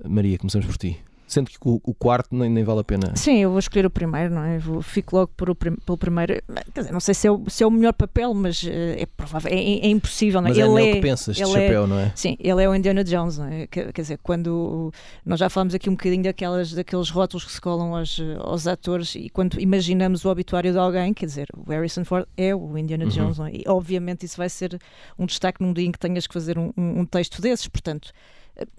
Maria, 0.04 0.38
começamos 0.38 0.68
por 0.68 0.78
ti 0.78 1.00
sendo 1.32 1.50
que 1.50 1.58
o, 1.64 1.80
o 1.84 1.94
quarto 1.94 2.36
nem, 2.36 2.50
nem, 2.50 2.64
vale 2.64 2.82
a 2.82 2.84
pena. 2.84 3.16
Sim, 3.16 3.38
eu 3.38 3.50
vou 3.50 3.60
escolher 3.60 3.86
o 3.86 3.90
primeiro, 3.90 4.34
não 4.34 4.44
é? 4.44 4.58
Vou, 4.58 4.82
fico 4.82 5.16
logo 5.16 5.32
por 5.36 5.50
o, 5.50 5.56
pelo 5.56 5.98
primeiro. 5.98 6.42
Quer 6.74 6.82
dizer, 6.82 6.92
não 6.92 7.00
sei 7.00 7.14
se 7.14 7.28
é 7.28 7.32
o, 7.32 7.50
se 7.50 7.64
é 7.64 7.68
o 7.68 7.72
melhor 7.72 7.94
papel, 7.94 8.34
mas 8.34 8.62
uh, 8.64 8.70
é 8.70 9.06
provável, 9.06 9.52
é, 9.52 9.56
é, 9.56 9.88
impossível, 9.88 10.42
não 10.42 10.48
é? 10.48 10.50
Mas 10.50 10.58
ele 10.58 10.84
é, 10.84 10.88
é 10.88 10.92
o 10.92 10.96
que 10.96 11.02
pensas 11.02 11.36
de 11.36 11.44
é 11.44 11.46
chapéu, 11.46 11.84
é, 11.86 11.88
não 11.88 12.00
é? 12.00 12.12
Sim, 12.16 12.36
ele 12.40 12.64
é 12.64 12.70
o 12.70 12.76
Indiana 12.76 13.04
Jones, 13.04 13.38
não 13.38 13.48
é? 13.48 13.68
Quer, 13.68 13.94
quer, 13.94 14.02
dizer, 14.02 14.20
quando 14.22 14.92
nós 15.26 15.40
já 15.40 15.50
falamos 15.50 15.74
aqui 15.74 15.90
um 15.90 15.94
bocadinho 15.94 16.24
daquelas, 16.24 16.74
daqueles 16.74 17.10
rótulos 17.10 17.46
que 17.46 17.52
se 17.52 17.62
colam 17.62 17.96
aos, 17.96 18.20
aos 18.40 18.68
atores 18.68 19.16
e 19.16 19.30
quando 19.30 19.60
imaginamos 19.60 20.26
o 20.26 20.30
obituário 20.30 20.72
de 20.72 20.78
alguém, 20.78 21.14
quer 21.14 21.26
dizer, 21.26 21.48
o 21.56 21.70
Harrison 21.72 22.04
Ford 22.04 22.26
é 22.36 22.54
o 22.54 22.78
Indiana 22.78 23.06
uhum. 23.06 23.10
Jones, 23.10 23.38
não 23.38 23.46
é? 23.46 23.52
E 23.54 23.64
obviamente 23.68 24.26
isso 24.26 24.38
vai 24.38 24.50
ser 24.50 24.78
um 25.18 25.26
destaque 25.26 25.62
num 25.64 25.72
dia 25.72 25.86
em 25.86 25.92
que 25.92 26.00
tenhas 26.00 26.28
que 26.28 26.34
fazer 26.34 26.58
um, 26.58 26.72
um, 26.78 27.00
um 27.00 27.06
texto 27.06 27.42
desses, 27.42 27.68
portanto 27.68 28.12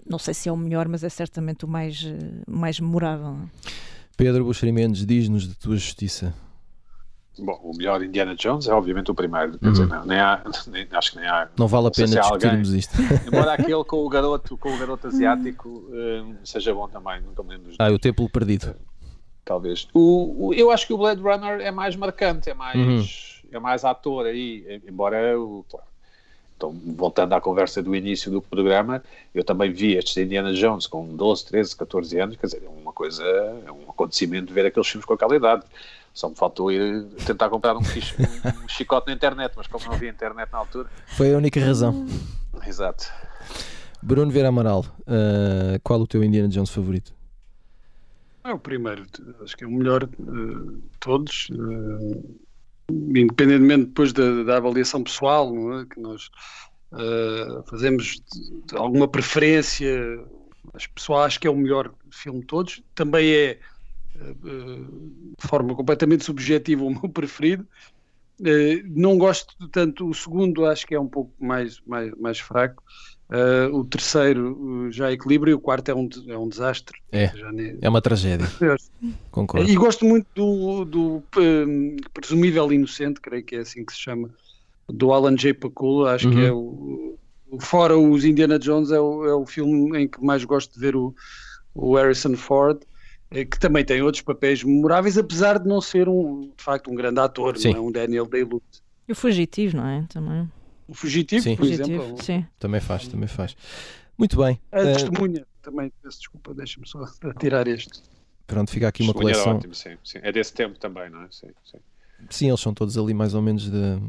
não 0.09 0.17
sei 0.19 0.33
se 0.33 0.49
é 0.49 0.51
o 0.51 0.57
melhor, 0.57 0.87
mas 0.87 1.03
é 1.03 1.09
certamente 1.09 1.65
o 1.65 1.67
mais, 1.67 2.03
eh, 2.05 2.41
mais 2.47 2.79
memorável. 2.79 3.37
Pedro 4.15 4.45
Buxeri 4.45 4.71
Mendes, 4.71 5.05
diz-nos 5.05 5.47
de 5.47 5.55
tua 5.55 5.75
justiça. 5.75 6.33
Bom, 7.39 7.59
o 7.63 7.75
melhor 7.75 8.03
Indiana 8.03 8.35
Jones 8.35 8.67
é 8.67 8.73
obviamente 8.73 9.09
o 9.09 9.15
primeiro. 9.15 9.57
Quer 9.57 9.71
dizer, 9.71 9.83
Uhum. 9.85 9.89
não, 9.89 10.05
nem 10.05 10.19
há, 10.19 10.43
nem- 10.67 10.87
acho 10.91 11.11
que 11.13 11.17
nem 11.19 11.27
há. 11.27 11.49
Não 11.57 11.67
vale 11.67 11.87
a 11.87 11.91
pena 11.91 12.21
alguém. 12.21 12.37
discutirmos 12.37 12.73
isto. 12.73 12.93
Embora 13.27 13.53
aquele 13.53 13.83
com 13.83 13.97
o 14.05 14.09
garoto, 14.09 14.55
com 14.55 14.71
o 14.73 14.77
garoto 14.77 15.07
asiático 15.07 15.83
eh, 15.91 16.23
seja 16.43 16.73
bom 16.75 16.87
também, 16.87 17.21
nunca 17.21 17.41
me 17.41 17.49
lembro 17.49 17.71
Ah, 17.79 17.89
o 17.89 17.97
Templo 17.97 18.29
Perdido. 18.29 18.75
talvez. 19.43 19.87
O, 19.95 20.49
o- 20.49 20.53
eu 20.53 20.69
acho 20.69 20.85
que 20.85 20.93
o 20.93 20.97
Blade 20.97 21.21
Runner 21.21 21.59
é 21.59 21.71
mais 21.71 21.95
marcante, 21.95 22.51
é 22.51 22.53
mais, 22.53 22.75
Uhum. 22.75 23.03
é 23.51 23.59
mais 23.59 23.83
ator 23.83 24.27
aí, 24.27 24.63
eh, 24.67 24.81
embora 24.87 25.37
o. 25.39 25.65
Claro, 25.67 25.87
então, 26.63 26.95
voltando 26.95 27.33
à 27.33 27.41
conversa 27.41 27.83
do 27.83 27.93
início 27.93 28.31
do 28.31 28.41
programa, 28.41 29.03
eu 29.35 29.43
também 29.43 29.71
vi 29.71 29.95
estes 29.95 30.15
Indiana 30.15 30.53
Jones 30.53 30.87
com 30.87 31.05
12, 31.13 31.45
13, 31.47 31.75
14 31.75 32.19
anos, 32.19 32.37
quer 32.37 32.47
dizer, 32.47 32.63
é 32.63 32.69
uma 32.69 32.93
coisa, 32.93 33.23
é 33.23 33.71
um 33.71 33.89
acontecimento 33.89 34.53
ver 34.53 34.65
aqueles 34.65 34.87
filmes 34.87 35.05
com 35.05 35.13
aquela 35.13 35.35
idade. 35.35 35.63
Só 36.13 36.29
me 36.29 36.35
faltou 36.35 36.71
ir 36.71 37.03
tentar 37.25 37.49
comprar 37.49 37.75
um, 37.75 37.81
um 37.81 38.67
chicote 38.69 39.07
na 39.07 39.13
internet, 39.13 39.51
mas 39.57 39.67
como 39.67 39.85
não 39.85 39.93
havia 39.93 40.09
internet 40.09 40.49
na 40.51 40.59
altura. 40.59 40.87
Foi 41.07 41.33
a 41.33 41.37
única 41.37 41.59
razão. 41.59 42.05
Exato. 42.65 43.11
Bruno 44.01 44.31
Vera 44.31 44.47
Amaral, 44.47 44.85
ah, 45.07 45.79
qual 45.83 45.99
o 45.99 46.07
teu 46.07 46.23
Indiana 46.23 46.47
Jones 46.47 46.69
favorito? 46.69 47.13
É 48.45 48.53
o 48.53 48.59
primeiro, 48.59 49.05
acho 49.41 49.57
que 49.57 49.63
é 49.63 49.67
o 49.67 49.71
melhor 49.71 50.05
de 50.05 50.81
todos, 50.99 51.47
eh, 51.49 52.19
independentemente 52.89 53.85
depois 53.85 54.13
da, 54.13 54.43
da 54.43 54.57
avaliação 54.57 55.03
pessoal, 55.03 55.51
é? 55.79 55.85
que 55.85 55.99
nós 55.99 56.29
eh, 56.93 57.63
fazemos 57.67 58.21
de, 58.31 58.61
de 58.67 58.77
alguma 58.77 59.07
preferência, 59.07 60.23
mas 60.71 60.85
pessoal 60.87 61.23
acho 61.23 61.39
que 61.39 61.47
é 61.47 61.49
o 61.49 61.55
melhor 61.55 61.93
filme 62.11 62.41
de 62.41 62.47
todos, 62.47 62.83
também 62.93 63.31
é 63.31 63.59
eh, 64.15 64.33
de 64.43 65.47
forma 65.47 65.75
completamente 65.75 66.23
subjetiva 66.23 66.83
o 66.85 66.89
meu 66.89 67.09
preferido. 67.09 67.67
Eh, 68.45 68.83
não 68.85 69.17
gosto 69.17 69.67
tanto, 69.69 70.07
o 70.07 70.13
segundo 70.13 70.65
acho 70.65 70.85
que 70.85 70.95
é 70.95 70.99
um 70.99 71.07
pouco 71.07 71.33
mais, 71.39 71.81
mais, 71.85 72.13
mais 72.17 72.39
fraco. 72.39 72.83
Eh, 73.31 73.67
o 73.71 73.83
terceiro 73.85 74.89
já 74.91 75.11
equilibra 75.11 75.49
e 75.49 75.53
o 75.53 75.59
quarto 75.59 75.89
é 75.89 75.95
um, 75.95 76.07
é 76.27 76.37
um 76.37 76.47
desastre. 76.47 76.99
É. 77.11 77.27
Já 77.35 77.51
nem- 77.51 77.77
É 77.81 77.89
uma 77.89 78.01
tragédia, 78.01 78.45
concordo. 79.31 79.67
e 79.69 79.75
gosto 79.75 80.05
muito 80.05 80.27
do, 80.35 80.85
do 80.85 81.23
hum, 81.37 81.95
presumível 82.13 82.71
inocente, 82.71 83.19
creio 83.21 83.43
que 83.43 83.55
é 83.55 83.59
assim 83.59 83.83
que 83.85 83.93
se 83.93 83.99
chama, 83.99 84.29
do 84.89 85.11
Alan 85.13 85.35
J. 85.35 85.53
Pakula. 85.53 86.13
Acho 86.13 86.27
Uhum. 86.27 86.33
que 86.33 86.45
é 86.45 86.51
o, 86.51 86.57
o- 86.57 87.59
Fora 87.59 87.97
os 87.97 88.25
Indiana 88.25 88.57
Jones, 88.59 88.91
é 88.91 88.99
o, 88.99 89.25
é 89.25 89.33
o 89.35 89.45
filme 89.45 89.97
em 89.99 90.07
que 90.07 90.23
mais 90.23 90.43
gosto 90.43 90.73
de 90.73 90.79
ver 90.79 90.95
o, 90.95 91.13
o 91.73 91.95
Harrison 91.95 92.35
Ford, 92.35 92.81
eh, 93.31 93.45
que 93.45 93.59
também 93.59 93.85
tem 93.85 94.01
outros 94.01 94.23
papéis 94.23 94.63
memoráveis, 94.63 95.17
apesar 95.19 95.59
de 95.59 95.67
não 95.67 95.79
ser 95.79 96.09
um, 96.09 96.41
de 96.41 96.63
facto 96.63 96.89
um 96.91 96.95
grande 96.95 97.19
ator, 97.19 97.55
Sim. 97.57 97.69
não 97.69 97.77
é 97.77 97.81
um 97.81 97.91
Daniel 97.91 98.25
Day-Lewis. 98.25 98.61
E 99.07 99.11
o 99.11 99.15
Fugitivo, 99.15 99.77
não 99.77 99.87
é? 99.87 100.03
Também. 100.09 100.49
O 100.87 100.93
Fugitivo, 100.93 101.43
Sim. 101.43 101.55
por 101.55 101.65
Fugitivo, 101.65 102.01
exemplo. 102.03 102.23
sim. 102.23 102.45
Também 102.59 102.81
faz, 102.81 103.07
também 103.07 103.27
faz. 103.27 103.55
Muito 104.17 104.37
bem. 104.37 104.59
A 104.71 104.79
Ah, 104.79 104.83
testemunha, 104.93 105.45
também, 105.61 105.91
peço 106.01 106.19
desculpa, 106.19 106.53
deixa-me 106.53 106.87
só 106.87 107.03
tirar 107.39 107.67
este. 107.67 108.01
pronto, 108.45 108.69
fica 108.71 108.87
aqui 108.87 109.01
uma 109.03 109.13
Testemunha 109.13 109.33
coleção. 109.35 109.57
ótimo, 109.57 109.73
sim, 109.73 109.97
sim. 110.03 110.19
É 110.21 110.31
desse 110.31 110.53
tempo 110.53 110.77
também, 110.77 111.09
não 111.09 111.23
é? 111.23 111.27
Sim, 111.31 111.47
sim. 111.63 111.77
Sim, 112.29 112.49
eles 112.49 112.59
são 112.59 112.73
todos 112.73 112.97
ali 112.97 113.13
mais 113.13 113.33
ou 113.33 113.41
menos 113.41 113.69
de, 113.69 113.99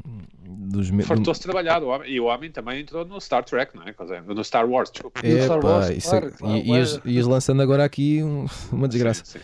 dos 0.45 0.91
mesmos. 0.91 1.07
Fartou-se 1.07 1.41
trabalhar 1.41 1.83
o 1.83 1.89
homem, 1.89 2.11
e 2.11 2.21
o 2.21 2.25
homem 2.25 2.51
também 2.51 2.81
entrou 2.81 3.05
no 3.05 3.21
Star 3.21 3.45
Trek, 3.45 3.77
não 3.77 3.83
é? 3.83 3.95
No 4.23 4.45
Star 4.45 4.69
Wars, 4.69 4.91
desculpa. 4.91 5.21
Star 5.21 5.65
Wars, 5.65 5.91
isso 5.91 6.15
é, 6.15 6.21
claro, 6.21 6.57
e, 6.57 6.65
claro. 6.65 7.03
E, 7.05 7.23
lançando 7.23 7.63
agora 7.63 7.85
aqui 7.85 8.23
um, 8.23 8.47
uma 8.73 8.89
desgraça. 8.89 9.39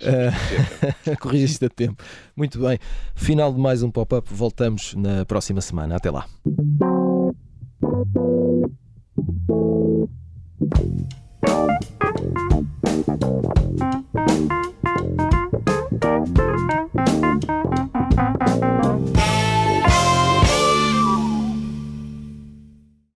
Eh, 0.00 1.16
corrigiste 1.20 1.64
a 1.64 1.68
tempo. 1.68 2.02
Muito 2.36 2.58
bem. 2.58 2.78
Final 3.14 3.52
de 3.52 3.60
mais 3.60 3.82
um 3.82 3.90
pop-up. 3.90 4.28
Voltamos 4.32 4.94
na 4.94 5.24
próxima 5.24 5.60
semana. 5.60 5.96
Até 5.96 6.10
lá. 6.10 6.26